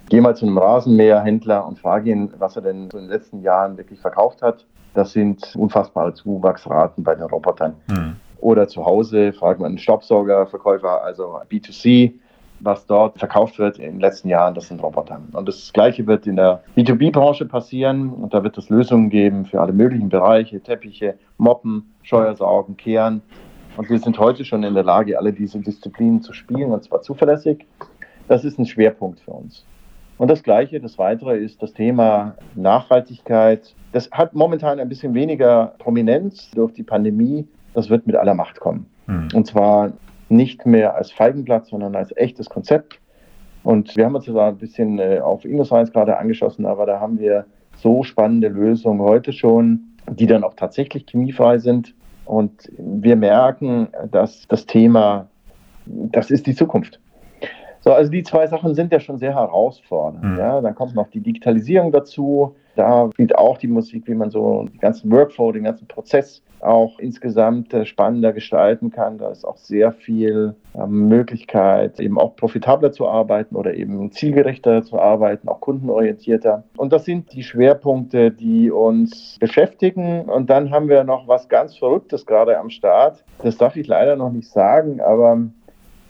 Geh 0.09 0.19
mal 0.19 0.35
zu 0.35 0.47
einem 0.47 0.57
Rasenmäherhändler 0.57 1.65
und 1.65 1.79
frage 1.79 2.09
ihn, 2.09 2.33
was 2.39 2.55
er 2.55 2.63
denn 2.63 2.89
so 2.91 2.97
in 2.97 3.05
den 3.05 3.11
letzten 3.11 3.41
Jahren 3.41 3.77
wirklich 3.77 3.99
verkauft 3.99 4.41
hat. 4.41 4.65
Das 4.95 5.13
sind 5.13 5.55
unfassbare 5.55 6.13
Zuwachsraten 6.13 7.03
bei 7.03 7.15
den 7.15 7.25
Robotern. 7.25 7.75
Hm. 7.89 8.15
Oder 8.39 8.67
zu 8.67 8.85
Hause 8.85 9.31
fragt 9.31 9.59
man 9.59 9.69
einen 9.69 9.77
Staubsaugerverkäufer, 9.77 11.03
also 11.03 11.39
B2C 11.49 12.13
was 12.63 12.85
dort 12.85 13.19
verkauft 13.19 13.59
wird 13.59 13.77
in 13.77 13.93
den 13.93 13.99
letzten 13.99 14.29
Jahren, 14.29 14.53
das 14.53 14.67
sind 14.67 14.81
Roboter. 14.81 15.21
Und 15.33 15.47
das 15.47 15.71
Gleiche 15.73 16.07
wird 16.07 16.25
in 16.27 16.37
der 16.37 16.63
B2B-Branche 16.75 17.45
passieren. 17.45 18.09
Und 18.09 18.33
da 18.33 18.43
wird 18.43 18.57
es 18.57 18.69
Lösungen 18.69 19.09
geben 19.09 19.45
für 19.45 19.61
alle 19.61 19.73
möglichen 19.73 20.09
Bereiche, 20.09 20.61
Teppiche, 20.61 21.15
Moppen, 21.37 21.93
Scheuersaugen, 22.03 22.77
Kehren. 22.77 23.21
Und 23.75 23.89
wir 23.89 23.99
sind 23.99 24.17
heute 24.19 24.45
schon 24.45 24.63
in 24.63 24.73
der 24.73 24.83
Lage, 24.83 25.17
alle 25.17 25.33
diese 25.33 25.59
Disziplinen 25.59 26.21
zu 26.21 26.33
spielen, 26.33 26.71
und 26.71 26.83
zwar 26.83 27.01
zuverlässig. 27.01 27.65
Das 28.27 28.45
ist 28.45 28.59
ein 28.59 28.65
Schwerpunkt 28.65 29.19
für 29.19 29.31
uns. 29.31 29.65
Und 30.17 30.29
das 30.29 30.43
Gleiche, 30.43 30.79
das 30.79 30.97
Weitere 30.97 31.37
ist 31.37 31.61
das 31.61 31.73
Thema 31.73 32.35
Nachhaltigkeit. 32.55 33.73
Das 33.91 34.09
hat 34.11 34.33
momentan 34.33 34.79
ein 34.79 34.89
bisschen 34.89 35.13
weniger 35.13 35.73
Prominenz 35.79 36.51
durch 36.51 36.73
die 36.73 36.83
Pandemie. 36.83 37.47
Das 37.73 37.89
wird 37.89 38.05
mit 38.05 38.15
aller 38.15 38.35
Macht 38.35 38.59
kommen. 38.59 38.85
Mhm. 39.07 39.29
Und 39.33 39.47
zwar 39.47 39.91
nicht 40.33 40.65
mehr 40.65 40.95
als 40.95 41.11
Feigenblatt, 41.11 41.67
sondern 41.67 41.95
als 41.95 42.15
echtes 42.17 42.49
Konzept. 42.49 42.99
Und 43.63 43.95
wir 43.95 44.05
haben 44.05 44.15
uns 44.15 44.25
da 44.25 44.49
ein 44.49 44.57
bisschen 44.57 44.99
äh, 44.99 45.19
auf 45.19 45.45
InnoScience 45.45 45.91
gerade 45.91 46.17
angeschossen, 46.17 46.65
aber 46.65 46.85
da 46.85 46.99
haben 46.99 47.19
wir 47.19 47.45
so 47.77 48.03
spannende 48.03 48.49
Lösungen 48.49 49.01
heute 49.01 49.31
schon, 49.31 49.85
die 50.09 50.27
dann 50.27 50.43
auch 50.43 50.53
tatsächlich 50.55 51.05
chemiefrei 51.09 51.57
sind. 51.57 51.95
Und 52.25 52.71
wir 52.77 53.15
merken, 53.15 53.87
dass 54.11 54.47
das 54.47 54.65
Thema, 54.65 55.27
das 55.85 56.29
ist 56.29 56.45
die 56.47 56.55
Zukunft. 56.55 56.99
So, 57.81 57.91
also 57.91 58.09
die 58.09 58.23
zwei 58.23 58.47
Sachen 58.47 58.75
sind 58.75 58.93
ja 58.93 58.99
schon 58.99 59.17
sehr 59.17 59.35
herausfordernd. 59.35 60.23
Mhm. 60.23 60.37
Ja, 60.37 60.61
dann 60.61 60.73
kommt 60.73 60.95
noch 60.95 61.09
die 61.09 61.19
Digitalisierung 61.19 61.91
dazu. 61.91 62.55
Da 62.75 63.09
spielt 63.11 63.37
auch 63.37 63.57
die 63.57 63.67
Musik, 63.67 64.07
wie 64.07 64.15
man 64.15 64.29
so 64.29 64.63
den 64.63 64.79
ganzen 64.79 65.11
Workflow, 65.11 65.51
den 65.51 65.65
ganzen 65.65 65.87
Prozess 65.87 66.41
auch 66.63 66.99
insgesamt 66.99 67.73
äh, 67.73 67.85
spannender 67.85 68.33
gestalten 68.33 68.91
kann. 68.91 69.17
Da 69.17 69.29
ist 69.29 69.45
auch 69.45 69.57
sehr 69.57 69.91
viel 69.91 70.55
äh, 70.73 70.85
Möglichkeit, 70.87 71.99
eben 71.99 72.19
auch 72.19 72.35
profitabler 72.35 72.91
zu 72.91 73.07
arbeiten 73.07 73.55
oder 73.55 73.73
eben 73.73 74.11
zielgerechter 74.11 74.83
zu 74.83 74.99
arbeiten, 74.99 75.47
auch 75.47 75.61
kundenorientierter. 75.61 76.63
Und 76.77 76.93
das 76.93 77.05
sind 77.05 77.33
die 77.33 77.43
Schwerpunkte, 77.43 78.31
die 78.31 78.71
uns 78.71 79.37
beschäftigen. 79.39 80.21
Und 80.21 80.49
dann 80.49 80.71
haben 80.71 80.89
wir 80.89 81.03
noch 81.03 81.27
was 81.27 81.49
ganz 81.49 81.77
Verrücktes 81.77 82.25
gerade 82.25 82.57
am 82.57 82.69
Start. 82.69 83.23
Das 83.41 83.57
darf 83.57 83.75
ich 83.75 83.87
leider 83.87 84.15
noch 84.15 84.31
nicht 84.31 84.49
sagen, 84.49 85.01
aber 85.01 85.41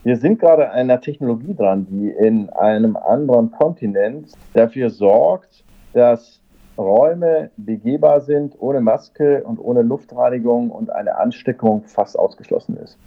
wir 0.03 0.17
sind 0.17 0.39
gerade 0.39 0.71
einer 0.71 0.99
Technologie 0.99 1.55
dran, 1.55 1.87
die 1.89 2.09
in 2.09 2.49
einem 2.49 2.97
anderen 2.97 3.51
Kontinent 3.51 4.31
dafür 4.53 4.89
sorgt, 4.89 5.63
dass 5.93 6.42
Räume 6.77 7.51
begehbar 7.57 8.21
sind, 8.21 8.55
ohne 8.59 8.81
Maske 8.81 9.43
und 9.43 9.59
ohne 9.59 9.81
Luftreinigung 9.81 10.71
und 10.71 10.89
eine 10.89 11.17
Ansteckung 11.17 11.83
fast 11.85 12.17
ausgeschlossen 12.17 12.77
ist. 12.77 12.97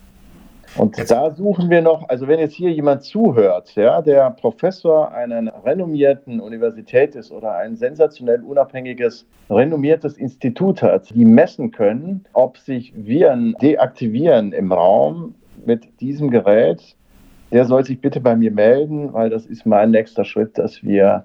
Und 0.77 1.11
da 1.11 1.31
suchen 1.31 1.71
wir 1.71 1.81
noch, 1.81 2.09
also 2.09 2.29
wenn 2.29 2.39
jetzt 2.39 2.55
hier 2.55 2.71
jemand 2.71 3.03
zuhört, 3.03 3.75
ja, 3.77 4.03
der 4.03 4.31
Professor 4.33 5.13
einer 5.13 5.65
renommierten 5.65 6.41
Universität 6.41 7.15
ist 7.15 7.33
oder 7.33 7.55
ein 7.57 7.77
sensationell 7.77 8.43
unabhängiges, 8.43 9.27
renommiertes 9.49 10.19
Institut 10.19 10.83
hat, 10.83 11.15
die 11.15 11.25
messen 11.25 11.71
können, 11.71 12.27
ob 12.35 12.59
sich 12.59 12.93
Viren 12.95 13.57
deaktivieren 13.63 14.53
im 14.53 14.73
Raum, 14.73 15.35
mit 15.65 16.01
diesem 16.01 16.31
Gerät, 16.31 16.97
der 17.53 17.65
soll 17.65 17.85
sich 17.85 18.01
bitte 18.01 18.21
bei 18.21 18.37
mir 18.37 18.51
melden, 18.51 19.13
weil 19.13 19.31
das 19.31 19.47
ist 19.47 19.65
mein 19.65 19.93
nächster 19.93 20.25
Schritt, 20.25 20.59
dass 20.59 20.83
wir 20.83 21.25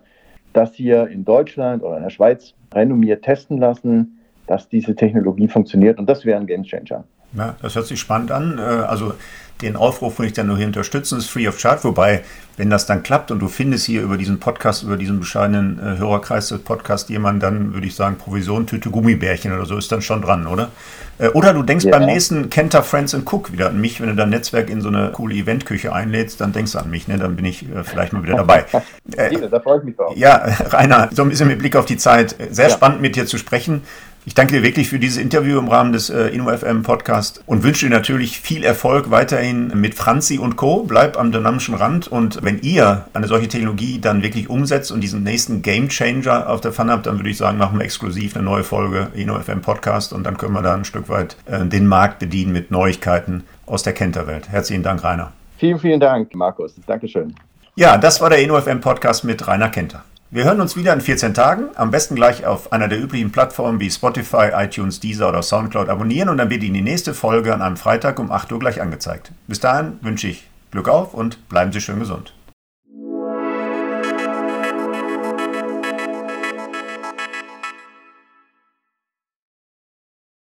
das 0.54 0.74
hier 0.74 1.08
in 1.08 1.26
Deutschland 1.26 1.84
oder 1.84 1.98
in 1.98 2.04
der 2.04 2.10
Schweiz 2.10 2.54
renommiert 2.74 3.24
testen 3.24 3.58
lassen, 3.58 4.20
dass 4.48 4.70
diese 4.70 4.96
Technologie 4.96 5.48
funktioniert. 5.48 6.00
Und 6.00 6.08
das 6.08 6.26
wäre 6.26 6.40
ein 6.40 6.48
Gamechanger. 6.48 7.04
Ja, 7.34 7.56
das 7.62 7.76
hört 7.76 7.86
sich 7.86 8.00
spannend 8.00 8.32
an. 8.32 8.58
Äh, 8.58 8.62
also 8.62 9.14
den 9.62 9.76
Aufruf 9.76 10.20
würde 10.20 10.28
ich 10.28 10.34
dann 10.34 10.48
nur 10.48 10.58
hier 10.58 10.68
unterstützen, 10.68 11.18
ist 11.18 11.30
free 11.30 11.48
of 11.48 11.60
charge. 11.60 11.84
Wobei, 11.84 12.24
wenn 12.58 12.70
das 12.70 12.86
dann 12.86 13.04
klappt 13.04 13.32
und 13.32 13.40
du 13.40 13.48
findest 13.48 13.86
hier 13.86 14.02
über 14.02 14.18
diesen 14.18 14.40
Podcast, 14.40 14.84
über 14.84 14.98
diesen 14.98 15.20
bescheidenen 15.20 15.80
äh, 15.80 15.98
Hörerkreis 15.98 16.50
des 16.50 16.60
Podcasts 16.60 17.10
jemanden, 17.10 17.40
dann 17.40 17.74
würde 17.74 17.88
ich 17.88 17.96
sagen, 17.96 18.18
Provision, 18.18 18.68
Tüte 18.68 18.90
Gummibärchen 18.90 19.54
oder 19.54 19.66
so 19.66 19.78
ist 19.78 19.92
dann 19.92 20.02
schon 20.02 20.22
dran, 20.22 20.48
oder? 20.48 20.70
Äh, 21.18 21.30
oder 21.30 21.54
du 21.54 21.64
denkst 21.64 21.86
ja. 21.86 21.92
beim 21.92 22.06
nächsten 22.06 22.50
Kenter 22.50 22.84
Friends 22.84 23.14
and 23.14 23.32
Cook 23.32 23.52
wieder 23.52 23.70
an 23.70 23.80
mich, 23.80 24.02
wenn 24.02 24.10
du 24.10 24.16
dein 24.16 24.30
Netzwerk 24.30 24.70
in 24.70 24.82
so 24.82 24.90
eine 24.90 25.12
coole 25.12 25.36
Eventküche 25.36 25.94
einlädst, 25.94 26.42
dann 26.42 26.52
denkst 26.52 26.74
du 26.74 26.80
an 26.80 26.90
mich, 26.90 27.08
ne? 27.08 27.18
dann 27.18 27.36
bin 27.36 27.46
ich 27.46 27.64
äh, 27.64 27.84
vielleicht 27.84 28.14
mal 28.14 28.24
wieder 28.24 28.38
dabei. 28.38 28.66
äh, 29.16 29.50
da 29.50 29.60
freue 29.60 29.80
ich 29.80 29.84
mich 29.84 29.96
drauf. 29.96 30.16
Ja, 30.16 30.38
Rainer, 30.72 31.10
so 31.12 31.22
ein 31.22 31.30
bisschen 31.30 31.48
mit 31.48 31.60
Blick 31.60 31.76
auf 31.76 31.86
die 31.86 31.98
Zeit, 31.98 32.36
sehr 32.50 32.70
ja. 32.70 32.74
spannend 32.74 33.02
mit 33.02 33.16
dir 33.16 33.26
zu 33.26 33.38
sprechen. 33.38 33.84
Ich 34.24 34.36
danke 34.36 34.54
dir 34.54 34.62
wirklich 34.62 34.88
für 34.88 35.00
dieses 35.00 35.18
Interview 35.18 35.58
im 35.58 35.68
Rahmen 35.68 35.94
des 35.94 36.12
äh, 36.12 36.28
InnoFM 36.28 36.84
Podcast 36.84 37.44
und 37.48 37.64
wünsche 37.64 37.88
dir 37.88 37.92
natürlich 37.92 38.40
viel 38.40 38.64
Erfolg 38.64 39.10
weiterhin 39.10 39.70
mit 39.74 39.96
Franzi 39.96 40.38
und 40.38 40.58
Co. 40.58 40.84
Bleib 40.84 41.18
am 41.18 41.32
dynamischen 41.32 41.74
Rand 41.74 42.08
und 42.08 42.44
wenn 42.44 42.60
ihr 42.62 43.06
eine 43.14 43.26
solche 43.26 43.48
Technologie 43.48 44.00
dann 44.00 44.22
wirklich 44.22 44.48
umsetzt 44.48 44.92
und 44.92 45.02
diesen 45.02 45.24
nächsten 45.24 45.64
Game 45.64 45.90
Changer 45.90 46.48
auf 46.48 46.62
der 46.62 46.72
Pfanne 46.72 46.92
habt, 46.92 47.08
dann 47.08 47.18
würde 47.18 47.32
ich 47.32 47.38
sagen, 47.38 47.58
machen 47.58 47.80
wir 47.80 47.84
exklusiv 47.84 48.36
eine 48.36 48.46
neue 48.46 48.64
Folge 48.64 49.08
InnoFM 49.16 49.62
Podcast 49.62 50.14
und 50.14 50.24
dann 50.24 50.38
können 50.38 50.54
wir 50.54 50.62
da 50.62 50.76
ein 50.76 50.86
Stück 50.86 51.10
weit 51.10 51.36
äh, 51.48 51.66
den 51.66 51.88
Markt 51.88 52.20
bedienen 52.20 52.54
mit 52.54 52.70
Neuigkeiten 52.70 53.44
aus 53.66 53.82
der 53.82 53.94
Kenterwelt. 53.94 54.50
Herzlichen 54.50 54.84
Dank, 54.84 55.04
Rainer. 55.04 55.32
Vielen, 55.58 55.80
vielen 55.80 56.00
Dank, 56.00 56.36
Markus. 56.36 56.76
Dankeschön. 56.86 57.34
Ja, 57.76 57.98
das 57.98 58.22
war 58.22 58.30
der 58.30 58.40
InnoFM 58.44 58.82
Podcast 58.82 59.24
mit 59.24 59.48
Rainer 59.48 59.70
Kenter. 59.70 60.04
Wir 60.34 60.46
hören 60.46 60.62
uns 60.62 60.78
wieder 60.78 60.94
in 60.94 61.02
14 61.02 61.34
Tagen. 61.34 61.72
Am 61.76 61.92
besten 61.92 62.16
gleich 62.16 62.46
auf 62.46 62.72
einer 62.72 62.88
der 62.88 63.02
üblichen 63.02 63.34
Plattformen 63.34 63.82
wie 63.82 63.92
Spotify, 63.92 64.52
iTunes, 64.54 65.02
Deezer 65.02 65.28
oder 65.28 65.44
Soundcloud 65.44 65.90
abonnieren 65.90 66.30
und 66.30 66.38
dann 66.38 66.50
wird 66.50 66.64
Ihnen 66.64 66.76
die 66.76 66.82
nächste 66.82 67.14
Folge 67.14 67.54
an 67.54 67.62
einem 67.62 67.76
Freitag 67.76 68.18
um 68.18 68.32
8 68.32 68.50
Uhr 68.54 68.60
gleich 68.60 68.82
angezeigt. 68.82 69.34
Bis 69.48 69.60
dahin 69.60 70.00
wünsche 70.02 70.30
ich 70.30 70.48
Glück 70.72 70.88
auf 70.88 71.14
und 71.14 71.50
bleiben 71.50 71.74
Sie 71.74 71.82
schön 71.82 72.00
gesund. 72.00 72.34